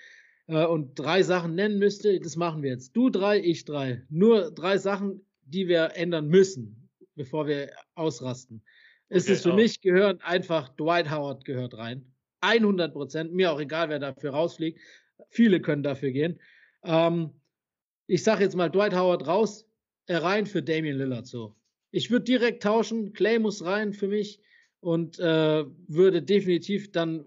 äh, 0.47 0.65
und 0.65 0.97
drei 0.97 1.25
Sachen 1.25 1.57
nennen 1.57 1.79
müsste, 1.79 2.21
das 2.21 2.37
machen 2.37 2.63
wir 2.63 2.71
jetzt. 2.71 2.95
Du 2.97 3.11
drei, 3.11 3.41
ich 3.41 3.65
drei. 3.65 4.03
Nur 4.09 4.53
drei 4.53 4.79
Sachen, 4.79 5.27
die 5.47 5.67
wir 5.67 5.97
ändern 5.97 6.29
müssen, 6.29 6.89
bevor 7.17 7.49
wir 7.49 7.71
ausrasten. 7.97 8.63
Okay, 9.11 9.19
ist 9.19 9.29
es 9.29 9.43
für 9.43 9.53
auch. 9.53 9.57
mich 9.57 9.81
gehören 9.81 10.21
einfach 10.21 10.69
Dwight 10.71 11.11
Howard 11.11 11.45
gehört 11.45 11.77
rein. 11.77 12.05
100 12.43 12.93
Prozent. 12.93 13.33
Mir 13.33 13.53
auch 13.53 13.61
egal, 13.61 13.89
wer 13.89 13.99
dafür 13.99 14.31
rausfliegt. 14.31 14.81
Viele 15.29 15.61
können 15.61 15.83
dafür 15.83 16.13
gehen. 16.13 16.41
Ähm, 16.85 17.31
ich 18.07 18.23
sage 18.23 18.45
jetzt 18.45 18.57
mal 18.57 18.71
Dwight 18.71 18.95
Howard 18.95 19.27
raus, 19.27 19.69
äh, 20.07 20.17
rein 20.17 20.47
für 20.47 20.63
Damian 20.63 20.97
Lillard 20.97 21.27
so. 21.27 21.57
Ich 21.91 22.11
würde 22.11 22.25
direkt 22.25 22.63
tauschen. 22.63 23.13
Clay 23.13 23.39
muss 23.39 23.65
rein 23.65 23.93
für 23.93 24.09
mich 24.09 24.41
und 24.79 25.19
äh, 25.19 25.65
würde 25.89 26.23
definitiv 26.23 26.93
dann 26.93 27.27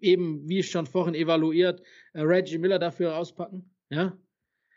eben, 0.00 0.48
wie 0.48 0.62
schon 0.62 0.86
vorhin 0.86 1.14
evaluiert, 1.14 1.82
äh, 2.12 2.20
Reggie 2.20 2.58
Miller 2.58 2.78
dafür 2.78 3.16
auspacken. 3.16 3.74
Ja? 3.88 4.18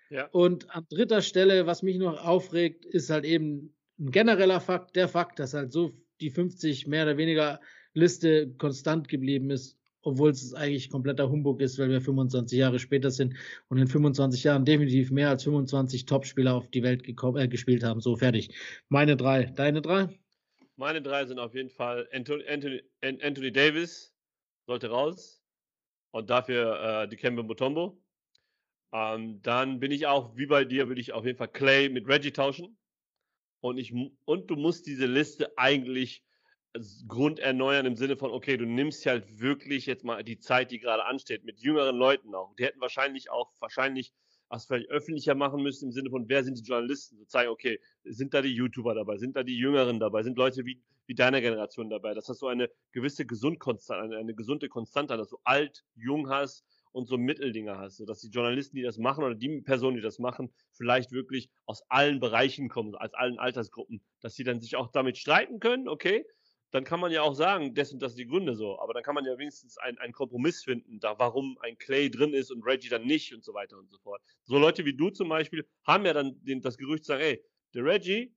ja. 0.10 0.28
Und 0.28 0.70
an 0.74 0.86
dritter 0.90 1.22
Stelle, 1.22 1.66
was 1.66 1.84
mich 1.84 1.98
noch 1.98 2.24
aufregt, 2.24 2.86
ist 2.86 3.10
halt 3.10 3.26
eben 3.26 3.76
ein 4.00 4.12
genereller 4.12 4.60
Fakt, 4.60 4.96
der 4.96 5.08
Fakt, 5.08 5.40
dass 5.40 5.54
halt 5.54 5.72
so 5.72 5.94
die 6.24 6.30
50 6.30 6.88
mehr 6.88 7.04
oder 7.04 7.18
weniger 7.18 7.60
Liste 7.94 8.54
konstant 8.58 9.10
geblieben 9.10 9.52
ist, 9.52 9.78
obwohl 10.02 10.32
es 10.32 10.54
eigentlich 10.54 10.90
kompletter 10.90 11.30
Humbug 11.30 11.62
ist, 11.62 11.78
weil 11.78 11.90
wir 11.90 12.02
25 12.02 12.58
Jahre 12.58 12.80
später 12.80 13.12
sind 13.12 13.36
und 13.70 13.78
in 13.78 13.88
25 13.88 14.44
Jahren 14.44 14.66
definitiv 14.66 15.12
mehr 15.12 15.30
als 15.30 15.44
25 15.44 16.06
Topspieler 16.06 16.56
auf 16.56 16.70
die 16.70 16.84
Welt 16.84 17.08
äh, 17.08 17.48
gespielt 17.48 17.84
haben. 17.84 18.00
So, 18.00 18.16
fertig. 18.16 18.56
Meine 18.90 19.18
drei. 19.18 19.46
Deine 19.46 19.82
drei? 19.82 20.10
Meine 20.76 21.02
drei 21.02 21.26
sind 21.26 21.40
auf 21.40 21.54
jeden 21.54 21.70
Fall 21.70 22.08
Anthony, 22.12 22.44
Anthony, 22.48 22.82
Anthony 23.02 23.52
Davis, 23.52 24.16
sollte 24.66 24.90
raus. 24.90 25.42
Und 26.12 26.30
dafür 26.30 27.04
äh, 27.04 27.08
die 27.08 27.16
Kemba 27.16 27.44
Mutombo. 27.44 28.00
Ähm, 28.92 29.42
dann 29.42 29.80
bin 29.80 29.92
ich 29.92 30.08
auch, 30.08 30.36
wie 30.38 30.46
bei 30.46 30.64
dir, 30.66 30.88
würde 30.88 31.02
ich 31.02 31.14
auf 31.14 31.26
jeden 31.26 31.38
Fall 31.38 31.48
Clay 31.48 31.90
mit 31.90 32.08
Reggie 32.08 32.32
tauschen. 32.32 32.78
Und, 33.64 33.78
ich, 33.78 33.94
und 34.26 34.52
du 34.52 34.58
musst 34.58 34.88
diese 34.88 35.06
Liste 35.06 35.58
eigentlich 35.58 36.22
Grund 37.08 37.40
erneuern 37.40 37.86
im 37.86 37.96
Sinne 37.96 38.18
von, 38.18 38.30
okay, 38.30 38.58
du 38.58 38.66
nimmst 38.66 39.06
halt 39.06 39.40
wirklich 39.40 39.86
jetzt 39.86 40.04
mal 40.04 40.22
die 40.22 40.38
Zeit, 40.38 40.70
die 40.70 40.80
gerade 40.80 41.06
ansteht, 41.06 41.46
mit 41.46 41.62
jüngeren 41.62 41.96
Leuten 41.96 42.36
auch. 42.36 42.54
Die 42.56 42.66
hätten 42.66 42.82
wahrscheinlich 42.82 43.32
auch, 43.32 43.54
wahrscheinlich, 43.62 44.12
was 44.50 44.66
vielleicht 44.66 44.90
öffentlicher 44.90 45.34
machen 45.34 45.64
müssen 45.64 45.86
im 45.86 45.92
Sinne 45.94 46.10
von, 46.10 46.28
wer 46.28 46.44
sind 46.44 46.58
die 46.58 46.64
Journalisten? 46.64 47.18
So 47.18 47.24
zeigen, 47.24 47.52
okay, 47.52 47.80
sind 48.04 48.34
da 48.34 48.42
die 48.42 48.54
YouTuber 48.54 48.96
dabei, 48.96 49.18
sind 49.18 49.38
da 49.38 49.44
die 49.44 49.58
Jüngeren 49.58 49.98
dabei, 49.98 50.24
sind 50.24 50.38
Leute 50.38 50.66
wie, 50.66 50.82
wie 51.06 51.16
deiner 51.16 51.40
Generation 51.40 51.90
dabei, 51.90 52.14
dass 52.14 52.26
das 52.26 52.40
so 52.40 52.48
eine 52.48 52.70
gewisse 52.92 53.26
Gesundkonstante, 53.26 54.04
eine, 54.04 54.18
eine 54.18 54.36
gesunde 54.36 54.68
Konstante, 54.68 55.16
dass 55.16 55.30
du 55.30 55.38
alt, 55.46 55.86
jung 55.96 56.30
hast 56.30 56.66
und 56.94 57.08
so 57.08 57.18
Mitteldinger 57.18 57.78
hast, 57.78 58.00
dass 58.08 58.22
die 58.22 58.30
Journalisten, 58.30 58.78
die 58.78 58.84
das 58.84 58.98
machen 58.98 59.24
oder 59.24 59.36
die 59.36 59.62
Personen, 59.62 59.98
die 59.98 60.02
das 60.02 60.20
machen, 60.20 60.54
vielleicht 60.72 61.12
wirklich 61.12 61.50
aus 61.66 61.84
allen 61.90 62.20
Bereichen 62.20 62.70
kommen, 62.70 62.96
aus 62.96 63.14
allen 63.14 63.40
Altersgruppen, 63.40 64.02
dass 64.22 64.36
sie 64.36 64.44
dann 64.44 64.62
sich 64.62 64.76
auch 64.78 64.92
damit 64.92 65.18
streiten 65.18 65.60
können, 65.60 65.90
okay, 65.90 66.26
dann 66.72 66.86
kann 66.86 67.00
man 67.00 67.12
ja 67.12 67.22
auch 67.22 67.36
sagen, 67.36 67.76
das 67.76 67.94
und 67.94 68.02
das 68.02 68.14
sind 68.14 68.20
die 68.20 68.28
Gründe 68.28 68.56
so. 68.56 68.80
Aber 68.80 68.96
dann 68.96 69.04
kann 69.04 69.14
man 69.14 69.26
ja 69.26 69.38
wenigstens 69.38 69.78
einen 69.78 70.12
Kompromiss 70.12 70.64
finden, 70.64 71.00
da 71.00 71.20
warum 71.20 71.58
ein 71.62 71.78
Clay 71.78 72.10
drin 72.10 72.34
ist 72.34 72.52
und 72.52 72.66
Reggie 72.66 72.90
dann 72.90 73.06
nicht 73.06 73.34
und 73.34 73.44
so 73.44 73.54
weiter 73.54 73.78
und 73.78 73.92
so 73.92 74.00
fort. 74.00 74.22
So 74.46 74.58
Leute 74.58 74.84
wie 74.84 74.96
du 74.96 75.12
zum 75.12 75.30
Beispiel 75.30 75.68
haben 75.84 76.06
ja 76.06 76.14
dann 76.14 76.44
den, 76.44 76.62
das 76.62 76.78
Gerücht 76.78 77.06
sagen, 77.06 77.22
ey, 77.22 77.44
der 77.76 77.86
Reggie 77.86 78.34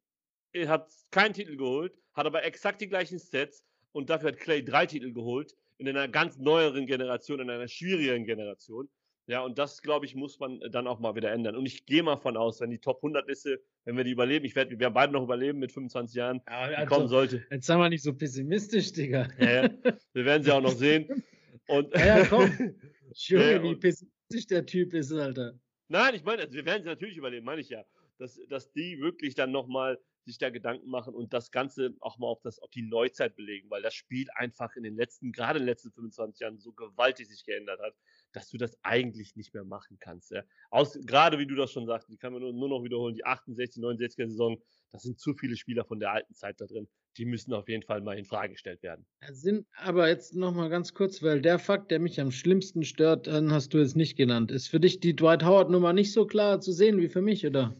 hat 0.66 0.90
keinen 1.10 1.32
Titel 1.32 1.56
geholt, 1.56 1.94
hat 2.12 2.26
aber 2.26 2.44
exakt 2.44 2.80
die 2.80 2.88
gleichen 2.88 3.18
Sets 3.18 3.64
und 3.92 4.10
dafür 4.10 4.28
hat 4.28 4.38
Clay 4.38 4.62
drei 4.62 4.84
Titel 4.84 5.12
geholt 5.12 5.54
in 5.78 5.88
einer 5.88 6.08
ganz 6.08 6.38
neueren 6.38 6.86
Generation, 6.86 7.40
in 7.40 7.50
einer 7.50 7.68
schwierigeren 7.68 8.24
Generation. 8.24 8.88
Ja, 9.28 9.40
und 9.40 9.58
das, 9.58 9.82
glaube 9.82 10.06
ich, 10.06 10.14
muss 10.14 10.38
man 10.38 10.60
dann 10.70 10.86
auch 10.86 11.00
mal 11.00 11.16
wieder 11.16 11.32
ändern. 11.32 11.56
Und 11.56 11.66
ich 11.66 11.84
gehe 11.84 12.02
mal 12.04 12.16
von 12.16 12.36
aus, 12.36 12.60
wenn 12.60 12.70
die 12.70 12.78
Top 12.78 12.98
100 12.98 13.26
Liste, 13.26 13.60
wenn 13.84 13.96
wir 13.96 14.04
die 14.04 14.12
überleben, 14.12 14.44
ich 14.44 14.54
werde, 14.54 14.70
wir 14.70 14.78
werden 14.78 14.94
beide 14.94 15.12
noch 15.12 15.24
überleben 15.24 15.58
mit 15.58 15.72
25 15.72 16.14
Jahren, 16.14 16.40
ja, 16.46 16.58
also, 16.58 16.94
kommen 16.94 17.08
sollte. 17.08 17.44
Jetzt 17.50 17.66
sei 17.66 17.76
mal 17.76 17.88
nicht 17.88 18.04
so 18.04 18.14
pessimistisch, 18.14 18.92
Digga. 18.92 19.28
Ja, 19.38 19.64
ja. 19.64 19.70
Wir 20.12 20.24
werden 20.24 20.44
sie 20.44 20.52
auch 20.52 20.60
noch 20.60 20.76
sehen. 20.76 21.24
Und 21.66 21.92
ja, 21.94 22.18
ja, 22.18 22.26
komm. 22.26 22.44
Junge, 23.14 23.62
wie 23.64 23.74
pessimistisch 23.74 24.46
der 24.48 24.64
Typ 24.64 24.94
ist, 24.94 25.12
Alter. 25.12 25.58
Nein, 25.88 26.14
ich 26.14 26.22
meine, 26.22 26.42
also 26.42 26.54
wir 26.54 26.64
werden 26.64 26.84
sie 26.84 26.88
natürlich 26.88 27.16
überleben, 27.16 27.44
meine 27.44 27.60
ich 27.60 27.68
ja. 27.68 27.84
Dass, 28.18 28.38
dass 28.48 28.72
die 28.72 29.00
wirklich 29.00 29.34
dann 29.34 29.50
nochmal 29.50 29.98
sich 30.26 30.38
da 30.38 30.50
Gedanken 30.50 30.90
machen 30.90 31.14
und 31.14 31.32
das 31.32 31.50
Ganze 31.50 31.94
auch 32.00 32.18
mal 32.18 32.26
auf, 32.26 32.40
das, 32.42 32.58
auf 32.58 32.70
die 32.70 32.82
Neuzeit 32.82 33.36
belegen, 33.36 33.70
weil 33.70 33.80
das 33.80 33.94
Spiel 33.94 34.26
einfach 34.34 34.74
in 34.76 34.82
den 34.82 34.96
letzten, 34.96 35.32
gerade 35.32 35.58
in 35.58 35.62
den 35.62 35.68
letzten 35.68 35.92
25 35.92 36.40
Jahren 36.40 36.58
so 36.58 36.72
gewaltig 36.72 37.28
sich 37.28 37.44
geändert 37.44 37.80
hat, 37.80 37.94
dass 38.32 38.50
du 38.50 38.58
das 38.58 38.76
eigentlich 38.82 39.36
nicht 39.36 39.54
mehr 39.54 39.64
machen 39.64 39.98
kannst. 40.00 40.32
Ja. 40.32 40.42
Aus, 40.70 40.98
gerade 41.06 41.38
wie 41.38 41.46
du 41.46 41.54
das 41.54 41.70
schon 41.72 41.86
sagst, 41.86 42.08
die 42.10 42.16
kann 42.16 42.32
man 42.32 42.42
nur, 42.42 42.52
nur 42.52 42.68
noch 42.68 42.82
wiederholen, 42.82 43.14
die 43.14 43.24
68, 43.24 43.82
69er 43.82 44.28
Saison, 44.28 44.60
das 44.92 45.02
sind 45.02 45.18
zu 45.18 45.34
viele 45.34 45.56
Spieler 45.56 45.84
von 45.84 46.00
der 46.00 46.12
alten 46.12 46.34
Zeit 46.34 46.60
da 46.60 46.66
drin. 46.66 46.88
Die 47.16 47.24
müssen 47.24 47.52
auf 47.54 47.68
jeden 47.68 47.82
Fall 47.82 48.00
mal 48.00 48.18
in 48.18 48.24
Frage 48.24 48.52
gestellt 48.52 48.82
werden. 48.82 49.06
Sind 49.30 49.66
aber 49.76 50.08
jetzt 50.08 50.34
nochmal 50.34 50.68
ganz 50.68 50.92
kurz, 50.92 51.22
weil 51.22 51.40
der 51.40 51.58
Fakt, 51.58 51.90
der 51.90 51.98
mich 51.98 52.20
am 52.20 52.30
schlimmsten 52.30 52.82
stört, 52.82 53.28
hast 53.28 53.74
du 53.74 53.78
jetzt 53.78 53.96
nicht 53.96 54.16
genannt. 54.16 54.50
Ist 54.50 54.68
für 54.68 54.80
dich 54.80 55.00
die 55.00 55.16
Dwight 55.16 55.44
Howard 55.44 55.70
Nummer 55.70 55.92
nicht 55.92 56.12
so 56.12 56.26
klar 56.26 56.60
zu 56.60 56.72
sehen 56.72 57.00
wie 57.00 57.08
für 57.08 57.22
mich, 57.22 57.46
oder? 57.46 57.76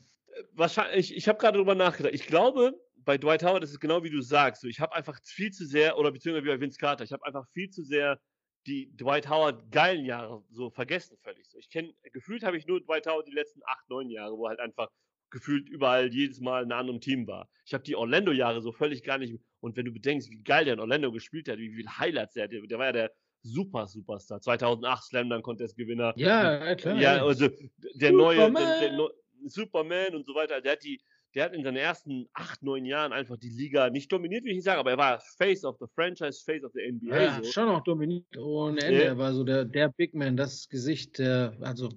Wahrscheinlich, 0.53 1.11
ich, 1.11 1.17
ich 1.17 1.29
habe 1.29 1.39
gerade 1.39 1.55
darüber 1.55 1.75
nachgedacht. 1.75 2.15
Ich 2.15 2.27
glaube, 2.27 2.79
bei 2.97 3.19
Dwight 3.19 3.43
Howard 3.43 3.65
ist 3.65 3.71
es 3.71 3.81
genau 3.81 4.03
wie 4.03 4.11
du 4.11 4.21
sagst. 4.21 4.63
So, 4.63 4.69
ich 4.69 4.81
habe 4.81 4.95
einfach 4.95 5.19
viel 5.25 5.53
zu 5.53 5.65
sehr, 5.65 5.99
oder 5.99 6.11
beziehungsweise 6.11 6.45
wie 6.45 6.51
bei 6.51 6.61
Vince 6.61 6.79
Carter, 6.79 7.05
ich 7.05 7.13
habe 7.13 7.25
einfach 7.25 7.47
viel 7.53 7.71
zu 7.71 7.83
sehr 7.83 8.21
die 8.67 8.95
Dwight 8.97 9.29
Howard 9.29 9.71
geilen 9.71 10.05
Jahre 10.05 10.43
so 10.51 10.71
vergessen 10.71 11.17
völlig. 11.23 11.49
So, 11.49 11.59
ich 11.59 11.71
kenne, 11.71 11.95
gefühlt 12.13 12.43
habe 12.43 12.57
ich 12.57 12.67
nur 12.67 12.81
Dwight 12.81 13.07
Howard 13.07 13.27
die 13.27 13.33
letzten 13.33 13.61
acht, 13.65 13.89
neun 13.89 14.11
Jahre, 14.11 14.37
wo 14.37 14.49
halt 14.49 14.59
einfach 14.59 14.89
gefühlt 15.31 15.69
überall 15.69 16.13
jedes 16.13 16.41
Mal 16.41 16.65
in 16.65 16.73
einem 16.73 16.81
anderen 16.81 17.01
Team 17.01 17.27
war. 17.27 17.49
Ich 17.65 17.75
habe 17.75 17.85
die 17.85 17.97
Orlando-Jahre 17.97 18.61
so 18.61 18.73
völlig 18.73 19.03
gar 19.03 19.19
nicht. 19.19 19.39
Und 19.61 19.77
wenn 19.77 19.85
du 19.85 19.93
bedenkst, 19.93 20.31
wie 20.31 20.43
geil 20.43 20.65
der 20.65 20.75
in 20.75 20.81
Orlando 20.81 21.13
gespielt 21.13 21.49
hat, 21.49 21.59
wie 21.59 21.75
viele 21.75 21.99
Highlights 21.99 22.35
der 22.35 22.45
hatte, 22.45 22.61
der 22.67 22.79
war 22.79 22.87
ja 22.87 22.93
der 22.93 23.13
super 23.43 23.87
Superstar. 23.87 24.41
2008 24.41 25.05
Slam 25.05 25.31
Dunk 25.31 25.45
Contest 25.45 25.77
Gewinner. 25.77 26.13
Ja, 26.17 26.75
klar. 26.75 26.97
Ja, 26.97 27.25
also 27.25 27.49
der 27.49 28.11
Superman. 28.11 28.53
neue, 28.53 28.81
der, 28.81 28.97
der, 28.97 29.11
Superman 29.49 30.15
und 30.15 30.27
so 30.27 30.35
weiter, 30.35 30.61
der 30.61 30.73
hat 30.73 30.85
die, 30.85 31.01
der 31.35 31.45
hat 31.45 31.55
in 31.55 31.65
seinen 31.65 31.77
ersten 31.77 32.29
acht, 32.33 32.63
neun 32.63 32.85
Jahren 32.85 33.13
einfach 33.13 33.37
die 33.37 33.51
Liga 33.51 33.91
nicht 33.91 34.11
dominiert, 34.11 34.45
will 34.45 34.53
ich 34.53 34.57
nicht 34.57 34.65
sagen, 34.65 34.81
aber 34.81 34.91
er 34.91 34.99
war 34.99 35.21
Face 35.21 35.65
of 35.65 35.77
the 35.79 35.87
Franchise, 35.95 36.43
Face 36.45 36.65
of 36.65 36.73
the 36.73 36.91
NBA. 36.91 37.21
Ja, 37.21 37.43
so. 37.43 37.51
schon 37.51 37.69
auch 37.69 37.83
dominiert 37.85 38.37
ohne 38.37 38.81
Ende. 38.81 38.99
Ja. 38.99 39.05
Er 39.09 39.19
war 39.19 39.33
so 39.33 39.45
der, 39.45 39.65
der 39.65 39.89
Big 39.89 40.15
Man, 40.15 40.37
das 40.37 40.69
Gesicht, 40.69 41.19
der, 41.19 41.57
also. 41.61 41.89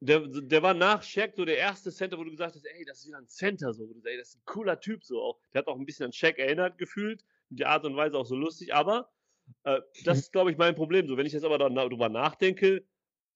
Der, 0.00 0.20
der 0.20 0.62
war 0.62 0.74
nach 0.74 1.02
Shaq 1.02 1.34
so 1.34 1.44
der 1.44 1.58
erste 1.58 1.90
Center, 1.90 2.16
wo 2.16 2.22
du 2.22 2.30
gesagt 2.30 2.54
hast, 2.54 2.64
ey, 2.64 2.84
das 2.84 3.00
ist 3.00 3.08
wieder 3.08 3.18
ein 3.18 3.26
Center, 3.26 3.74
so, 3.74 3.82
ey, 4.04 4.16
das 4.16 4.28
ist 4.28 4.36
ein 4.36 4.42
cooler 4.44 4.78
Typ, 4.78 5.04
so 5.04 5.20
auch. 5.20 5.40
Der 5.52 5.58
hat 5.58 5.66
auch 5.66 5.76
ein 5.76 5.84
bisschen 5.84 6.06
an 6.06 6.12
Shaq 6.12 6.38
erinnert 6.38 6.78
gefühlt, 6.78 7.24
die 7.50 7.66
Art 7.66 7.84
und 7.84 7.96
Weise 7.96 8.16
auch 8.16 8.26
so 8.26 8.36
lustig, 8.36 8.72
aber 8.72 9.10
äh, 9.64 9.80
das 10.04 10.18
ist, 10.18 10.32
glaube 10.32 10.50
ich, 10.52 10.56
mein 10.56 10.74
Problem. 10.74 11.06
So, 11.08 11.16
wenn 11.16 11.26
ich 11.26 11.32
jetzt 11.32 11.44
aber 11.44 11.58
darüber 11.58 12.08
nachdenke, 12.08 12.84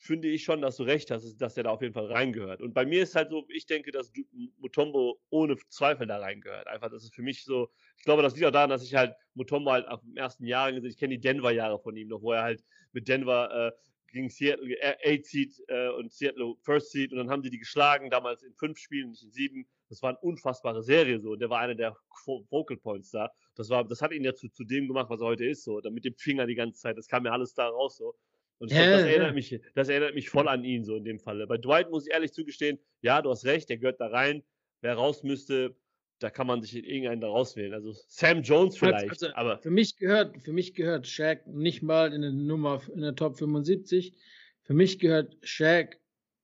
finde 0.03 0.27
ich 0.27 0.43
schon, 0.43 0.61
dass 0.61 0.79
du 0.79 0.83
recht 0.83 1.13
hast, 1.13 1.37
dass 1.37 1.57
er 1.57 1.63
da 1.63 1.71
auf 1.71 1.81
jeden 1.81 1.95
Fall 1.95 2.07
reingehört. 2.07 2.61
Und 2.61 2.75
bei 2.75 2.85
mir 2.85 3.05
ist 3.05 3.15
halt 3.15 3.31
so, 3.31 3.45
ich 3.49 3.67
denke, 3.67 3.93
dass 3.93 4.13
Mutombo 4.59 5.21
ohne 5.31 5.57
Zweifel 5.69 6.09
da 6.09 6.19
reingehört. 6.19 6.67
Einfach, 6.67 6.91
das 6.91 7.05
ist 7.05 7.15
für 7.15 7.23
mich 7.23 7.45
so, 7.45 7.71
ich 7.97 8.03
glaube, 8.03 8.21
das 8.23 8.35
liegt 8.35 8.45
auch 8.45 8.51
daran, 8.51 8.71
dass 8.71 8.83
ich 8.83 8.97
halt 8.97 9.15
Mutombo 9.35 9.71
halt 9.71 9.87
auf 9.87 10.01
dem 10.01 10.17
ersten 10.17 10.45
Jahr 10.45 10.73
gesehen, 10.73 10.91
ich 10.91 10.99
kenne 10.99 11.15
die 11.15 11.21
Denver-Jahre 11.21 11.79
von 11.79 11.97
ihm 11.97 12.09
noch, 12.09 12.21
wo 12.21 12.33
er 12.33 12.43
halt 12.43 12.65
mit 12.91 13.07
Denver 13.07 13.69
äh, 13.69 13.73
gegen 14.13 14.29
Seattle 14.29 14.77
8 14.83 14.99
äh, 15.05 15.23
Seed 15.23 15.63
äh, 15.69 15.89
und 15.91 16.13
Seattle 16.13 16.55
First 16.63 16.91
Seed 16.91 17.13
und 17.13 17.19
dann 17.19 17.31
haben 17.31 17.43
die 17.43 17.51
die 17.51 17.61
geschlagen, 17.61 18.11
damals 18.11 18.43
in 18.43 18.55
fünf 18.55 18.79
Spielen, 18.79 19.11
nicht 19.11 19.23
in 19.23 19.31
sieben. 19.31 19.67
Das 19.89 20.03
war 20.03 20.11
eine 20.11 20.19
unfassbare 20.19 20.83
Serie 20.83 21.21
so 21.21 21.31
und 21.31 21.39
der 21.39 21.49
war 21.49 21.61
einer 21.61 21.77
der 21.77 21.97
Vocal 22.27 22.77
Points 22.77 23.13
da. 23.13 23.31
Das 23.55 23.71
war, 23.71 23.85
das 23.85 24.03
hat 24.03 24.13
ihn 24.13 24.25
ja 24.25 24.35
zu, 24.35 24.49
zu 24.49 24.65
dem 24.65 24.89
gemacht, 24.89 25.11
was 25.11 25.21
er 25.21 25.27
heute 25.27 25.47
ist 25.47 25.63
so. 25.63 25.81
Dann 25.81 25.95
mit 25.95 26.05
dem 26.05 26.17
Finger 26.17 26.47
die 26.47 26.57
ganze 26.57 26.81
Zeit, 26.81 26.99
das 26.99 27.07
kam 27.07 27.25
ja 27.25 27.31
alles 27.31 27.55
da 27.55 27.69
raus 27.69 27.99
so. 27.99 28.17
Und 28.63 28.71
ich 28.71 28.79
ja, 28.79 28.85
glaub, 28.85 28.99
das, 29.01 29.09
erinnert 29.09 29.29
ja. 29.29 29.35
mich, 29.35 29.61
das 29.75 29.89
erinnert 29.89 30.15
mich 30.15 30.31
voll 30.31 30.47
an 30.47 30.63
ihn, 30.63 30.85
so 30.85 30.95
in 30.95 31.03
dem 31.03 31.19
Falle. 31.19 31.49
Bei 31.49 31.59
Dwight 31.59 31.91
muss 31.91 32.07
ich 32.07 32.13
ehrlich 32.13 32.33
zugestehen, 32.33 32.79
ja, 33.01 33.21
du 33.21 33.31
hast 33.31 33.45
recht, 33.45 33.69
der 33.69 33.77
gehört 33.77 34.01
da 34.01 34.07
rein. 34.07 34.45
Wer 34.83 34.95
raus 34.95 35.25
müsste, 35.25 35.75
da 36.21 36.31
kann 36.31 36.47
man 36.47 36.63
sich 36.63 36.77
irgendeinen 36.77 37.21
da 37.21 37.27
rauswählen. 37.27 37.75
Also 37.75 37.93
Sam 38.07 38.43
Jones 38.43 38.79
vielleicht. 38.79 39.11
Also, 39.11 39.35
aber 39.35 39.59
für 39.59 39.73
mich 39.73 39.97
gehört, 39.97 40.41
für 40.43 40.53
mich 40.53 40.75
gehört 40.75 41.09
Shaq 41.09 41.45
nicht 41.49 41.83
mal 41.83 42.13
in 42.13 42.23
der 42.23 42.31
Nummer 42.31 42.81
in 42.95 43.01
der 43.01 43.17
Top 43.17 43.37
75. 43.37 44.17
Für 44.63 44.75
mich 44.75 45.01
gehört 45.01 45.37
Shaq 45.43 45.99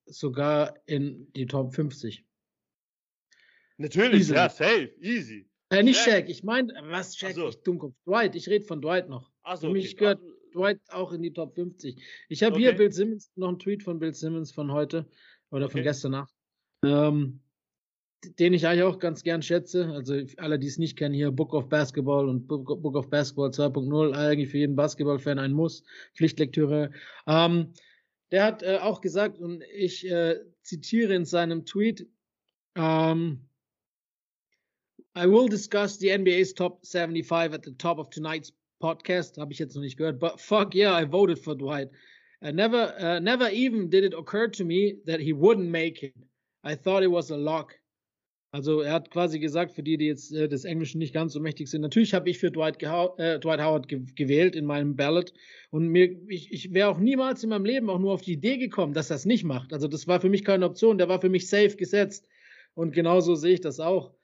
sogar 0.06 0.74
in 0.86 1.32
die 1.34 1.46
Top 1.46 1.72
50. 1.72 2.24
Natürlich, 3.76 4.22
easy. 4.22 4.34
ja, 4.34 4.48
safe, 4.48 4.92
easy. 5.00 5.48
Äh, 5.70 5.84
nicht 5.84 6.00
Shaq, 6.00 6.22
Shaq 6.22 6.28
ich 6.30 6.42
meine, 6.42 6.74
was 6.82 7.16
Shaq, 7.16 7.34
so. 7.34 7.46
ich 7.46 7.62
Dummkopf. 7.62 7.94
Dwight, 8.04 8.34
ich 8.34 8.48
rede 8.48 8.64
von 8.64 8.82
Dwight 8.82 9.08
noch. 9.08 9.30
So, 9.54 9.68
Für 9.68 9.72
mich 9.72 9.94
okay. 9.94 9.96
gehört 9.98 10.20
Dwight 10.52 10.80
auch 10.90 11.12
in 11.12 11.22
die 11.22 11.32
Top 11.32 11.54
50. 11.54 12.00
Ich 12.28 12.42
habe 12.42 12.54
okay. 12.54 12.62
hier 12.62 12.72
Bill 12.72 12.92
Simmons, 12.92 13.30
noch 13.36 13.48
einen 13.48 13.58
Tweet 13.58 13.82
von 13.82 13.98
Bill 13.98 14.14
Simmons 14.14 14.52
von 14.52 14.72
heute 14.72 15.06
oder 15.50 15.68
von 15.68 15.80
okay. 15.80 15.88
gestern 15.88 16.12
Nacht, 16.12 16.34
ähm, 16.84 17.40
den 18.38 18.52
ich 18.52 18.66
eigentlich 18.66 18.82
auch 18.82 18.98
ganz 18.98 19.22
gern 19.22 19.42
schätze. 19.42 19.92
Also 19.92 20.20
alle, 20.38 20.58
die 20.58 20.66
es 20.66 20.78
nicht 20.78 20.96
kennen, 20.96 21.14
hier 21.14 21.30
Book 21.30 21.54
of 21.54 21.68
Basketball 21.68 22.28
und 22.28 22.46
Book, 22.46 22.96
of 22.96 23.10
Basketball 23.10 23.50
2.0, 23.50 24.12
eigentlich 24.12 24.50
für 24.50 24.58
jeden 24.58 24.76
Basketballfan 24.76 25.38
ein 25.38 25.52
Muss, 25.52 25.84
Pflichtlektüre. 26.14 26.90
Ähm, 27.26 27.72
der 28.30 28.44
hat 28.44 28.62
äh, 28.62 28.78
auch 28.78 29.00
gesagt, 29.00 29.38
und 29.38 29.62
ich 29.74 30.08
äh, 30.10 30.40
zitiere 30.62 31.14
in 31.14 31.24
seinem 31.24 31.64
Tweet, 31.64 32.06
ähm, 32.74 33.48
I 35.16 35.26
will 35.26 35.48
discuss 35.48 35.98
the 35.98 36.10
NBA's 36.10 36.54
top 36.54 36.86
75 36.86 37.52
at 37.52 37.64
the 37.64 37.72
top 37.72 37.98
of 37.98 38.10
tonight's 38.10 38.52
podcast. 38.78 39.38
Habe 39.38 39.52
ich 39.52 39.58
jetzt 39.58 39.74
noch 39.74 39.82
nicht 39.82 39.96
gehört. 39.96 40.18
But 40.18 40.40
fuck 40.40 40.74
yeah, 40.74 41.00
I 41.00 41.04
voted 41.04 41.38
for 41.38 41.56
Dwight. 41.56 41.90
I 42.42 42.52
never, 42.52 42.94
uh, 42.98 43.20
never 43.20 43.50
even 43.50 43.90
did 43.90 44.04
it 44.04 44.14
occur 44.14 44.48
to 44.48 44.64
me 44.64 44.98
that 45.06 45.20
he 45.20 45.32
wouldn't 45.32 45.70
make 45.70 46.02
it. 46.02 46.14
I 46.64 46.76
thought 46.76 47.02
it 47.02 47.10
was 47.10 47.30
a 47.30 47.36
lock. 47.36 47.74
Also 48.50 48.80
er 48.80 48.92
hat 48.92 49.10
quasi 49.10 49.38
gesagt, 49.38 49.72
für 49.72 49.82
die, 49.82 49.98
die 49.98 50.06
jetzt 50.06 50.32
äh, 50.32 50.48
des 50.48 50.64
Englischen 50.64 50.98
nicht 50.98 51.12
ganz 51.12 51.34
so 51.34 51.40
mächtig 51.40 51.68
sind, 51.68 51.82
natürlich 51.82 52.14
habe 52.14 52.30
ich 52.30 52.38
für 52.38 52.50
Dwight, 52.50 52.82
äh, 52.82 53.38
Dwight 53.38 53.60
Howard 53.60 53.88
ge 53.88 54.00
gewählt 54.14 54.56
in 54.56 54.64
meinem 54.64 54.96
Ballot 54.96 55.34
und 55.70 55.88
mir, 55.88 56.16
ich, 56.28 56.50
ich 56.50 56.72
wäre 56.72 56.88
auch 56.88 56.98
niemals 56.98 57.44
in 57.44 57.50
meinem 57.50 57.66
Leben 57.66 57.90
auch 57.90 57.98
nur 57.98 58.14
auf 58.14 58.22
die 58.22 58.32
Idee 58.32 58.56
gekommen, 58.56 58.94
dass 58.94 59.10
es 59.10 59.26
nicht 59.26 59.44
macht. 59.44 59.74
Also 59.74 59.86
das 59.86 60.08
war 60.08 60.20
für 60.20 60.30
mich 60.30 60.44
keine 60.44 60.64
Option, 60.64 60.96
der 60.96 61.10
war 61.10 61.20
für 61.20 61.28
mich 61.28 61.46
safe 61.46 61.76
gesetzt 61.76 62.26
und 62.72 62.94
genauso 62.94 63.34
sehe 63.34 63.52
ich 63.52 63.60
das 63.60 63.80
auch. 63.80 64.14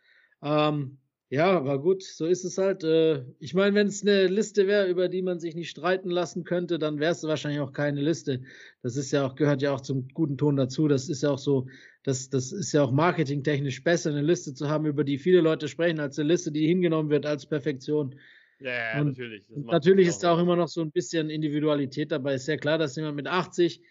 Ähm, 0.43 0.99
ja, 1.35 1.51
aber 1.57 1.81
gut, 1.81 2.05
so 2.05 2.27
ist 2.27 2.45
es 2.45 2.59
halt. 2.59 2.85
Äh, 2.85 3.25
ich 3.41 3.55
meine, 3.55 3.75
wenn 3.75 3.89
es 3.89 4.03
eine 4.03 4.29
Liste 4.29 4.69
wäre, 4.69 4.87
über 4.87 5.09
die 5.09 5.21
man 5.21 5.41
sich 5.41 5.57
nicht 5.57 5.69
streiten 5.69 6.09
lassen 6.09 6.45
könnte, 6.45 6.79
dann 6.79 7.01
wäre 7.01 7.11
es 7.11 7.25
wahrscheinlich 7.25 7.61
auch 7.61 7.73
keine 7.73 8.01
Liste. 8.01 8.43
Das 8.85 8.95
ist 8.97 9.11
ja 9.11 9.27
auch, 9.27 9.35
gehört 9.35 9.61
ja 9.61 9.73
auch 9.75 9.81
zum 9.81 10.07
guten 10.15 10.39
Ton 10.39 10.55
dazu. 10.55 10.87
Das 10.87 11.09
ist 11.09 11.25
ja 11.25 11.31
auch 11.31 11.39
so, 11.39 11.67
das, 12.05 12.31
das 12.31 12.53
ist 12.53 12.73
ja 12.73 12.85
auch 12.85 12.93
marketingtechnisch 12.93 13.83
besser, 13.83 14.11
eine 14.11 14.23
Liste 14.23 14.55
zu 14.55 14.69
haben, 14.69 14.87
über 14.87 15.03
die 15.03 15.19
viele 15.19 15.41
Leute 15.41 15.67
sprechen, 15.67 15.99
als 15.99 16.21
eine 16.21 16.29
Liste, 16.29 16.53
die 16.53 16.69
hingenommen 16.69 17.11
wird 17.11 17.27
als 17.27 17.47
Perfektion. 17.47 18.15
Ja, 18.61 18.71
ja 18.71 19.03
natürlich. 19.03 19.45
natürlich 19.57 20.07
ist 20.07 20.21
da 20.21 20.35
auch 20.35 20.39
immer 20.39 20.55
noch 20.55 20.69
so 20.69 20.83
ein 20.83 20.93
bisschen 20.93 21.31
Individualität 21.31 22.13
dabei. 22.13 22.35
Ist 22.35 22.47
ja 22.47 22.57
klar, 22.57 22.79
dass 22.79 22.95
jemand 22.95 23.17
mit 23.17 23.27
80 23.27 23.83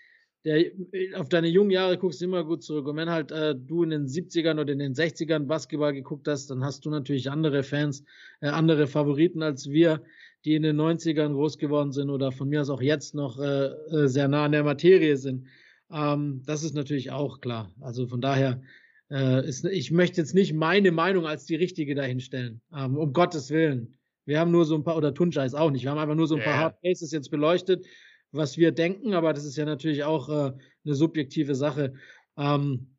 der, 0.46 0.72
auf 1.16 1.30
deine 1.30 1.48
jungen 1.48 1.72
Jahre 1.72 1.98
guckst 1.98 2.22
du 2.22 2.26
immer 2.26 2.44
gut 2.44 2.64
zurück. 2.64 2.88
Und 2.88 2.98
wenn 2.98 3.10
halt 3.10 3.32
äh, 3.32 3.56
du 3.56 3.84
in 3.84 3.92
den 3.92 4.08
70ern 4.08 4.60
oder 4.60 4.74
in 4.74 4.80
den 4.80 4.94
60ern 4.94 5.46
Basketball 5.46 5.94
geguckt 5.94 6.28
hast, 6.28 6.48
dann 6.48 6.64
hast 6.64 6.86
du 6.86 6.90
natürlich 6.90 7.32
andere 7.32 7.64
Fans, 7.64 8.04
äh, 8.42 8.48
andere 8.48 8.88
Favoriten 8.88 9.42
als 9.42 9.70
wir, 9.70 10.02
die 10.44 10.56
in 10.56 10.64
den 10.64 10.80
90ern 10.80 11.34
groß 11.34 11.58
geworden 11.58 11.94
sind 11.94 12.10
oder 12.10 12.32
von 12.32 12.50
mir 12.50 12.60
aus 12.62 12.70
auch 12.70 12.82
jetzt 12.82 13.16
noch 13.16 13.40
äh, 13.40 13.68
äh, 13.68 14.08
sehr 14.08 14.28
nah 14.28 14.46
an 14.46 14.52
der 14.52 14.64
Materie 14.64 15.16
sind. 15.16 15.48
Ähm, 15.92 16.44
das 16.46 16.64
ist 16.64 16.76
natürlich 16.76 17.12
auch 17.12 17.40
klar. 17.40 17.74
Also 17.80 18.08
von 18.08 18.20
daher, 18.20 18.62
äh, 19.10 19.48
ist, 19.48 19.64
ich 19.64 19.92
möchte 19.92 20.20
jetzt 20.20 20.34
nicht 20.34 20.54
meine 20.54 20.92
Meinung 20.92 21.26
als 21.26 21.46
die 21.46 21.56
richtige 21.56 21.96
dahinstellen. 21.96 22.62
Ähm, 22.76 22.98
um 22.98 23.14
Gottes 23.14 23.50
Willen. 23.50 23.98
Wir 24.26 24.40
haben 24.40 24.52
nur 24.52 24.66
so 24.66 24.76
ein 24.76 24.84
paar, 24.84 24.98
oder 24.98 25.14
Tunja 25.14 25.44
ist 25.44 25.54
auch 25.54 25.70
nicht, 25.70 25.84
wir 25.84 25.92
haben 25.92 25.98
einfach 25.98 26.16
nur 26.16 26.28
so 26.28 26.36
ein 26.36 26.44
paar 26.44 26.58
Hard 26.58 26.82
Cases 26.82 27.12
jetzt 27.12 27.30
beleuchtet 27.30 27.86
was 28.34 28.58
wir 28.58 28.72
denken, 28.72 29.14
aber 29.14 29.32
das 29.34 29.46
ist 29.46 29.56
ja 29.56 29.66
natürlich 29.66 30.04
auch 30.04 30.28
äh, 30.28 30.52
eine 30.86 30.96
subjektive 30.96 31.56
Sache. 31.56 31.94
Ähm, 32.36 32.98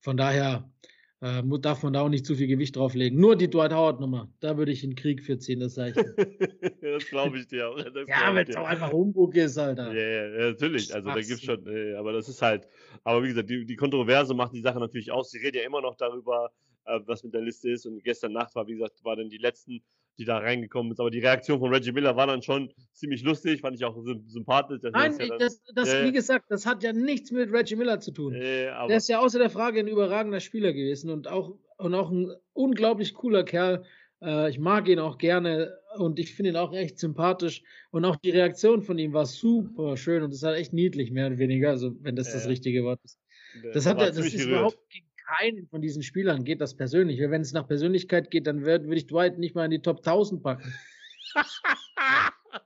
von 0.00 0.16
daher 0.16 0.70
äh, 1.20 1.42
darf 1.60 1.82
man 1.82 1.92
da 1.94 2.02
auch 2.02 2.08
nicht 2.08 2.26
zu 2.26 2.34
viel 2.34 2.48
Gewicht 2.48 2.76
drauflegen. 2.76 3.18
Nur 3.18 3.36
die 3.36 3.48
Dwight 3.48 3.72
Howard-Nummer, 3.72 4.30
da 4.40 4.58
würde 4.58 4.72
ich 4.72 4.82
einen 4.82 4.96
Krieg 4.96 5.22
für 5.22 5.38
ziehen, 5.38 5.60
das 5.60 5.74
sage 5.74 5.90
ich. 5.90 6.76
das 6.82 7.06
glaube 7.06 7.38
ich 7.38 7.46
dir 7.46 7.70
auch. 7.70 7.78
Ja, 7.78 8.34
wenn 8.34 8.46
es 8.46 8.56
auch 8.56 8.66
einfach 8.66 8.92
Humbug 8.92 9.34
ist, 9.36 9.56
Alter. 9.56 9.94
Ja, 9.94 10.28
ja 10.28 10.50
natürlich. 10.50 10.92
Also 10.92 11.08
da 11.08 11.14
gibt 11.14 11.30
es 11.30 11.42
schon, 11.42 11.66
äh, 11.66 11.94
aber 11.94 12.12
das 12.12 12.28
ist 12.28 12.42
halt, 12.42 12.68
aber 13.04 13.22
wie 13.22 13.28
gesagt, 13.28 13.48
die, 13.48 13.64
die 13.64 13.76
Kontroverse 13.76 14.34
macht 14.34 14.52
die 14.52 14.60
Sache 14.60 14.80
natürlich 14.80 15.12
aus. 15.12 15.30
Sie 15.30 15.38
redet 15.38 15.56
ja 15.56 15.62
immer 15.62 15.80
noch 15.80 15.94
darüber, 15.94 16.50
äh, 16.84 16.98
was 17.06 17.22
mit 17.22 17.32
der 17.32 17.42
Liste 17.42 17.70
ist. 17.70 17.86
Und 17.86 18.02
gestern 18.02 18.32
Nacht 18.32 18.54
war, 18.56 18.66
wie 18.66 18.74
gesagt, 18.74 19.04
war 19.04 19.14
dann 19.16 19.30
die 19.30 19.38
letzten 19.38 19.82
die 20.18 20.24
da 20.24 20.38
reingekommen 20.38 20.92
ist. 20.92 21.00
Aber 21.00 21.10
die 21.10 21.20
Reaktion 21.20 21.58
von 21.58 21.72
Reggie 21.72 21.92
Miller 21.92 22.16
war 22.16 22.26
dann 22.26 22.42
schon 22.42 22.72
ziemlich 22.92 23.22
lustig, 23.22 23.60
fand 23.60 23.76
ich 23.76 23.84
auch 23.84 23.96
sympathisch. 24.26 24.80
Nein, 24.82 25.16
das, 25.18 25.28
ja 25.28 25.38
das, 25.38 25.62
das 25.74 25.94
äh, 25.94 26.04
wie 26.04 26.12
gesagt, 26.12 26.46
das 26.50 26.66
hat 26.66 26.82
ja 26.82 26.92
nichts 26.92 27.30
mit 27.30 27.52
Reggie 27.52 27.76
Miller 27.76 28.00
zu 28.00 28.12
tun. 28.12 28.34
Äh, 28.34 28.66
der 28.88 28.96
ist 28.96 29.08
ja 29.08 29.18
außer 29.18 29.38
der 29.38 29.50
Frage 29.50 29.80
ein 29.80 29.88
überragender 29.88 30.40
Spieler 30.40 30.72
gewesen 30.72 31.10
und 31.10 31.28
auch, 31.28 31.56
und 31.78 31.94
auch 31.94 32.10
ein 32.10 32.32
unglaublich 32.52 33.14
cooler 33.14 33.44
Kerl. 33.44 33.84
Äh, 34.22 34.50
ich 34.50 34.58
mag 34.58 34.88
ihn 34.88 34.98
auch 34.98 35.18
gerne 35.18 35.76
und 35.96 36.18
ich 36.18 36.34
finde 36.34 36.50
ihn 36.50 36.56
auch 36.56 36.72
echt 36.72 36.98
sympathisch. 36.98 37.62
Und 37.90 38.04
auch 38.04 38.16
die 38.16 38.30
Reaktion 38.30 38.82
von 38.82 38.98
ihm 38.98 39.12
war 39.12 39.26
super 39.26 39.96
schön 39.96 40.22
und 40.22 40.32
das 40.32 40.42
war 40.42 40.54
echt 40.54 40.72
niedlich, 40.72 41.10
mehr 41.10 41.26
oder 41.26 41.38
weniger, 41.38 41.70
also 41.70 41.96
wenn 42.00 42.16
das 42.16 42.32
das 42.32 42.48
richtige 42.48 42.84
Wort 42.84 43.00
ist. 43.04 43.18
Das, 43.72 43.86
hat, 43.86 44.00
das 44.00 44.16
ist 44.18 44.32
gerührt. 44.32 44.48
überhaupt 44.48 44.78
keinen 45.24 45.66
von 45.68 45.80
diesen 45.80 46.02
Spielern 46.02 46.44
geht 46.44 46.60
das 46.60 46.74
persönlich. 46.74 47.20
Wenn 47.20 47.42
es 47.42 47.52
nach 47.52 47.66
Persönlichkeit 47.66 48.30
geht, 48.30 48.46
dann 48.46 48.64
würde 48.64 48.86
würd 48.86 48.98
ich 48.98 49.06
Dwight 49.06 49.38
nicht 49.38 49.54
mal 49.54 49.64
in 49.64 49.70
die 49.70 49.82
Top 49.82 49.98
1000 49.98 50.42
packen. 50.42 50.72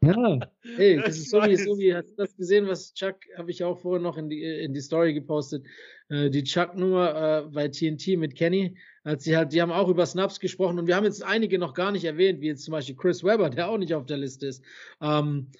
ja, 0.02 0.40
hey, 0.76 0.96
das 0.96 1.16
ist 1.16 1.30
so 1.30 1.42
wie, 1.42 1.56
so 1.56 1.78
wie, 1.78 1.94
hast 1.94 2.10
du 2.10 2.16
das 2.16 2.36
gesehen, 2.36 2.66
was 2.66 2.92
Chuck, 2.92 3.16
habe 3.36 3.50
ich 3.50 3.64
auch 3.64 3.78
vorher 3.78 4.02
noch 4.02 4.18
in 4.18 4.28
die, 4.28 4.42
in 4.42 4.74
die 4.74 4.80
Story 4.80 5.14
gepostet, 5.14 5.64
äh, 6.08 6.28
die 6.28 6.44
Chuck-Nummer 6.44 7.46
äh, 7.46 7.50
bei 7.50 7.68
TNT 7.68 8.18
mit 8.18 8.34
Kenny, 8.36 8.76
als 9.04 9.24
sie 9.24 9.36
halt, 9.36 9.52
die 9.52 9.62
haben 9.62 9.72
auch 9.72 9.88
über 9.88 10.04
Snaps 10.04 10.40
gesprochen 10.40 10.78
und 10.78 10.86
wir 10.86 10.96
haben 10.96 11.04
jetzt 11.04 11.24
einige 11.24 11.58
noch 11.58 11.72
gar 11.72 11.92
nicht 11.92 12.04
erwähnt, 12.04 12.40
wie 12.40 12.48
jetzt 12.48 12.64
zum 12.64 12.72
Beispiel 12.72 12.96
Chris 12.96 13.24
Webber, 13.24 13.48
der 13.48 13.68
auch 13.70 13.78
nicht 13.78 13.94
auf 13.94 14.06
der 14.06 14.18
Liste 14.18 14.48
ist. 14.48 14.62
Ähm, 15.00 15.50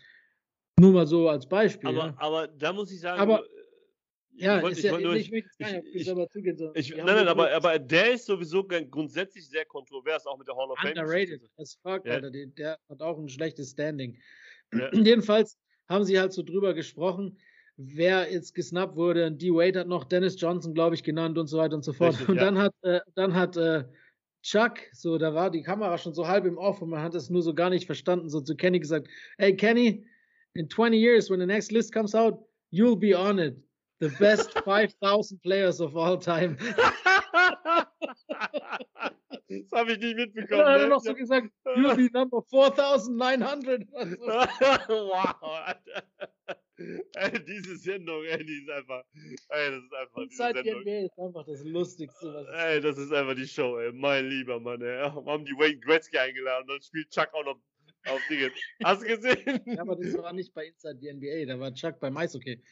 nur 0.79 0.93
mal 0.93 1.07
so 1.07 1.29
als 1.29 1.49
Beispiel. 1.49 1.89
Aber, 1.89 2.07
ja. 2.07 2.15
aber 2.19 2.49
da 2.49 2.73
muss 2.73 2.93
ich 2.93 3.01
sagen, 3.01 3.21
aber, 3.21 3.43
ja, 4.39 4.57
ich 4.59 4.63
wollte, 4.63 4.81
ja, 4.81 4.97
ich, 4.99 5.05
nur, 5.05 5.15
ich, 5.17 5.33
ich, 5.33 5.45
ich, 5.93 6.11
aber 6.11 6.29
zugehen. 6.29 6.57
Ich, 6.75 6.97
nein, 6.97 7.07
nein, 7.07 7.29
aber, 7.29 7.53
aber 7.53 7.79
der 7.79 8.13
ist 8.13 8.27
sowieso 8.27 8.65
grundsätzlich 8.65 9.49
sehr 9.49 9.65
kontrovers, 9.65 10.27
auch 10.27 10.39
mit 10.39 10.47
der 10.47 10.57
Hall 10.57 10.71
of 10.71 10.79
Fame. 10.79 10.93
Underrated, 10.93 11.43
as 11.57 11.79
fuck, 11.83 12.07
ja. 12.07 12.15
Alter. 12.15 12.31
Der, 12.31 12.47
der, 12.47 12.79
hat 12.89 13.03
auch 13.03 13.19
ein 13.19 13.29
schlechtes 13.29 13.71
Standing. 13.71 14.19
Ja. 14.73 14.93
Jedenfalls 14.93 15.59
haben 15.89 16.05
sie 16.05 16.19
halt 16.19 16.33
so 16.33 16.43
drüber 16.43 16.73
gesprochen, 16.73 17.39
wer 17.77 18.31
jetzt 18.31 18.55
gesnappt 18.55 18.95
wurde. 18.95 19.33
D-Wade 19.33 19.81
hat 19.81 19.89
noch 19.89 20.05
Dennis 20.05 20.41
Johnson, 20.41 20.73
glaube 20.73 20.95
ich, 20.95 21.03
genannt 21.03 21.37
und 21.37 21.49
so 21.49 21.59
weiter 21.59 21.75
und 21.75 21.85
so 21.85 21.93
fort. 21.93 22.13
Richtig, 22.13 22.29
und 22.29 22.37
dann 22.37 22.59
hat, 22.59 22.75
äh, 22.83 23.01
dann 23.17 23.35
hat 23.35 23.57
äh, 23.57 23.85
Chuck, 24.43 24.79
so, 24.93 25.19
da 25.19 25.35
war 25.35 25.51
die 25.51 25.63
Kamera 25.63 25.99
schon 25.99 26.15
so 26.15 26.29
halb 26.29 26.45
im 26.45 26.59
Off 26.59 26.81
und 26.81 26.91
man 26.91 27.03
hat 27.03 27.15
es 27.17 27.29
nur 27.29 27.43
so 27.43 27.55
gar 27.55 27.71
nicht 27.71 27.87
verstanden, 27.87 28.29
so 28.29 28.41
zu 28.41 28.55
Kenny 28.55 28.79
gesagt, 28.79 29.09
hey 29.37 29.57
Kenny, 29.57 30.07
in 30.55 30.69
20 30.69 30.97
years, 30.97 31.29
when 31.29 31.41
the 31.41 31.47
next 31.47 31.73
list 31.73 31.93
comes 31.93 32.15
out, 32.15 32.39
you'll 32.71 32.97
be 32.97 33.17
on 33.19 33.39
it 33.39 33.57
the 34.01 34.09
best 34.19 34.53
5000 34.65 35.43
players 35.43 35.81
of 35.81 35.97
all 35.97 36.17
time. 36.19 36.57
das 39.49 39.73
habe 39.75 39.93
ich 39.93 39.99
nicht 39.99 40.17
mitbekommen. 40.17 40.65
Hat 40.65 40.81
er 40.81 40.85
ne? 40.85 40.89
noch 40.89 41.01
so 41.01 41.15
gesagt, 41.15 41.49
you'll 41.65 41.97
be 41.97 42.11
number 42.13 42.43
4900. 42.43 43.83
wow, 44.89 45.35
Alter. 45.43 46.05
Ey, 47.17 47.45
diese 47.45 47.77
Sendung, 47.77 48.25
ey, 48.25 48.45
die 48.45 48.63
ist 48.63 48.71
einfach. 48.71 49.03
Ey, 49.49 49.71
das 49.71 49.83
ist 49.83 49.95
einfach 49.95 50.23
the 50.29 50.37
Sendung. 50.37 50.81
NBA 50.83 51.07
ist 51.07 51.19
einfach 51.19 51.45
das 51.45 51.65
Lustigste, 51.65 52.35
was 52.35 52.47
es 52.47 52.55
Ey, 52.55 52.81
das 52.81 52.99
ist 52.99 53.13
einfach 53.13 53.35
die 53.35 53.49
Show, 53.49 53.79
ey. 53.79 53.93
Mein 53.93 54.29
lieber 54.29 54.61
Mann, 54.61 54.81
ey. 54.81 54.87
Wir 54.87 55.13
haben 55.13 55.45
die 55.45 55.55
Wayne 55.55 55.81
Gretzky 55.81 56.19
eingeladen 56.19 56.63
und 56.63 56.77
dann 56.77 56.83
spielt 56.83 57.11
Chuck 57.11 57.29
auch 57.35 57.45
noch 57.45 57.61
auf 58.07 58.21
Dinge. 58.29 58.53
Hast 58.85 59.03
du 59.03 59.07
gesehen? 59.07 59.61
Ja, 59.67 59.83
aber 59.83 59.97
das 59.97 60.17
war 60.19 60.33
nicht 60.33 60.55
bei 60.55 60.67
Inside 60.67 60.99
the 61.01 61.13
NBA, 61.13 61.53
da 61.53 61.59
war 61.59 61.75
Chuck 61.75 61.99
beim 61.99 62.17
Eishockey. 62.17 62.63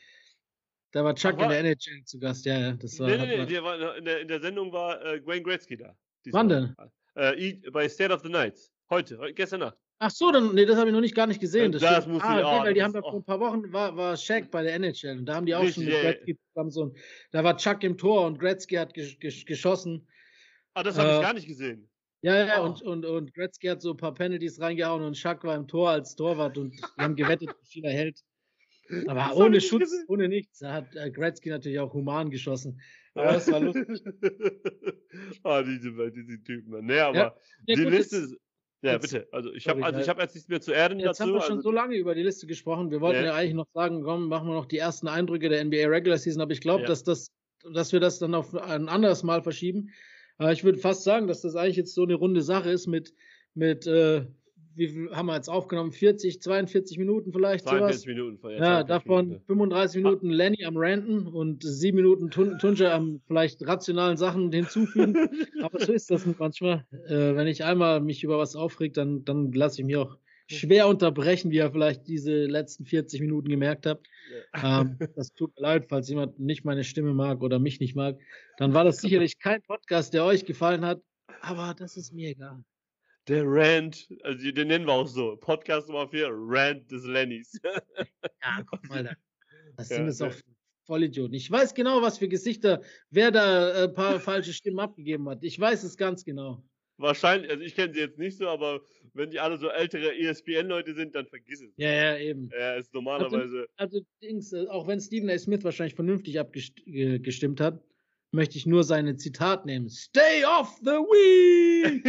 Da 0.92 1.04
war 1.04 1.14
Chuck 1.14 1.32
Ach, 1.32 1.38
in 1.38 1.40
war- 1.42 1.48
der 1.50 1.58
NHL 1.60 2.04
zu 2.04 2.18
Gast, 2.18 2.44
ja, 2.46 2.58
ja. 2.58 2.72
Das 2.72 2.98
war, 2.98 3.08
nee, 3.08 3.16
nee, 3.18 3.44
nee, 3.44 3.62
war, 3.62 3.96
in, 3.96 4.04
der, 4.04 4.20
in 4.20 4.28
der 4.28 4.40
Sendung 4.40 4.72
war 4.72 5.04
äh, 5.04 5.20
Wayne 5.26 5.42
Gretzky 5.42 5.76
da. 5.76 5.94
Wann 6.30 6.48
Diesmal. 6.48 6.90
Äh, 7.14 7.70
bei 7.70 7.88
State 7.88 8.12
of 8.12 8.22
the 8.22 8.28
Nights. 8.28 8.72
Heute, 8.90 9.18
heute 9.18 9.34
gestern 9.34 9.60
Nacht. 9.60 9.76
Ach 9.98 10.10
so, 10.10 10.30
dann, 10.30 10.54
nee, 10.54 10.66
das 10.66 10.76
habe 10.76 10.88
ich 10.88 10.92
noch 10.94 11.00
nicht 11.00 11.14
gar 11.14 11.26
nicht 11.26 11.40
gesehen. 11.40 11.72
Das 11.72 11.82
stimmt. 11.82 12.08
muss 12.08 12.18
ich- 12.18 12.24
ah, 12.24 12.36
okay, 12.38 12.44
oh, 12.60 12.64
weil 12.64 12.74
die 12.74 12.80
das 12.80 12.84
haben 12.86 12.92
da 12.94 13.00
vor 13.00 13.14
ein 13.14 13.24
paar 13.24 13.40
Wochen 13.40 13.72
war, 13.72 13.96
war 13.96 14.16
Shaq 14.16 14.50
bei 14.50 14.62
der 14.62 14.74
NHL 14.74 15.18
und 15.18 15.26
da 15.26 15.34
haben 15.36 15.46
die 15.46 15.54
auch 15.54 15.62
Richtig, 15.62 15.74
schon 15.74 15.84
mit 15.84 15.92
ja, 15.94 15.98
ja. 16.02 16.10
Gretzky 16.12 16.38
zusammen 16.52 16.70
so 16.70 16.84
ein, 16.86 16.96
da 17.30 17.44
war 17.44 17.56
Chuck 17.56 17.82
im 17.82 17.96
Tor 17.96 18.26
und 18.26 18.38
Gretzky 18.38 18.74
hat 18.76 18.92
gesch 18.94 19.18
gesch 19.18 19.44
geschossen. 19.46 20.06
Ah, 20.74 20.82
das 20.82 20.98
habe 20.98 21.08
Äh, 21.10 21.16
ich 21.16 21.22
gar 21.22 21.32
nicht 21.34 21.48
gesehen. 21.48 21.88
Ja, 22.22 22.44
ja, 22.44 22.60
Oh. 22.62 22.66
und, 22.66 22.82
und, 22.82 23.04
und 23.06 23.34
Gretzky 23.34 23.68
hat 23.68 23.80
so 23.80 23.92
ein 23.92 23.96
paar 23.96 24.12
Penalties 24.14 24.60
reingehauen 24.60 25.02
und 25.02 25.14
Chuck 25.14 25.42
war 25.44 25.56
im 25.56 25.66
Tor 25.66 25.90
als 25.90 26.14
Torwart 26.14 26.58
und 26.58 26.74
die 26.74 26.82
haben 27.02 27.16
gewettet, 27.16 27.48
wie 27.62 27.66
viel 27.66 27.84
er 27.84 27.92
hält. 27.92 28.20
Aber 29.06 29.20
Das 29.28 29.36
ohne 29.36 29.60
Schutz, 29.60 29.80
gesehen. 29.90 30.04
ohne 30.08 30.28
nichts. 30.28 30.58
Da 30.60 30.72
hat 30.72 30.94
äh, 30.96 31.10
Gretzky 31.10 31.48
natürlich 31.50 31.78
auch 31.80 31.92
human 31.94 32.30
geschossen. 32.30 32.80
Aber 33.14 33.32
das 33.32 33.50
war 33.50 33.60
lustig. 33.60 33.86
ah, 35.42 35.62
diese, 35.62 36.10
diese 36.12 36.42
Typen. 36.42 36.84
Nee, 36.86 36.98
aber 36.98 37.16
Ja, 37.16 37.34
die 37.68 37.74
gut, 37.74 37.90
Liste. 37.92 38.16
jetzt- 38.16 38.32
ist- 38.32 38.36
ja, 38.82 38.92
jetzt- 38.92 39.02
bitte. 39.10 39.28
Also 39.32 39.52
ich 39.52 39.66
habe 39.68 39.82
also 39.84 39.98
ich 40.00 40.06
jetzt 40.06 40.34
nichts 40.34 40.48
mehr 40.48 40.60
zu 40.60 40.72
erden 40.72 41.00
Jetzt 41.00 41.18
haben 41.20 41.28
dazu. 41.32 41.34
wir 41.34 41.42
schon 41.46 41.56
also, 41.58 41.70
so 41.70 41.72
lange 41.72 41.96
über 41.96 42.14
die 42.14 42.22
Liste 42.22 42.46
gesprochen. 42.46 42.90
Wir 42.90 43.00
wollten 43.00 43.20
Ja. 43.20 43.26
ja, 43.26 43.34
eigentlich 43.34 43.54
noch 43.54 43.66
sagen, 43.72 44.02
komm, 44.02 44.28
machen 44.28 44.46
wir 44.48 44.54
noch 44.54 44.66
die 44.66 44.78
ersten 44.78 45.08
Eindrücke 45.08 45.48
der 45.48 45.64
NBA 45.64 45.86
Regular 45.88 46.18
Season, 46.18 46.42
aber 46.42 46.52
ich 46.52 46.60
glaube, 46.60 46.82
Ja. 46.82 46.88
dass, 46.88 47.02
das, 47.02 47.32
dass 47.72 47.92
wir 47.92 48.00
das 48.00 48.18
dann 48.18 48.34
auf 48.34 48.54
ein 48.54 48.88
anderes 48.88 49.22
Mal 49.22 49.42
verschieben. 49.42 49.90
Äh, 50.38 50.52
ich 50.52 50.62
würde 50.62 50.78
fast 50.78 51.04
sagen, 51.04 51.26
dass 51.26 51.40
das 51.40 51.56
eigentlich 51.56 51.76
jetzt 51.76 51.94
so 51.94 52.02
eine 52.02 52.14
runde 52.14 52.42
Sache 52.42 52.70
ist 52.70 52.86
mit, 52.86 53.14
mit 53.54 53.86
äh, 53.86 54.26
wie 54.76 54.88
viel 54.88 55.10
haben 55.10 55.26
wir 55.26 55.34
jetzt 55.34 55.48
aufgenommen? 55.48 55.92
40, 55.92 56.40
42 56.40 56.98
Minuten 56.98 57.32
vielleicht, 57.32 57.66
42 57.66 58.02
sowas. 58.02 58.06
Minuten. 58.06 58.38
Ja, 58.50 58.84
42 58.84 58.88
davon 58.88 59.26
Minuten, 59.28 59.44
35 59.46 60.02
Minuten 60.02 60.30
Lenny 60.30 60.64
am 60.64 60.76
Ranten 60.76 61.26
und 61.26 61.62
sieben 61.62 61.96
Minuten 61.96 62.30
Tun 62.30 62.58
Tunja 62.58 62.94
am 62.94 63.20
vielleicht 63.26 63.66
rationalen 63.66 64.16
Sachen 64.16 64.52
hinzufügen. 64.52 65.16
Aber 65.62 65.80
so 65.80 65.92
ist 65.92 66.10
das 66.10 66.26
manchmal. 66.38 66.84
Äh, 67.08 67.34
wenn 67.34 67.46
ich 67.46 67.64
einmal 67.64 68.00
mich 68.00 68.22
über 68.22 68.38
was 68.38 68.54
aufregt, 68.54 68.96
dann, 68.96 69.24
dann 69.24 69.52
lasse 69.52 69.80
ich 69.80 69.86
mich 69.86 69.96
auch 69.96 70.16
schwer 70.48 70.88
unterbrechen, 70.88 71.50
wie 71.50 71.56
ihr 71.56 71.70
vielleicht 71.70 72.06
diese 72.06 72.44
letzten 72.44 72.84
40 72.84 73.20
Minuten 73.20 73.48
gemerkt 73.48 73.86
habt. 73.86 74.06
Ja. 74.54 74.82
Ähm, 74.82 74.98
das 75.16 75.32
tut 75.32 75.54
mir 75.56 75.62
leid, 75.62 75.86
falls 75.88 76.08
jemand 76.08 76.38
nicht 76.38 76.64
meine 76.64 76.84
Stimme 76.84 77.14
mag 77.14 77.42
oder 77.42 77.58
mich 77.58 77.80
nicht 77.80 77.96
mag. 77.96 78.18
Dann 78.58 78.74
war 78.74 78.84
das 78.84 78.98
sicherlich 79.00 79.38
kein 79.38 79.62
Podcast, 79.62 80.14
der 80.14 80.24
euch 80.24 80.44
gefallen 80.44 80.84
hat. 80.84 81.02
Aber 81.40 81.74
das 81.76 81.96
ist 81.96 82.12
mir 82.12 82.30
egal. 82.30 82.64
Der 83.28 83.42
Rant, 83.44 84.08
also 84.22 84.50
den 84.52 84.68
nennen 84.68 84.86
wir 84.86 84.92
auch 84.92 85.08
so. 85.08 85.36
Podcast 85.36 85.88
Nummer 85.88 86.06
4, 86.08 86.28
Rant 86.30 86.90
des 86.90 87.04
Lennys. 87.04 87.58
Ja, 88.42 88.62
guck 88.70 88.88
mal 88.88 89.02
da. 89.02 89.12
Das 89.76 89.88
Ja, 89.88 89.96
sind 89.96 90.06
es 90.06 90.22
auch 90.22 90.32
Vollidioten. 90.84 91.34
Ich 91.34 91.50
weiß 91.50 91.74
genau, 91.74 92.00
was 92.00 92.18
für 92.18 92.28
Gesichter, 92.28 92.82
wer 93.10 93.32
da 93.32 93.84
ein 93.84 93.94
paar 93.94 94.20
falsche 94.20 94.52
Stimmen 94.52 94.78
abgegeben 94.78 95.28
hat. 95.28 95.42
Ich 95.42 95.58
weiß 95.58 95.82
es 95.82 95.96
ganz 95.96 96.24
genau. 96.24 96.62
Wahrscheinlich, 96.98 97.50
also 97.50 97.62
ich 97.64 97.74
kenne 97.74 97.92
sie 97.92 98.00
jetzt 98.00 98.18
nicht 98.18 98.38
so, 98.38 98.48
aber 98.48 98.80
wenn 99.12 99.30
die 99.30 99.40
alle 99.40 99.58
so 99.58 99.68
ältere 99.68 100.16
ESPN-Leute 100.16 100.94
sind, 100.94 101.14
dann 101.14 101.26
vergiss 101.26 101.60
es. 101.60 101.72
Ja, 101.76 101.92
ja, 101.92 102.18
eben. 102.18 102.48
Er 102.52 102.76
ist 102.76 102.94
normalerweise. 102.94 103.66
Also, 103.76 104.00
Dings, 104.22 104.52
äh, 104.52 104.66
auch 104.68 104.86
wenn 104.86 105.00
Stephen 105.00 105.28
A. 105.28 105.36
Smith 105.36 105.64
wahrscheinlich 105.64 105.94
vernünftig 105.94 106.38
abgestimmt 106.38 107.60
hat, 107.60 107.82
möchte 108.32 108.58
ich 108.58 108.66
nur 108.66 108.84
seine 108.84 109.16
Zitat 109.16 109.66
nehmen. 109.66 109.88
Stay 109.88 110.44
off 110.44 110.78
the 110.82 110.90
weed! 110.90 112.02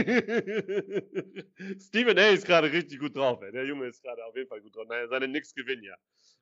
Stephen 1.82 2.18
A. 2.18 2.30
ist 2.30 2.46
gerade 2.46 2.72
richtig 2.72 3.00
gut 3.00 3.16
drauf, 3.16 3.42
ey. 3.42 3.52
Der 3.52 3.66
Junge 3.66 3.88
ist 3.88 4.04
gerade 4.04 4.24
auf 4.26 4.36
jeden 4.36 4.50
Fall 4.50 4.62
gut 4.62 4.76
drauf. 4.76 4.88
Naja, 4.88 5.08
seine 5.08 5.28
Knicks 5.28 5.54
gewinnen 5.54 5.84
ja. 5.84 5.96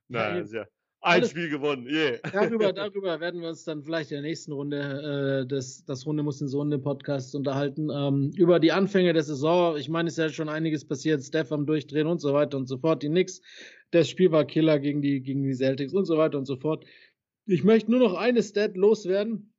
Naja, 0.07 0.35
eben. 0.35 0.45
ist 0.45 0.53
ja. 0.53 0.65
Ein 1.01 1.21
Alles- 1.21 1.29
Spiel 1.31 1.49
gewonnen, 1.49 1.87
yeah. 1.87 2.17
darüber, 2.33 2.73
darüber 2.73 3.19
werden 3.19 3.41
wir 3.41 3.49
uns 3.49 3.63
dann 3.63 3.83
vielleicht 3.83 4.09
in 4.09 4.15
der 4.15 4.23
nächsten 4.23 4.51
Runde 4.53 5.43
äh, 5.43 5.47
des 5.47 5.85
das 5.85 6.05
Runde 6.07 6.23
muss 6.23 6.41
in 6.41 6.47
so 6.47 6.57
Runde 6.57 6.79
Podcast 6.79 7.35
unterhalten. 7.35 7.89
Ähm, 7.93 8.31
über 8.35 8.59
die 8.59 8.71
Anfänge 8.71 9.13
der 9.13 9.21
Saison. 9.21 9.77
Ich 9.77 9.87
meine, 9.87 10.07
es 10.07 10.17
ist 10.17 10.23
ja 10.23 10.29
schon 10.29 10.49
einiges 10.49 10.83
passiert. 10.83 11.21
Steph 11.21 11.51
am 11.51 11.67
Durchdrehen 11.67 12.07
und 12.07 12.19
so 12.21 12.33
weiter 12.33 12.57
und 12.57 12.67
so 12.67 12.79
fort. 12.79 13.03
Die 13.03 13.09
Knicks. 13.09 13.41
Das 13.91 14.09
Spiel 14.09 14.31
war 14.31 14.45
Killer 14.45 14.79
gegen 14.79 15.03
die, 15.03 15.21
gegen 15.21 15.43
die 15.43 15.53
Celtics 15.53 15.93
und 15.93 16.05
so 16.05 16.17
weiter 16.17 16.39
und 16.39 16.45
so 16.45 16.55
fort. 16.55 16.85
Ich 17.45 17.63
möchte 17.63 17.91
nur 17.91 17.99
noch 17.99 18.15
eine 18.15 18.41
Stat 18.41 18.75
loswerden. 18.75 19.53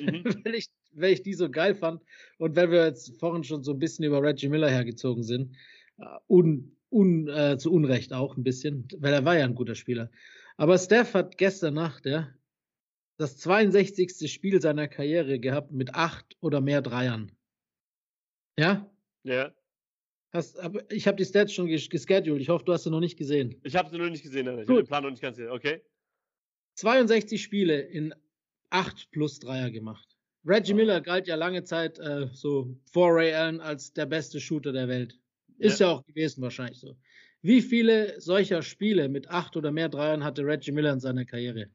Mhm. 0.00 0.24
weil, 0.44 0.54
ich, 0.54 0.68
weil 0.92 1.12
ich 1.12 1.22
die 1.22 1.34
so 1.34 1.50
geil 1.50 1.74
fand 1.74 2.02
und 2.38 2.56
weil 2.56 2.70
wir 2.70 2.86
jetzt 2.86 3.18
vorhin 3.18 3.44
schon 3.44 3.62
so 3.62 3.72
ein 3.72 3.78
bisschen 3.78 4.04
über 4.04 4.22
Reggie 4.22 4.48
Miller 4.48 4.70
hergezogen 4.70 5.22
sind, 5.22 5.56
äh, 5.98 6.04
un, 6.28 6.76
un, 6.90 7.28
äh, 7.28 7.58
zu 7.58 7.72
Unrecht 7.72 8.12
auch 8.12 8.36
ein 8.36 8.44
bisschen, 8.44 8.88
weil 8.98 9.12
er 9.12 9.24
war 9.24 9.38
ja 9.38 9.44
ein 9.44 9.54
guter 9.54 9.74
Spieler. 9.74 10.10
Aber 10.56 10.78
Steph 10.78 11.14
hat 11.14 11.38
gestern 11.38 11.74
Nacht 11.74 12.06
ja, 12.06 12.32
das 13.16 13.36
62. 13.38 14.30
Spiel 14.32 14.60
seiner 14.60 14.88
Karriere 14.88 15.38
gehabt 15.38 15.72
mit 15.72 15.94
acht 15.94 16.36
oder 16.40 16.60
mehr 16.60 16.82
Dreiern. 16.82 17.32
Ja? 18.58 18.90
Ja. 19.24 19.52
Hast, 20.32 20.58
aber 20.60 20.90
ich 20.92 21.06
habe 21.08 21.16
die 21.16 21.24
Stats 21.24 21.52
schon 21.52 21.66
ges 21.66 21.90
gescheduled. 21.90 22.40
Ich 22.40 22.48
hoffe, 22.48 22.64
du 22.64 22.72
hast 22.72 22.84
sie 22.84 22.90
noch 22.90 23.00
nicht 23.00 23.18
gesehen. 23.18 23.60
Ich 23.64 23.74
habe 23.74 23.90
sie 23.90 23.98
noch 23.98 24.08
nicht 24.08 24.22
gesehen, 24.22 24.46
Alter. 24.46 24.62
Ich 24.62 24.68
habe 24.68 24.82
den 24.82 24.86
Plan 24.86 25.02
noch 25.02 25.10
nicht 25.10 25.22
ganz 25.22 25.36
gesehen. 25.36 25.50
Okay. 25.50 25.82
62 26.76 27.42
Spiele 27.42 27.80
in 27.80 28.14
8 28.70 29.10
plus 29.10 29.38
Dreier 29.40 29.70
gemacht. 29.70 30.16
Reggie. 30.44 30.74
Miller 30.74 31.00
galt 31.00 31.26
ja 31.26 31.34
lange 31.34 31.64
Zeit 31.64 31.98
äh, 31.98 32.28
so 32.32 32.74
vor 32.90 33.14
Ray 33.14 33.34
Allen 33.34 33.60
als 33.60 33.92
der 33.92 34.06
beste 34.06 34.40
Shooter 34.40 34.72
der 34.72 34.88
Welt. 34.88 35.18
Ist 35.58 35.80
ja. 35.80 35.90
auch 35.90 36.04
gewesen 36.06 36.40
wahrscheinlich 36.42 36.80
so. 36.80 36.96
Wie 37.42 37.60
viele 37.60 38.20
solcher 38.20 38.62
Spiele 38.62 39.08
mit 39.08 39.28
8 39.28 39.56
oder 39.56 39.70
mehr 39.70 39.88
Dreiern 39.88 40.24
hatte 40.24 40.44
Reggie 40.44 40.72
Miller 40.72 40.92
in 40.92 41.00
seiner 41.00 41.24
Karriere? 41.24 41.70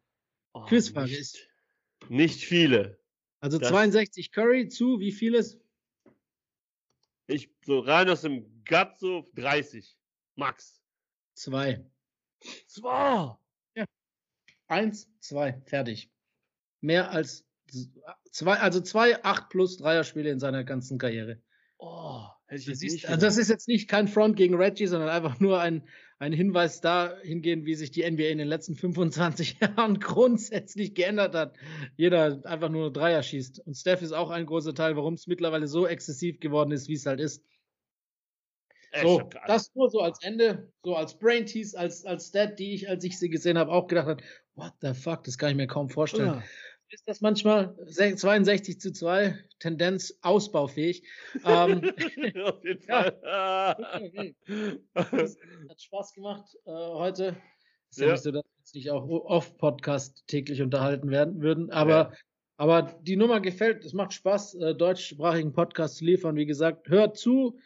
Oh, 0.53 0.63
Quizfrage 0.65 1.11
nicht, 1.11 1.19
ist. 1.19 1.47
Nicht 2.09 2.41
viele. 2.41 2.99
Also 3.39 3.59
Das- 3.59 3.69
62 3.69 4.31
Curry 4.31 4.67
zu 4.67 4.99
wie 4.99 5.11
vieles? 5.11 5.59
Ich 7.27 7.49
so 7.63 7.79
rein 7.79 8.09
aus 8.09 8.21
dem 8.21 8.63
Gut 8.65 8.97
so 8.97 9.29
30. 9.35 9.97
Max. 10.35 10.81
Zwei. 11.33 11.85
Zwei. 12.67 13.37
Eins, 14.67 15.07
zwei, 15.19 15.61
fertig. 15.65 16.09
Mehr 16.85 17.11
als 17.11 17.45
zwei, 18.31 18.57
also 18.57 18.79
zwei 18.79 19.23
8 19.23 19.49
plus 19.49 19.77
Dreier-Spiele 19.77 20.29
in 20.29 20.39
seiner 20.39 20.63
ganzen 20.63 20.99
Karriere. 20.99 21.39
Oh, 21.79 22.21
hätte 22.45 22.61
ich 22.61 22.67
Das 22.67 22.81
jetzt 22.81 22.83
ist, 22.83 22.93
nicht 22.93 23.09
also 23.09 23.25
das 23.25 23.37
ist 23.37 23.49
jetzt 23.49 23.67
nicht 23.67 23.89
kein 23.89 24.07
Front 24.07 24.37
gegen 24.37 24.55
Reggie, 24.55 24.85
sondern 24.85 25.09
einfach 25.09 25.39
nur 25.39 25.59
ein, 25.59 25.87
ein 26.19 26.31
Hinweis 26.31 26.81
dahingehend, 26.81 27.65
wie 27.65 27.73
sich 27.73 27.91
die 27.91 28.09
NBA 28.09 28.25
in 28.25 28.37
den 28.37 28.47
letzten 28.47 28.75
25 28.75 29.59
Jahren 29.61 29.99
grundsätzlich 29.99 30.93
geändert 30.93 31.33
hat. 31.33 31.57
Jeder 31.97 32.41
einfach 32.45 32.69
nur 32.69 32.93
Dreier 32.93 33.23
schießt. 33.23 33.59
Und 33.65 33.75
Steph 33.75 34.03
ist 34.03 34.13
auch 34.13 34.29
ein 34.29 34.45
großer 34.45 34.75
Teil, 34.75 34.95
warum 34.95 35.15
es 35.15 35.27
mittlerweile 35.27 35.67
so 35.67 35.87
exzessiv 35.87 36.39
geworden 36.39 36.71
ist, 36.71 36.87
wie 36.87 36.93
es 36.93 37.05
halt 37.05 37.19
ist. 37.19 37.43
Ich 38.93 39.01
So, 39.01 39.27
das 39.47 39.73
nur 39.73 39.89
so 39.89 39.99
als 39.99 40.19
Ende, 40.21 40.71
so 40.83 40.95
als 40.95 41.17
Brain 41.17 41.45
Tease, 41.45 41.77
als, 41.77 42.05
als 42.05 42.27
Stat, 42.27 42.59
die 42.59 42.75
ich, 42.75 42.87
als 42.87 43.03
ich 43.03 43.19
sie 43.19 43.29
gesehen 43.29 43.57
habe, 43.57 43.71
auch 43.71 43.87
gedacht 43.87 44.07
habe, 44.07 44.23
what 44.53 44.73
the 44.81 44.93
fuck, 44.93 45.23
das 45.23 45.37
kann 45.37 45.49
ich 45.49 45.55
mir 45.57 45.67
kaum 45.67 45.89
vorstellen. 45.89 46.29
Ah. 46.29 46.43
Ist 46.89 47.07
das 47.07 47.19
manchmal 47.21 47.75
se- 47.87 48.15
62 48.15 48.79
zu 48.79 48.91
2, 48.93 49.37
Tendenz 49.59 50.17
ausbaufähig. 50.21 51.03
ähm, 51.43 51.81
Auf 52.43 52.63
jeden. 52.63 52.81
Fall. 52.87 53.77
okay. 54.01 54.35
Hat 54.95 55.81
Spaß 55.81 56.13
gemacht 56.13 56.45
äh, 56.65 56.71
heute. 56.71 57.35
Ist 57.89 57.99
ja, 57.99 58.07
Ja. 58.07 58.11
nicht 58.13 58.23
so, 58.23 58.31
dass 58.31 58.43
wir 58.43 58.59
uns 58.59 58.73
nicht 58.73 58.89
auch 58.91 59.07
off-Podcast 59.07 60.25
täglich 60.27 60.61
unterhalten 60.61 61.09
werden 61.09 61.41
würden. 61.41 61.71
Aber, 61.71 61.91
Ja. 61.91 62.13
aber 62.57 62.99
die 63.01 63.15
Nummer 63.17 63.39
gefällt. 63.41 63.83
Es 63.83 63.93
macht 63.93 64.13
Spaß, 64.13 64.55
äh, 64.55 64.75
deutschsprachigen 64.75 65.53
Podcast 65.53 65.97
zu 65.97 66.05
liefern. 66.05 66.35
Wie 66.35 66.45
gesagt, 66.45 66.87
hört 66.89 67.17
zu, 67.17 67.57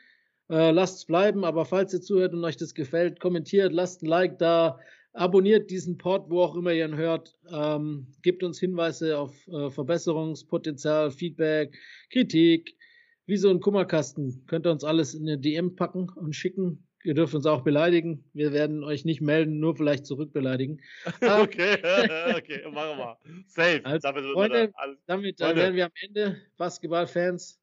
äh, 0.50 0.72
lasst 0.72 0.98
es 0.98 1.06
bleiben. 1.06 1.44
Aber 1.44 1.66
falls 1.66 1.94
ihr 1.94 2.02
zuhört 2.02 2.34
und 2.34 2.44
euch 2.46 2.58
das 2.58 2.74
gefällt, 2.74 3.20
kommentiert, 3.20 3.74
lasst 3.74 4.02
ein 4.02 4.08
Like 4.08 4.40
da. 4.40 4.80
Abonniert 5.20 5.70
diesen 5.70 5.98
Pod, 5.98 6.30
wo 6.30 6.42
auch 6.42 6.56
immer 6.56 6.72
ihr 6.72 6.86
ihn 6.86 6.96
hört. 6.96 7.38
Ähm, 7.52 8.08
gebt 8.22 8.42
uns 8.42 8.58
Hinweise 8.58 9.18
auf 9.18 9.46
äh, 9.50 9.70
Verbesserungspotenzial, 9.70 11.12
Feedback, 11.12 11.78
Kritik, 12.10 12.78
wie 13.26 13.36
so 13.36 13.50
ein 13.50 13.60
Kummerkasten. 13.60 14.46
Könnt 14.48 14.66
ihr 14.66 14.72
uns 14.72 14.86
alles 14.86 15.14
in 15.14 15.24
eine 15.28 15.38
DM 15.38 15.76
packen 15.76 16.08
und 16.10 16.38
schicken. 16.38 16.88
ihr 17.04 17.16
dürft 17.16 17.36
uns 17.36 17.46
auch 17.46 17.66
beleidigen. 17.66 18.24
Wir 18.32 18.54
werden 18.54 18.82
euch 18.86 19.04
nicht 19.04 19.20
melden, 19.20 19.60
nur 19.60 19.76
vielleicht 19.76 20.06
zurückbeleidigen. 20.06 20.80
okay, 21.22 21.74
okay, 22.38 22.62
machen 22.72 22.98
wir. 22.98 23.18
Safe. 23.48 23.82
Also, 23.84 24.08
damit, 24.08 24.24
Freunde, 24.32 24.72
damit 25.06 25.38
Freunde. 25.38 25.62
wären 25.62 25.76
wir 25.76 25.86
am 25.88 25.92
Ende. 26.02 26.38
Basketballfans, 26.56 27.60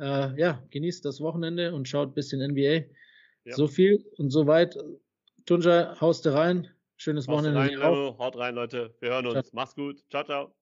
äh, 0.00 0.40
ja, 0.40 0.60
genießt 0.70 1.04
das 1.04 1.20
Wochenende 1.20 1.72
und 1.72 1.86
schaut 1.86 2.08
ein 2.08 2.14
bisschen 2.14 2.44
NBA. 2.50 2.88
Ja. 3.44 3.54
So 3.54 3.68
viel 3.68 4.04
und 4.16 4.30
so 4.30 4.48
weit. 4.48 4.76
Tunja, 5.46 6.00
haust 6.00 6.24
du 6.24 6.34
rein. 6.34 6.68
Schönes 6.96 7.28
haust 7.28 7.44
Wochenende. 7.44 7.60
Rein, 7.60 8.18
haut 8.18 8.36
rein, 8.36 8.54
Leute. 8.54 8.94
Wir 9.00 9.10
hören 9.10 9.26
uns. 9.26 9.34
Ciao. 9.34 9.50
Mach's 9.52 9.74
gut. 9.74 10.02
Ciao, 10.10 10.24
ciao. 10.24 10.54